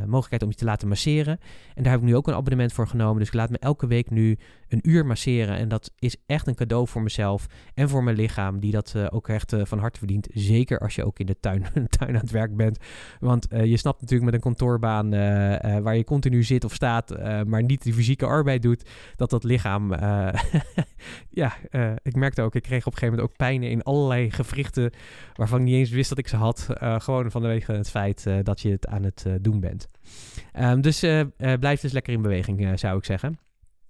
mogelijkheid 0.06 0.42
om 0.42 0.48
je 0.48 0.54
te 0.54 0.64
laten 0.64 0.88
masseren. 0.88 1.38
En 1.74 1.82
daar 1.82 1.92
heb 1.92 2.00
ik 2.00 2.06
nu 2.06 2.16
ook 2.16 2.26
een 2.26 2.34
abonnement 2.34 2.72
voor 2.72 2.88
genomen. 2.88 3.18
Dus 3.18 3.26
ik 3.26 3.34
laat 3.34 3.50
me 3.50 3.58
elke 3.58 3.86
week 3.86 4.10
nu 4.10 4.38
een 4.68 4.80
uur 4.82 5.06
masseren. 5.06 5.56
En 5.56 5.68
dat 5.68 5.92
is 5.98 6.16
echt 6.26 6.46
een 6.46 6.54
cadeau 6.54 6.88
voor 6.88 7.02
mezelf 7.02 7.46
en 7.74 7.88
voor 7.88 8.04
mijn 8.04 8.16
lichaam. 8.16 8.60
Die 8.60 8.72
dat 8.72 9.10
ook 9.10 9.28
echt 9.28 9.54
van 9.62 9.78
harte 9.78 9.98
verdient. 9.98 10.28
Zeker 10.32 10.78
als 10.78 10.94
je 10.94 11.04
ook 11.04 11.18
in 11.18 11.26
de 11.26 11.40
tuin, 11.40 11.62
tuin 11.98 12.14
aan 12.14 12.20
het 12.20 12.30
werk 12.30 12.56
bent. 12.56 12.78
Want 13.20 13.46
je 13.50 13.76
snapt 13.76 14.00
natuurlijk 14.00 14.30
met 14.30 14.34
een 14.34 14.50
kantoorbaan 14.52 15.10
waar 15.82 15.96
je 15.96 16.04
continu 16.04 16.42
zit 16.42 16.64
of 16.64 16.74
staat. 16.74 17.18
maar 17.46 17.62
niet 17.62 17.82
die 17.82 17.94
fysieke 17.94 18.26
arbeid 18.26 18.62
doet. 18.62 18.88
Dat 19.16 19.30
dat 19.35 19.35
lichaam. 19.44 19.92
Uh, 19.92 20.28
ja, 21.30 21.56
uh, 21.70 21.92
ik 22.02 22.14
merkte 22.14 22.42
ook, 22.42 22.54
ik 22.54 22.62
kreeg 22.62 22.86
op 22.86 22.92
een 22.92 22.98
gegeven 22.98 23.14
moment 23.14 23.30
ook 23.30 23.36
pijnen 23.36 23.70
in 23.70 23.82
allerlei 23.82 24.30
gewrichten. 24.30 24.90
waarvan 25.34 25.58
ik 25.58 25.64
niet 25.64 25.74
eens 25.74 25.90
wist 25.90 26.08
dat 26.08 26.18
ik 26.18 26.28
ze 26.28 26.36
had. 26.36 26.66
Uh, 26.82 27.00
gewoon 27.00 27.30
vanwege 27.30 27.72
het 27.72 27.90
feit 27.90 28.26
dat 28.42 28.60
je 28.60 28.70
het 28.70 28.86
aan 28.86 29.02
het 29.02 29.26
doen 29.40 29.60
bent. 29.60 29.88
Um, 30.60 30.80
dus 30.80 31.00
blijf 31.58 31.80
dus 31.80 31.92
lekker 31.92 32.12
in 32.12 32.22
beweging, 32.22 32.78
zou 32.78 32.98
ik 32.98 33.04
zeggen. 33.04 33.38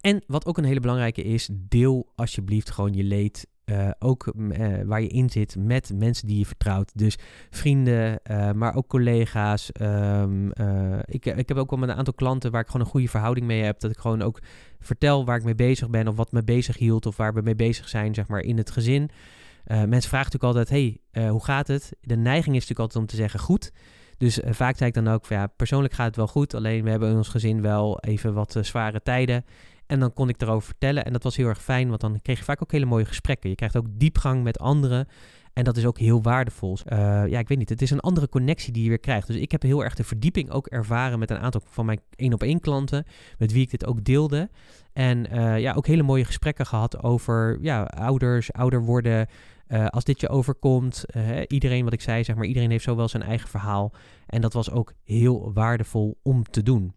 En 0.01 0.23
wat 0.27 0.47
ook 0.47 0.59
een 0.59 0.65
hele 0.65 0.81
belangrijke 0.81 1.23
is, 1.23 1.49
deel 1.53 2.13
alsjeblieft 2.15 2.71
gewoon 2.71 2.93
je 2.93 3.05
leed 3.05 3.47
uh, 3.71 3.91
ook 3.99 4.33
uh, 4.37 4.67
waar 4.85 5.03
je 5.03 5.09
in 5.09 5.31
zit 5.31 5.57
met 5.59 5.93
mensen 5.95 6.27
die 6.27 6.39
je 6.39 6.47
vertrouwt. 6.47 6.91
Dus 6.95 7.19
vrienden, 7.51 8.21
uh, 8.31 8.53
maar 8.53 8.75
ook 8.75 8.87
collega's. 8.87 9.71
Um, 9.81 10.53
ik, 11.05 11.27
ik 11.27 11.49
heb 11.49 11.57
ook 11.57 11.71
wel 11.71 11.79
met 11.79 11.89
een 11.89 11.95
aantal 11.95 12.15
klanten 12.15 12.51
waar 12.51 12.61
ik 12.61 12.67
gewoon 12.67 12.83
een 12.83 12.93
goede 12.93 13.09
verhouding 13.09 13.47
mee 13.47 13.63
heb. 13.63 13.81
Dat 13.81 13.91
ik 13.91 13.99
gewoon 13.99 14.23
ook 14.23 14.39
vertel 14.81 15.25
waar 15.25 15.37
ik 15.37 15.45
mee 15.45 15.55
bezig 15.55 15.91
ben 15.91 16.09
of 16.09 16.17
wat 16.17 16.33
me 16.33 16.45
bezig 16.45 16.79
hield 16.79 17.07
of 17.07 17.17
waar 17.17 17.35
we 17.35 17.41
mee 17.41 17.57
bezig 17.57 17.89
zijn, 17.89 18.15
zeg 18.15 18.29
maar, 18.29 18.41
in 18.41 18.57
het 18.57 18.71
gezin. 18.71 19.11
mensen 19.65 20.11
vragen 20.11 20.31
natuurlijk 20.33 20.45
altijd, 20.45 20.69
hey, 20.69 21.01
hoe 21.29 21.45
gaat 21.45 21.69
het? 21.69 21.93
De 22.01 22.17
neiging 22.17 22.57
is 22.57 22.69
natuurlijk 22.69 22.81
altijd 22.81 23.03
om 23.03 23.07
te 23.07 23.17
zeggen, 23.17 23.41
goed. 23.41 23.73
Dus 24.19 24.41
vaak 24.45 24.77
zei 24.77 24.89
ik 24.89 24.95
dan 24.95 25.09
ook, 25.09 25.27
ja, 25.27 25.47
persoonlijk 25.47 25.95
gaat 25.95 26.07
het 26.07 26.17
wel 26.17 26.27
goed. 26.27 26.55
Alleen 26.55 26.85
we 26.85 26.91
hebben 26.91 27.11
in 27.11 27.17
ons 27.17 27.29
gezin 27.29 27.63
wel 27.63 28.01
even 28.01 28.35
wat 28.35 28.59
zware 28.61 29.03
tijden. 29.03 29.45
En 29.87 30.01
dan 30.01 30.13
kon 30.13 30.29
ik 30.29 30.43
erover 30.43 30.67
vertellen. 30.67 31.05
En 31.05 31.13
dat 31.13 31.23
was 31.23 31.37
heel 31.37 31.49
erg 31.49 31.63
fijn, 31.63 31.89
want 31.89 32.01
dan 32.01 32.21
kreeg 32.23 32.39
je 32.39 32.45
vaak 32.45 32.63
ook 32.63 32.73
hele 32.73 32.85
mooie 32.85 33.05
gesprekken. 33.05 33.51
Je 33.51 33.57
krijgt 33.57 33.77
ook 33.77 33.87
diepgang 33.91 34.43
met 34.43 34.59
anderen. 34.59 35.07
En 35.53 35.65
dat 35.65 35.77
is 35.77 35.87
ook 35.87 35.99
heel 35.99 36.23
waardevol. 36.23 36.79
Uh, 36.93 36.99
ja, 37.27 37.39
ik 37.39 37.49
weet 37.49 37.59
niet. 37.59 37.69
Het 37.69 37.83
is 37.83 37.91
een 37.91 38.01
andere 38.01 38.29
connectie 38.29 38.73
die 38.73 38.83
je 38.83 38.89
weer 38.89 38.99
krijgt. 38.99 39.27
Dus 39.27 39.37
ik 39.37 39.53
heb 39.53 39.63
heel 39.63 39.85
erg 39.85 39.95
de 39.95 40.05
verdieping 40.05 40.51
ook 40.51 40.67
ervaren 40.67 41.19
met 41.19 41.31
een 41.31 41.39
aantal 41.39 41.61
van 41.65 41.87
mijn 41.87 42.01
één 42.15 42.33
op 42.33 42.43
één 42.43 42.61
klanten. 42.61 43.05
Met 43.39 43.53
wie 43.53 43.63
ik 43.63 43.71
dit 43.71 43.87
ook 43.87 44.05
deelde. 44.05 44.51
En 44.93 45.35
uh, 45.35 45.59
ja, 45.59 45.73
ook 45.73 45.87
hele 45.87 46.03
mooie 46.03 46.25
gesprekken 46.25 46.67
gehad 46.67 47.03
over 47.03 47.59
ja, 47.61 47.83
ouders, 47.83 48.53
ouder 48.53 48.85
worden. 48.85 49.27
Uh, 49.69 49.87
als 49.87 50.05
dit 50.05 50.21
je 50.21 50.29
overkomt, 50.29 51.05
iedereen 51.47 51.85
wat 51.85 51.93
ik 51.93 52.01
zei, 52.01 52.25
zeg 52.25 52.37
maar, 52.37 52.47
iedereen 52.47 52.71
heeft 52.71 52.85
zo 52.85 52.97
wel 52.97 53.09
zijn 53.09 53.23
eigen 53.23 53.49
verhaal. 53.49 53.93
En 54.27 54.41
dat 54.41 54.53
was 54.53 54.71
ook 54.71 54.93
heel 55.03 55.53
waardevol 55.53 56.19
om 56.23 56.45
te 56.45 56.63
doen. 56.63 56.95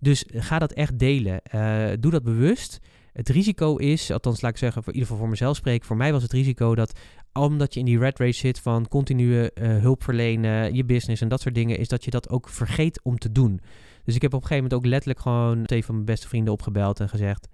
Dus 0.00 0.24
ga 0.28 0.58
dat 0.58 0.72
echt 0.72 0.98
delen. 0.98 1.40
Uh, 1.54 1.88
doe 2.00 2.10
dat 2.10 2.22
bewust. 2.22 2.78
Het 3.12 3.28
risico 3.28 3.76
is, 3.76 4.10
althans 4.10 4.40
laat 4.40 4.50
ik 4.50 4.58
zeggen, 4.58 4.82
voor 4.82 4.92
in 4.92 4.98
ieder 4.98 5.08
geval 5.10 5.22
voor 5.22 5.32
mezelf 5.32 5.56
spreek, 5.56 5.84
voor 5.84 5.96
mij 5.96 6.12
was 6.12 6.22
het 6.22 6.32
risico 6.32 6.74
dat 6.74 6.92
omdat 7.32 7.74
je 7.74 7.80
in 7.80 7.86
die 7.86 7.98
red 7.98 8.18
race 8.18 8.38
zit 8.38 8.60
van 8.60 8.88
continue 8.88 9.50
uh, 9.54 9.78
hulp 9.80 10.02
verlenen, 10.02 10.74
je 10.74 10.84
business 10.84 11.22
en 11.22 11.28
dat 11.28 11.40
soort 11.40 11.54
dingen, 11.54 11.78
is 11.78 11.88
dat 11.88 12.04
je 12.04 12.10
dat 12.10 12.28
ook 12.28 12.48
vergeet 12.48 13.00
om 13.02 13.18
te 13.18 13.32
doen. 13.32 13.60
Dus 14.04 14.14
ik 14.14 14.22
heb 14.22 14.34
op 14.34 14.42
een 14.42 14.46
gegeven 14.46 14.68
moment 14.70 14.84
ook 14.84 14.90
letterlijk 14.90 15.20
gewoon 15.20 15.64
twee 15.64 15.84
van 15.84 15.94
mijn 15.94 16.06
beste 16.06 16.28
vrienden 16.28 16.52
opgebeld 16.52 17.00
en 17.00 17.08
gezegd, 17.08 17.48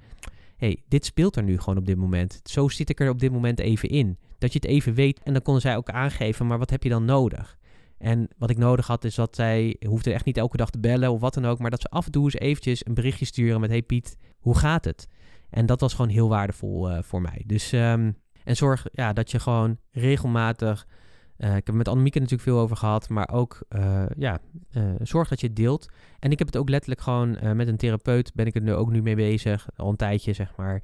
hey, 0.56 0.82
dit 0.88 1.04
speelt 1.04 1.36
er 1.36 1.42
nu 1.42 1.58
gewoon 1.58 1.78
op 1.78 1.86
dit 1.86 1.96
moment. 1.96 2.40
Zo 2.44 2.68
zit 2.68 2.90
ik 2.90 3.00
er 3.00 3.10
op 3.10 3.20
dit 3.20 3.32
moment 3.32 3.58
even 3.58 3.88
in. 3.88 4.18
Dat 4.38 4.52
je 4.52 4.58
het 4.58 4.68
even 4.68 4.94
weet 4.94 5.20
en 5.22 5.32
dan 5.32 5.42
konden 5.42 5.62
zij 5.62 5.76
ook 5.76 5.90
aangeven, 5.90 6.46
maar 6.46 6.58
wat 6.58 6.70
heb 6.70 6.82
je 6.82 6.88
dan 6.88 7.04
nodig? 7.04 7.58
En 8.04 8.28
wat 8.38 8.50
ik 8.50 8.58
nodig 8.58 8.86
had 8.86 9.04
is 9.04 9.14
dat 9.14 9.34
zij, 9.34 9.76
hoefde 9.86 10.12
echt 10.12 10.24
niet 10.24 10.36
elke 10.36 10.56
dag 10.56 10.70
te 10.70 10.78
bellen 10.78 11.10
of 11.10 11.20
wat 11.20 11.34
dan 11.34 11.44
ook, 11.44 11.58
maar 11.58 11.70
dat 11.70 11.80
ze 11.80 11.88
af 11.88 12.06
en 12.06 12.12
toe 12.12 12.24
eens 12.24 12.34
eventjes 12.34 12.86
een 12.86 12.94
berichtje 12.94 13.24
sturen 13.24 13.60
met, 13.60 13.70
hey 13.70 13.82
Piet, 13.82 14.16
hoe 14.38 14.56
gaat 14.56 14.84
het? 14.84 15.08
En 15.50 15.66
dat 15.66 15.80
was 15.80 15.94
gewoon 15.94 16.10
heel 16.10 16.28
waardevol 16.28 16.90
uh, 16.90 16.98
voor 17.02 17.20
mij. 17.20 17.42
Dus, 17.46 17.72
um, 17.72 18.16
en 18.44 18.56
zorg 18.56 18.86
ja, 18.92 19.12
dat 19.12 19.30
je 19.30 19.38
gewoon 19.38 19.78
regelmatig 19.90 20.86
ik 21.36 21.50
heb 21.50 21.66
het 21.66 21.74
met 21.74 21.88
Annemieke 21.88 22.18
natuurlijk 22.18 22.48
veel 22.48 22.58
over 22.58 22.76
gehad, 22.76 23.08
maar 23.08 23.28
ook 23.32 23.58
ja, 24.16 24.40
zorg 25.02 25.28
dat 25.28 25.40
je 25.40 25.46
het 25.46 25.56
deelt. 25.56 25.88
En 26.18 26.30
ik 26.30 26.38
heb 26.38 26.46
het 26.46 26.56
ook 26.56 26.68
letterlijk 26.68 27.00
gewoon 27.00 27.56
met 27.56 27.68
een 27.68 27.76
therapeut, 27.76 28.34
ben 28.34 28.46
ik 28.46 28.54
er 28.54 28.60
nu 28.60 28.72
ook 28.72 28.90
nu 28.90 29.02
mee 29.02 29.16
bezig, 29.16 29.68
al 29.76 29.88
een 29.88 29.96
tijdje 29.96 30.32
zeg 30.32 30.52
maar. 30.56 30.82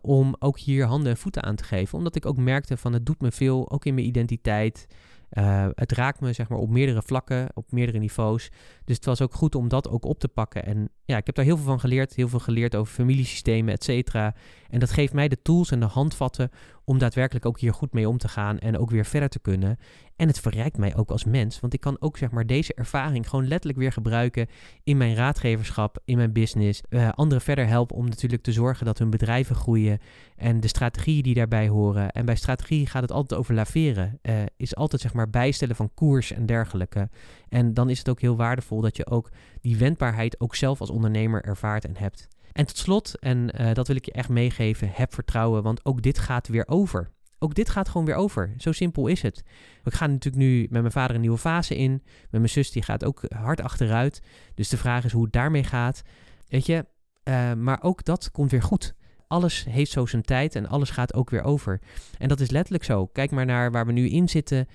om 0.00 0.36
ook 0.38 0.58
hier 0.58 0.86
handen 0.86 1.10
en 1.10 1.16
voeten 1.16 1.42
aan 1.42 1.56
te 1.56 1.64
geven. 1.64 1.98
Omdat 1.98 2.16
ik 2.16 2.26
ook 2.26 2.36
merkte 2.36 2.76
van 2.76 2.92
het 2.92 3.06
doet 3.06 3.20
me 3.20 3.32
veel, 3.32 3.70
ook 3.70 3.84
in 3.84 3.94
mijn 3.94 4.06
identiteit. 4.06 4.86
Uh, 5.32 5.66
het 5.74 5.92
raakt 5.92 6.20
me 6.20 6.32
zeg 6.32 6.48
maar 6.48 6.58
op 6.58 6.70
meerdere 6.70 7.02
vlakken, 7.02 7.48
op 7.54 7.72
meerdere 7.72 7.98
niveaus. 7.98 8.50
Dus 8.84 8.96
het 8.96 9.04
was 9.04 9.22
ook 9.22 9.34
goed 9.34 9.54
om 9.54 9.68
dat 9.68 9.88
ook 9.88 10.04
op 10.04 10.18
te 10.18 10.28
pakken. 10.28 10.64
En 10.64 10.88
ja, 11.04 11.16
ik 11.16 11.26
heb 11.26 11.34
daar 11.34 11.44
heel 11.44 11.56
veel 11.56 11.66
van 11.66 11.80
geleerd. 11.80 12.14
Heel 12.14 12.28
veel 12.28 12.38
geleerd 12.38 12.76
over 12.76 12.92
familiesystemen, 12.92 13.74
et 13.74 13.84
cetera. 13.84 14.34
En 14.68 14.78
dat 14.78 14.90
geeft 14.90 15.12
mij 15.12 15.28
de 15.28 15.42
tools 15.42 15.70
en 15.70 15.80
de 15.80 15.86
handvatten 15.86 16.50
om 16.84 16.98
daadwerkelijk 16.98 17.46
ook 17.46 17.60
hier 17.60 17.74
goed 17.74 17.92
mee 17.92 18.08
om 18.08 18.18
te 18.18 18.28
gaan 18.28 18.58
en 18.58 18.78
ook 18.78 18.90
weer 18.90 19.04
verder 19.04 19.28
te 19.28 19.38
kunnen. 19.38 19.78
En 20.16 20.28
het 20.28 20.40
verrijkt 20.40 20.78
mij 20.78 20.96
ook 20.96 21.10
als 21.10 21.24
mens, 21.24 21.60
want 21.60 21.74
ik 21.74 21.80
kan 21.80 21.96
ook 22.00 22.16
zeg 22.16 22.30
maar 22.30 22.46
deze 22.46 22.74
ervaring 22.74 23.28
gewoon 23.28 23.48
letterlijk 23.48 23.78
weer 23.78 23.92
gebruiken 23.92 24.46
in 24.84 24.96
mijn 24.96 25.14
raadgeverschap, 25.14 25.98
in 26.04 26.16
mijn 26.16 26.32
business. 26.32 26.82
Uh, 26.88 27.08
anderen 27.14 27.42
verder 27.42 27.66
helpen 27.66 27.96
om 27.96 28.08
natuurlijk 28.08 28.42
te 28.42 28.52
zorgen 28.52 28.86
dat 28.86 28.98
hun 28.98 29.10
bedrijven 29.10 29.56
groeien 29.56 29.98
en 30.36 30.60
de 30.60 30.68
strategieën 30.68 31.22
die 31.22 31.34
daarbij 31.34 31.68
horen. 31.68 32.10
En 32.10 32.24
bij 32.24 32.36
strategie 32.36 32.86
gaat 32.86 33.02
het 33.02 33.12
altijd 33.12 33.40
over 33.40 33.54
laveren. 33.54 34.18
Uh, 34.22 34.34
is 34.56 34.76
altijd 34.76 35.02
zeg 35.02 35.12
maar 35.12 35.30
bijstellen 35.30 35.76
van 35.76 35.94
koers 35.94 36.32
en 36.32 36.46
dergelijke. 36.46 37.08
En 37.48 37.74
dan 37.74 37.90
is 37.90 37.98
het 37.98 38.08
ook 38.08 38.20
heel 38.20 38.36
waardevol 38.36 38.80
dat 38.80 38.96
je 38.96 39.06
ook 39.06 39.30
die 39.60 39.76
wendbaarheid 39.76 40.40
ook 40.40 40.54
zelf 40.54 40.80
als 40.80 40.90
ondernemer 40.90 41.44
ervaart 41.44 41.84
en 41.84 41.96
hebt. 41.96 42.28
En 42.58 42.66
tot 42.66 42.76
slot, 42.76 43.18
en 43.18 43.60
uh, 43.60 43.72
dat 43.72 43.86
wil 43.86 43.96
ik 43.96 44.04
je 44.04 44.12
echt 44.12 44.28
meegeven, 44.28 44.90
heb 44.92 45.14
vertrouwen, 45.14 45.62
want 45.62 45.84
ook 45.84 46.02
dit 46.02 46.18
gaat 46.18 46.48
weer 46.48 46.68
over. 46.68 47.10
Ook 47.38 47.54
dit 47.54 47.68
gaat 47.68 47.88
gewoon 47.88 48.06
weer 48.06 48.14
over. 48.14 48.54
Zo 48.56 48.72
simpel 48.72 49.06
is 49.06 49.22
het. 49.22 49.42
We 49.82 49.90
gaan 49.90 50.10
natuurlijk 50.10 50.42
nu 50.42 50.60
met 50.60 50.80
mijn 50.80 50.92
vader 50.92 51.14
een 51.14 51.20
nieuwe 51.20 51.38
fase 51.38 51.76
in. 51.76 51.90
Met 52.30 52.30
mijn 52.30 52.48
zus, 52.48 52.70
die 52.70 52.82
gaat 52.82 53.04
ook 53.04 53.22
hard 53.28 53.60
achteruit. 53.60 54.22
Dus 54.54 54.68
de 54.68 54.76
vraag 54.76 55.04
is 55.04 55.12
hoe 55.12 55.22
het 55.24 55.32
daarmee 55.32 55.64
gaat. 55.64 56.02
Weet 56.48 56.66
je, 56.66 56.86
uh, 57.24 57.52
maar 57.52 57.82
ook 57.82 58.04
dat 58.04 58.30
komt 58.30 58.50
weer 58.50 58.62
goed 58.62 58.94
alles 59.28 59.64
heeft 59.64 59.90
zo 59.90 60.06
zijn 60.06 60.22
tijd 60.22 60.54
en 60.54 60.68
alles 60.68 60.90
gaat 60.90 61.14
ook 61.14 61.30
weer 61.30 61.42
over. 61.42 61.80
En 62.18 62.28
dat 62.28 62.40
is 62.40 62.50
letterlijk 62.50 62.84
zo. 62.84 63.06
Kijk 63.06 63.30
maar 63.30 63.46
naar 63.46 63.70
waar 63.70 63.86
we 63.86 63.92
nu 63.92 64.08
in 64.08 64.28
zitten. 64.28 64.66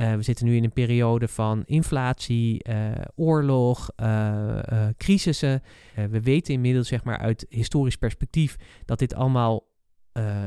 Uh, 0.00 0.14
we 0.14 0.22
zitten 0.22 0.46
nu 0.46 0.56
in 0.56 0.64
een 0.64 0.72
periode 0.72 1.28
van 1.28 1.62
inflatie, 1.64 2.68
uh, 2.68 2.90
oorlog, 3.14 3.90
uh, 4.02 4.58
crisissen. 4.96 5.62
we 6.10 6.20
weten 6.20 6.54
inmiddels, 6.54 6.88
zeg 6.88 7.04
maar, 7.04 7.18
uit 7.18 7.46
historisch 7.48 7.96
perspectief 7.96 8.56
dat 8.84 8.98
dit 8.98 9.14
allemaal 9.14 9.68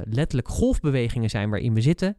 letterlijk 0.03 0.47
golfbewegingen 0.47 1.29
zijn 1.29 1.49
waarin 1.49 1.73
we 1.73 1.81
zitten. 1.81 2.17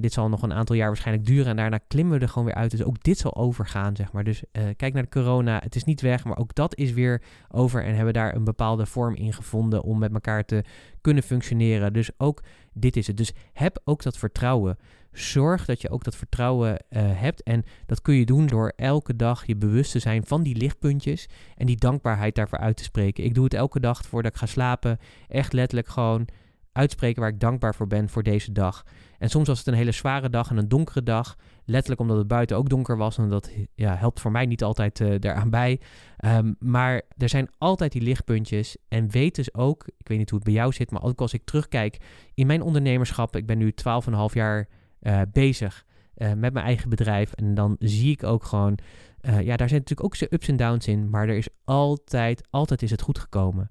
Dit 0.00 0.12
zal 0.12 0.28
nog 0.28 0.42
een 0.42 0.52
aantal 0.52 0.76
jaar 0.76 0.86
waarschijnlijk 0.86 1.26
duren 1.26 1.46
en 1.46 1.56
daarna 1.56 1.78
klimmen 1.88 2.18
we 2.18 2.24
er 2.24 2.28
gewoon 2.28 2.44
weer 2.44 2.54
uit. 2.54 2.70
Dus 2.70 2.84
ook 2.84 3.02
dit 3.02 3.18
zal 3.18 3.36
overgaan, 3.36 3.96
zeg 3.96 4.12
maar. 4.12 4.24
Dus 4.24 4.42
kijk 4.76 4.92
naar 4.92 5.02
de 5.02 5.08
corona, 5.08 5.60
het 5.62 5.74
is 5.74 5.84
niet 5.84 6.00
weg, 6.00 6.24
maar 6.24 6.36
ook 6.36 6.54
dat 6.54 6.76
is 6.76 6.92
weer 6.92 7.22
over 7.48 7.84
en 7.84 7.94
hebben 7.94 8.14
daar 8.14 8.34
een 8.34 8.44
bepaalde 8.44 8.86
vorm 8.86 9.14
in 9.14 9.32
gevonden 9.32 9.82
om 9.82 9.98
met 9.98 10.12
elkaar 10.12 10.44
te 10.44 10.64
kunnen 11.00 11.22
functioneren. 11.22 11.92
Dus 11.92 12.10
ook 12.16 12.42
dit 12.72 12.96
is 12.96 13.06
het. 13.06 13.16
Dus 13.16 13.32
heb 13.52 13.80
ook 13.84 14.02
dat 14.02 14.18
vertrouwen. 14.18 14.76
Zorg 15.12 15.64
dat 15.64 15.80
je 15.80 15.90
ook 15.90 16.04
dat 16.04 16.16
vertrouwen 16.16 16.72
uh, 16.72 17.02
hebt 17.02 17.42
en 17.42 17.64
dat 17.86 18.02
kun 18.02 18.14
je 18.14 18.24
doen 18.24 18.46
door 18.46 18.72
elke 18.76 19.16
dag 19.16 19.46
je 19.46 19.56
bewust 19.56 19.92
te 19.92 19.98
zijn 19.98 20.26
van 20.26 20.42
die 20.42 20.56
lichtpuntjes 20.56 21.28
en 21.56 21.66
die 21.66 21.76
dankbaarheid 21.76 22.34
daarvoor 22.34 22.58
uit 22.58 22.76
te 22.76 22.84
spreken. 22.84 23.24
Ik 23.24 23.34
doe 23.34 23.44
het 23.44 23.54
elke 23.54 23.80
dag 23.80 24.04
voordat 24.06 24.32
ik 24.32 24.38
ga 24.38 24.46
slapen. 24.46 24.98
Echt 25.28 25.52
letterlijk 25.52 25.88
gewoon 25.88 26.28
uitspreken 26.72 27.20
waar 27.20 27.30
ik 27.30 27.40
dankbaar 27.40 27.74
voor 27.74 27.86
ben 27.86 28.08
voor 28.08 28.22
deze 28.22 28.52
dag. 28.52 28.84
En 29.18 29.28
soms 29.28 29.48
was 29.48 29.58
het 29.58 29.66
een 29.66 29.74
hele 29.74 29.92
zware 29.92 30.30
dag 30.30 30.50
en 30.50 30.56
een 30.56 30.68
donkere 30.68 31.02
dag. 31.02 31.36
Letterlijk 31.64 32.00
omdat 32.00 32.16
het 32.16 32.28
buiten 32.28 32.56
ook 32.56 32.68
donker 32.68 32.96
was. 32.96 33.18
En 33.18 33.28
dat 33.28 33.50
ja, 33.74 33.96
helpt 33.96 34.20
voor 34.20 34.30
mij 34.30 34.46
niet 34.46 34.62
altijd 34.62 35.00
uh, 35.00 35.10
eraan 35.20 35.50
bij. 35.50 35.80
Um, 36.24 36.56
maar 36.58 37.02
er 37.16 37.28
zijn 37.28 37.50
altijd 37.58 37.92
die 37.92 38.02
lichtpuntjes. 38.02 38.76
En 38.88 39.10
weet 39.10 39.34
dus 39.34 39.54
ook, 39.54 39.86
ik 39.96 40.08
weet 40.08 40.18
niet 40.18 40.30
hoe 40.30 40.38
het 40.38 40.48
bij 40.48 40.56
jou 40.56 40.72
zit, 40.72 40.90
maar 40.90 41.02
ook 41.02 41.20
als 41.20 41.32
ik 41.32 41.44
terugkijk 41.44 41.96
in 42.34 42.46
mijn 42.46 42.62
ondernemerschap. 42.62 43.36
Ik 43.36 43.46
ben 43.46 43.58
nu 43.58 43.72
12,5 44.10 44.14
jaar 44.32 44.68
uh, 45.02 45.20
bezig 45.32 45.84
uh, 46.16 46.32
met 46.32 46.52
mijn 46.52 46.66
eigen 46.66 46.88
bedrijf. 46.88 47.32
En 47.32 47.54
dan 47.54 47.76
zie 47.78 48.10
ik 48.10 48.22
ook 48.22 48.44
gewoon, 48.44 48.78
ja, 49.20 49.56
daar 49.56 49.68
zijn 49.68 49.80
natuurlijk 49.80 50.04
ook 50.04 50.30
ups 50.30 50.48
en 50.48 50.56
downs 50.56 50.86
in. 50.86 51.10
Maar 51.10 51.28
er 51.28 51.36
is 51.36 51.48
altijd, 51.64 52.46
altijd 52.50 52.82
is 52.82 52.90
het 52.90 53.02
goed 53.02 53.18
gekomen. 53.18 53.70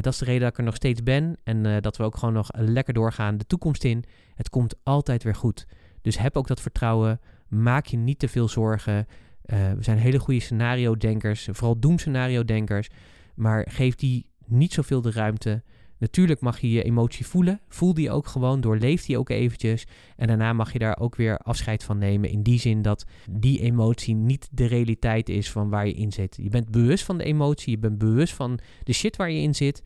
Dat 0.00 0.12
is 0.12 0.18
de 0.18 0.24
reden 0.24 0.40
dat 0.40 0.50
ik 0.50 0.58
er 0.58 0.64
nog 0.64 0.74
steeds 0.74 1.02
ben 1.02 1.36
en 1.44 1.80
dat 1.80 1.96
we 1.96 2.02
ook 2.02 2.16
gewoon 2.16 2.34
nog 2.34 2.48
lekker 2.52 2.94
doorgaan 2.94 3.38
de 3.38 3.46
toekomst 3.46 3.84
in. 3.84 4.04
Het 4.34 4.48
komt 4.48 4.74
altijd 4.82 5.22
weer 5.22 5.34
goed. 5.34 5.66
Dus 6.02 6.18
heb 6.18 6.36
ook 6.36 6.46
dat 6.46 6.60
vertrouwen. 6.60 7.20
Maak 7.48 7.86
je 7.86 7.96
niet 7.96 8.18
te 8.18 8.28
veel 8.28 8.48
zorgen. 8.48 9.06
We 9.42 9.76
zijn 9.80 9.98
hele 9.98 10.18
goede 10.18 10.40
scenario-denkers, 10.40 11.48
vooral 11.50 11.78
doemscenario-denkers. 11.78 12.88
Maar 13.34 13.66
geef 13.70 13.94
die 13.94 14.26
niet 14.46 14.72
zoveel 14.72 15.00
de 15.00 15.10
ruimte. 15.10 15.62
Natuurlijk 16.02 16.40
mag 16.40 16.58
je 16.58 16.70
je 16.70 16.82
emotie 16.82 17.26
voelen. 17.26 17.60
Voel 17.68 17.94
die 17.94 18.10
ook 18.10 18.26
gewoon, 18.26 18.60
doorleef 18.60 19.04
die 19.04 19.18
ook 19.18 19.28
eventjes. 19.28 19.86
En 20.16 20.26
daarna 20.26 20.52
mag 20.52 20.72
je 20.72 20.78
daar 20.78 20.98
ook 20.98 21.16
weer 21.16 21.38
afscheid 21.38 21.84
van 21.84 21.98
nemen. 21.98 22.30
In 22.30 22.42
die 22.42 22.58
zin 22.58 22.82
dat 22.82 23.06
die 23.30 23.60
emotie 23.60 24.14
niet 24.14 24.48
de 24.50 24.66
realiteit 24.66 25.28
is 25.28 25.50
van 25.50 25.68
waar 25.68 25.86
je 25.86 25.92
in 25.92 26.12
zit. 26.12 26.38
Je 26.42 26.48
bent 26.48 26.70
bewust 26.70 27.04
van 27.04 27.18
de 27.18 27.24
emotie, 27.24 27.70
je 27.70 27.78
bent 27.78 27.98
bewust 27.98 28.34
van 28.34 28.58
de 28.82 28.92
shit 28.92 29.16
waar 29.16 29.30
je 29.30 29.40
in 29.40 29.54
zit. 29.54 29.82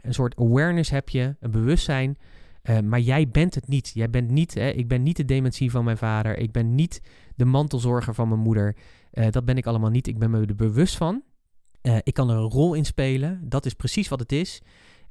Een 0.00 0.14
soort 0.14 0.36
awareness 0.36 0.90
heb 0.90 1.08
je, 1.08 1.36
een 1.40 1.50
bewustzijn. 1.50 2.18
Uh, 2.62 2.78
maar 2.80 3.00
jij 3.00 3.28
bent 3.28 3.54
het 3.54 3.68
niet. 3.68 3.90
Jij 3.94 4.10
bent 4.10 4.30
niet, 4.30 4.54
hè, 4.54 4.68
ik 4.68 4.88
ben 4.88 5.02
niet 5.02 5.16
de 5.16 5.24
dementie 5.24 5.70
van 5.70 5.84
mijn 5.84 5.98
vader. 5.98 6.38
Ik 6.38 6.52
ben 6.52 6.74
niet 6.74 7.00
de 7.36 7.44
mantelzorger 7.44 8.14
van 8.14 8.28
mijn 8.28 8.40
moeder. 8.40 8.76
Uh, 9.12 9.26
dat 9.30 9.44
ben 9.44 9.56
ik 9.56 9.66
allemaal 9.66 9.90
niet. 9.90 10.06
Ik 10.06 10.18
ben 10.18 10.30
me 10.30 10.46
er 10.46 10.54
bewust 10.54 10.96
van. 10.96 11.22
Uh, 11.82 11.96
ik 12.02 12.14
kan 12.14 12.30
er 12.30 12.36
een 12.36 12.50
rol 12.50 12.74
in 12.74 12.84
spelen. 12.84 13.40
Dat 13.44 13.66
is 13.66 13.74
precies 13.74 14.08
wat 14.08 14.20
het 14.20 14.32
is. 14.32 14.62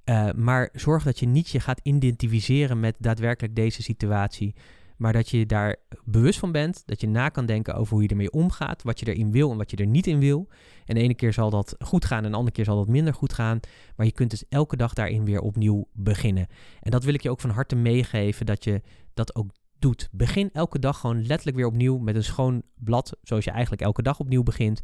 Uh, 0.06 0.32
maar 0.32 0.70
zorg 0.74 1.04
dat 1.04 1.20
je 1.20 1.26
niet 1.26 1.50
je 1.50 1.60
gaat 1.60 1.80
identificeren 1.84 2.80
met 2.80 2.96
daadwerkelijk 3.00 3.56
deze 3.56 3.84
situatie. 3.84 4.56
Maar 4.98 5.14
dat 5.14 5.30
je 5.30 5.46
daar 5.46 5.76
bewust 6.04 6.40
van 6.40 6.52
bent. 6.52 6.84
Dat 6.86 7.02
je 7.02 7.08
na 7.08 7.30
kan 7.30 7.46
denken 7.46 7.76
over 7.76 7.94
hoe 7.94 8.04
je 8.04 8.10
ermee 8.10 8.32
omgaat. 8.32 8.84
Wat 8.84 9.00
je 9.00 9.08
erin 9.08 9.32
wil 9.32 9.52
en 9.52 9.58
wat 9.58 9.72
je 9.72 9.78
er 9.78 9.86
niet 9.86 10.08
in 10.08 10.20
wil. 10.20 10.48
En 10.86 10.96
de 10.96 11.02
ene 11.02 11.16
keer 11.16 11.34
zal 11.34 11.50
dat 11.50 11.76
goed 11.80 12.06
gaan 12.06 12.24
en 12.24 12.32
de 12.32 12.38
andere 12.38 12.56
keer 12.56 12.66
zal 12.66 12.76
dat 12.76 12.88
minder 12.88 13.14
goed 13.14 13.34
gaan. 13.34 13.60
Maar 13.96 14.06
je 14.06 14.12
kunt 14.12 14.30
dus 14.30 14.44
elke 14.50 14.76
dag 14.76 14.94
daarin 14.94 15.26
weer 15.26 15.40
opnieuw 15.40 15.88
beginnen. 15.94 16.48
En 16.80 16.92
dat 16.92 17.04
wil 17.04 17.14
ik 17.14 17.22
je 17.22 17.30
ook 17.30 17.42
van 17.42 17.50
harte 17.50 17.76
meegeven. 17.76 18.46
Dat 18.46 18.64
je 18.64 18.82
dat 19.14 19.36
ook 19.36 19.52
doet. 19.80 20.10
Begin 20.12 20.50
elke 20.54 20.80
dag 20.80 21.00
gewoon 21.00 21.26
letterlijk 21.26 21.58
weer 21.58 21.68
opnieuw 21.68 21.98
met 21.98 22.16
een 22.16 22.24
schoon 22.24 22.64
blad. 22.76 23.18
Zoals 23.22 23.44
je 23.44 23.52
eigenlijk 23.52 23.82
elke 23.82 24.02
dag 24.02 24.20
opnieuw 24.20 24.44
begint. 24.44 24.82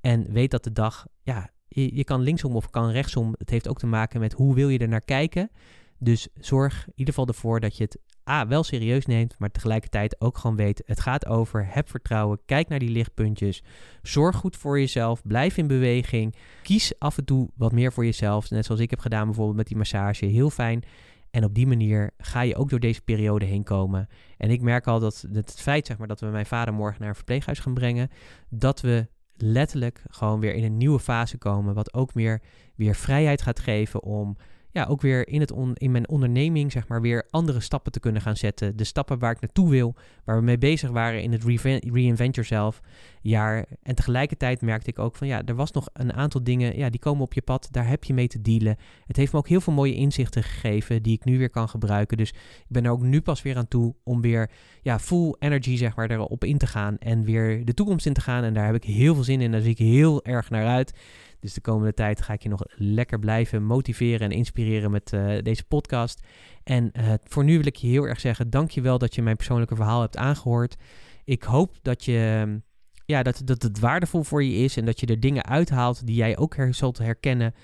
En 0.00 0.32
weet 0.32 0.50
dat 0.50 0.64
de 0.64 0.72
dag 0.72 1.06
ja, 1.22 1.50
je, 1.68 2.04
kan 2.04 2.20
linksom 2.20 2.56
of 2.56 2.70
kan 2.70 2.90
rechtsom. 2.90 3.34
Het 3.38 3.50
heeft 3.50 3.68
ook 3.68 3.78
te 3.78 3.86
maken 3.86 4.20
met 4.20 4.32
hoe 4.32 4.54
wil 4.54 4.68
je 4.68 4.78
er 4.78 4.88
naar 4.88 5.04
kijken. 5.04 5.50
Dus 5.98 6.28
zorg 6.40 6.86
in 6.86 6.92
ieder 6.94 7.14
geval 7.14 7.28
ervoor 7.28 7.60
dat 7.60 7.76
je 7.76 7.84
het 7.84 7.98
A, 8.30 8.46
wel 8.46 8.62
serieus 8.62 9.06
neemt, 9.06 9.34
maar 9.38 9.50
tegelijkertijd 9.50 10.20
ook 10.20 10.38
gewoon 10.38 10.56
weet, 10.56 10.82
het 10.86 11.00
gaat 11.00 11.26
over, 11.26 11.66
heb 11.70 11.88
vertrouwen, 11.88 12.40
kijk 12.46 12.68
naar 12.68 12.78
die 12.78 12.90
lichtpuntjes, 12.90 13.62
zorg 14.02 14.36
goed 14.36 14.56
voor 14.56 14.78
jezelf, 14.78 15.22
blijf 15.22 15.56
in 15.56 15.66
beweging, 15.66 16.34
kies 16.62 16.98
af 16.98 17.18
en 17.18 17.24
toe 17.24 17.50
wat 17.54 17.72
meer 17.72 17.92
voor 17.92 18.04
jezelf, 18.04 18.50
net 18.50 18.64
zoals 18.64 18.80
ik 18.80 18.90
heb 18.90 18.98
gedaan 18.98 19.26
bijvoorbeeld 19.26 19.56
met 19.56 19.66
die 19.66 19.76
massage, 19.76 20.24
heel 20.24 20.50
fijn. 20.50 20.82
En 21.30 21.44
op 21.44 21.54
die 21.54 21.66
manier 21.66 22.10
ga 22.18 22.40
je 22.40 22.56
ook 22.56 22.70
door 22.70 22.80
deze 22.80 23.02
periode 23.02 23.44
heen 23.44 23.62
komen. 23.62 24.08
En 24.36 24.50
ik 24.50 24.60
merk 24.60 24.86
al 24.86 25.00
dat 25.00 25.26
het 25.32 25.60
feit 25.60 25.86
zeg 25.86 25.98
maar, 25.98 26.08
dat 26.08 26.20
we 26.20 26.26
mijn 26.26 26.46
vader 26.46 26.74
morgen 26.74 27.00
naar 27.00 27.08
een 27.08 27.14
verpleeghuis 27.14 27.58
gaan 27.58 27.74
brengen, 27.74 28.10
dat 28.48 28.80
we 28.80 29.08
letterlijk 29.42 30.02
gewoon 30.10 30.40
weer 30.40 30.54
in 30.54 30.64
een 30.64 30.76
nieuwe 30.76 31.00
fase 31.00 31.38
komen. 31.38 31.74
Wat 31.74 31.94
ook 31.94 32.14
meer 32.14 32.40
weer 32.74 32.94
vrijheid 32.94 33.42
gaat 33.42 33.60
geven 33.60 34.02
om 34.02 34.36
ja, 34.70 34.84
ook 34.84 35.00
weer 35.00 35.28
in, 35.28 35.40
het 35.40 35.52
in 35.74 35.90
mijn 35.90 36.08
onderneming, 36.08 36.72
zeg 36.72 36.88
maar, 36.88 37.00
weer 37.00 37.26
andere 37.30 37.60
stappen 37.60 37.92
te 37.92 38.00
kunnen 38.00 38.22
gaan 38.22 38.36
zetten. 38.36 38.76
De 38.76 38.84
stappen 38.84 39.18
waar 39.18 39.32
ik 39.32 39.40
naartoe 39.40 39.70
wil, 39.70 39.94
waar 40.24 40.36
we 40.36 40.42
mee 40.42 40.58
bezig 40.58 40.90
waren 40.90 41.22
in 41.22 41.32
het 41.32 41.44
Reinvent 41.92 42.34
Yourself 42.34 42.80
jaar. 43.20 43.66
En 43.82 43.94
tegelijkertijd 43.94 44.60
merkte 44.60 44.90
ik 44.90 44.98
ook 44.98 45.16
van, 45.16 45.26
ja, 45.26 45.42
er 45.44 45.54
was 45.54 45.72
nog 45.72 45.88
een 45.92 46.12
aantal 46.12 46.42
dingen, 46.44 46.76
ja, 46.76 46.90
die 46.90 47.00
komen 47.00 47.22
op 47.22 47.32
je 47.32 47.42
pad. 47.42 47.68
Daar 47.70 47.88
heb 47.88 48.04
je 48.04 48.14
mee 48.14 48.26
te 48.26 48.40
dealen. 48.40 48.76
Het 49.06 49.16
heeft 49.16 49.32
me 49.32 49.38
ook 49.38 49.48
heel 49.48 49.60
veel 49.60 49.72
mooie 49.72 49.94
inzichten 49.94 50.42
gegeven 50.42 51.02
die 51.02 51.14
ik 51.14 51.24
nu 51.24 51.38
weer 51.38 51.50
kan 51.50 51.68
gebruiken. 51.68 52.16
Dus 52.16 52.30
ik 52.30 52.66
ben 52.68 52.84
er 52.84 52.90
ook 52.90 53.02
nu 53.02 53.20
pas 53.20 53.42
weer 53.42 53.56
aan 53.56 53.68
toe 53.68 53.94
om 54.04 54.20
weer, 54.20 54.50
ja, 54.82 54.98
full 54.98 55.34
energy, 55.38 55.76
zeg 55.76 55.96
maar, 55.96 56.10
erop 56.10 56.44
in 56.44 56.58
te 56.58 56.66
gaan. 56.66 56.98
En 56.98 57.24
weer 57.24 57.64
de 57.64 57.74
toekomst 57.74 58.06
in 58.06 58.12
te 58.12 58.20
gaan. 58.20 58.44
En 58.44 58.54
daar 58.54 58.66
heb 58.66 58.74
ik 58.74 58.84
heel 58.84 59.14
veel 59.14 59.24
zin 59.24 59.40
in. 59.40 59.52
Daar 59.52 59.60
zie 59.60 59.70
ik 59.70 59.78
heel 59.78 60.24
erg 60.24 60.50
naar 60.50 60.66
uit. 60.66 60.92
Dus 61.40 61.54
de 61.54 61.60
komende 61.60 61.94
tijd 61.94 62.22
ga 62.22 62.32
ik 62.32 62.42
je 62.42 62.48
nog 62.48 62.62
lekker 62.74 63.18
blijven 63.18 63.62
motiveren 63.62 64.30
en 64.30 64.36
inspireren 64.36 64.90
met 64.90 65.12
uh, 65.12 65.42
deze 65.42 65.64
podcast. 65.64 66.26
En 66.64 66.90
uh, 66.92 67.12
voor 67.24 67.44
nu 67.44 67.56
wil 67.56 67.66
ik 67.66 67.76
je 67.76 67.86
heel 67.86 68.06
erg 68.06 68.20
zeggen, 68.20 68.50
dankjewel 68.50 68.98
dat 68.98 69.14
je 69.14 69.22
mijn 69.22 69.36
persoonlijke 69.36 69.76
verhaal 69.76 70.00
hebt 70.00 70.16
aangehoord. 70.16 70.76
Ik 71.24 71.42
hoop 71.42 71.76
dat 71.82 72.04
je... 72.04 72.60
Ja, 73.04 73.22
dat, 73.22 73.42
dat 73.44 73.62
het 73.62 73.78
waardevol 73.78 74.22
voor 74.22 74.44
je 74.44 74.54
is 74.54 74.76
en 74.76 74.84
dat 74.84 75.00
je 75.00 75.06
er 75.06 75.20
dingen 75.20 75.44
uithaalt 75.44 76.06
die 76.06 76.16
jij 76.16 76.36
ook 76.36 76.56
her, 76.56 76.74
zult 76.74 76.98
herkennen. 76.98 77.54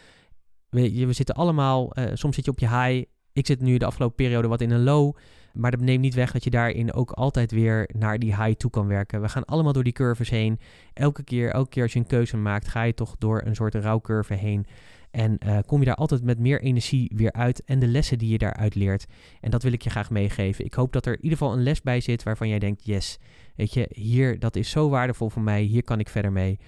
We, 0.68 1.06
we 1.06 1.12
zitten 1.12 1.34
allemaal, 1.34 1.98
uh, 1.98 2.04
soms 2.12 2.34
zit 2.34 2.44
je 2.44 2.50
op 2.50 2.58
je 2.58 2.68
high. 2.68 3.04
Ik 3.32 3.46
zit 3.46 3.60
nu 3.60 3.76
de 3.76 3.84
afgelopen 3.84 4.16
periode 4.16 4.48
wat 4.48 4.60
in 4.60 4.70
een 4.70 4.82
low. 4.82 5.16
Maar 5.54 5.70
dat 5.70 5.80
neemt 5.80 6.00
niet 6.00 6.14
weg 6.14 6.32
dat 6.32 6.44
je 6.44 6.50
daarin 6.50 6.92
ook 6.92 7.10
altijd 7.10 7.50
weer 7.50 7.90
naar 7.96 8.18
die 8.18 8.36
high 8.36 8.56
toe 8.56 8.70
kan 8.70 8.86
werken. 8.86 9.20
We 9.20 9.28
gaan 9.28 9.44
allemaal 9.44 9.72
door 9.72 9.84
die 9.84 9.92
curves 9.92 10.30
heen. 10.30 10.58
Elke 10.92 11.22
keer, 11.24 11.50
elke 11.50 11.68
keer 11.68 11.82
als 11.82 11.92
je 11.92 11.98
een 11.98 12.06
keuze 12.06 12.36
maakt, 12.36 12.68
ga 12.68 12.82
je 12.82 12.94
toch 12.94 13.16
door 13.18 13.42
een 13.44 13.54
soort 13.54 13.74
rouwcurve 13.74 14.34
heen. 14.34 14.66
En 15.10 15.38
uh, 15.46 15.58
kom 15.66 15.78
je 15.78 15.84
daar 15.84 15.94
altijd 15.94 16.22
met 16.22 16.38
meer 16.38 16.60
energie 16.60 17.10
weer 17.14 17.32
uit 17.32 17.64
en 17.64 17.78
de 17.78 17.86
lessen 17.86 18.18
die 18.18 18.28
je 18.28 18.38
daaruit 18.38 18.74
leert. 18.74 19.06
En 19.40 19.50
dat 19.50 19.62
wil 19.62 19.72
ik 19.72 19.82
je 19.82 19.90
graag 19.90 20.10
meegeven. 20.10 20.64
Ik 20.64 20.74
hoop 20.74 20.92
dat 20.92 21.06
er 21.06 21.12
in 21.12 21.22
ieder 21.22 21.38
geval 21.38 21.52
een 21.52 21.62
les 21.62 21.82
bij 21.82 22.00
zit 22.00 22.22
waarvan 22.22 22.48
jij 22.48 22.58
denkt, 22.58 22.86
yes, 22.86 23.18
weet 23.56 23.74
je, 23.74 23.88
hier, 23.92 24.38
dat 24.38 24.56
is 24.56 24.70
zo 24.70 24.88
waardevol 24.88 25.30
voor 25.30 25.42
mij, 25.42 25.62
hier 25.62 25.84
kan 25.84 25.98
ik 25.98 26.08
verder 26.08 26.32
mee. 26.32 26.58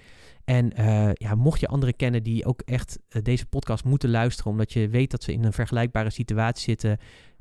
En 0.45 0.71
uh, 0.79 1.09
ja, 1.13 1.35
mocht 1.35 1.59
je 1.59 1.67
anderen 1.67 1.95
kennen 1.95 2.23
die 2.23 2.45
ook 2.45 2.61
echt 2.61 2.99
uh, 3.09 3.21
deze 3.21 3.45
podcast 3.45 3.83
moeten 3.83 4.09
luisteren, 4.09 4.51
omdat 4.51 4.73
je 4.73 4.89
weet 4.89 5.11
dat 5.11 5.23
ze 5.23 5.33
in 5.33 5.43
een 5.43 5.53
vergelijkbare 5.53 6.09
situatie 6.09 6.63
zitten, 6.63 6.97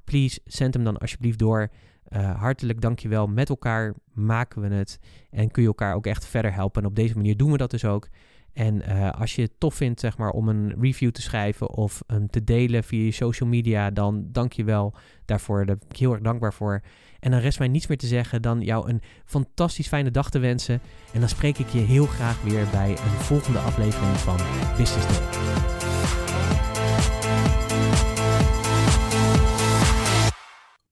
please 0.07 0.41
send 0.45 0.75
hem 0.75 0.85
dan 0.85 0.99
alsjeblieft 0.99 1.39
door. 1.39 1.69
Uh, 2.09 2.41
hartelijk 2.41 2.81
dankjewel. 2.81 3.27
Met 3.27 3.49
elkaar 3.49 3.95
maken 4.13 4.61
we 4.63 4.75
het 4.75 4.99
en 5.31 5.51
kun 5.51 5.63
je 5.63 5.69
elkaar 5.69 5.95
ook 5.95 6.07
echt 6.07 6.27
verder 6.27 6.53
helpen. 6.53 6.83
En 6.83 6.89
op 6.89 6.97
deze 6.97 7.17
manier 7.17 7.37
doen 7.37 7.51
we 7.51 7.57
dat 7.57 7.71
dus 7.71 7.85
ook. 7.85 8.09
En 8.53 8.83
uh, 8.89 9.11
als 9.11 9.35
je 9.35 9.43
het 9.43 9.53
tof 9.59 9.75
vindt 9.75 10.01
zeg 10.01 10.19
maar, 10.19 10.31
om 10.31 10.49
een 10.49 10.75
review 10.81 11.11
te 11.11 11.23
schrijven 11.23 11.71
of 11.71 12.03
um, 12.07 12.31
te 12.31 12.45
delen 12.45 12.85
via 12.85 13.05
je 13.05 13.11
social 13.11 13.49
media, 13.49 13.91
dan 13.91 14.29
dank 14.33 14.53
je 14.53 14.65
wel 14.65 14.95
daarvoor. 15.25 15.67
Daar 15.67 15.77
ben 15.77 15.89
ik 15.89 15.97
heel 15.97 16.13
erg 16.13 16.23
dankbaar 16.23 16.53
voor. 16.53 16.83
En 17.21 17.31
dan 17.31 17.41
rest 17.41 17.59
mij 17.59 17.69
niets 17.69 17.87
meer 17.87 17.99
te 17.99 18.07
zeggen 18.07 18.43
dan 18.43 18.61
jou 18.61 18.89
een 18.89 19.03
fantastisch 19.25 19.89
fijne 19.89 20.11
dag 20.11 20.31
te 20.31 20.39
wensen. 20.39 20.81
En 21.13 21.21
dan 21.21 21.29
spreek 21.29 21.59
ik 21.59 21.69
je 21.69 21.79
heel 21.79 22.07
graag 22.07 22.43
weer 22.43 22.67
bij 22.71 22.91
een 22.91 23.21
volgende 23.21 23.59
aflevering 23.59 24.17
van 24.17 24.37
Business 24.77 25.07
Day. 25.07 25.86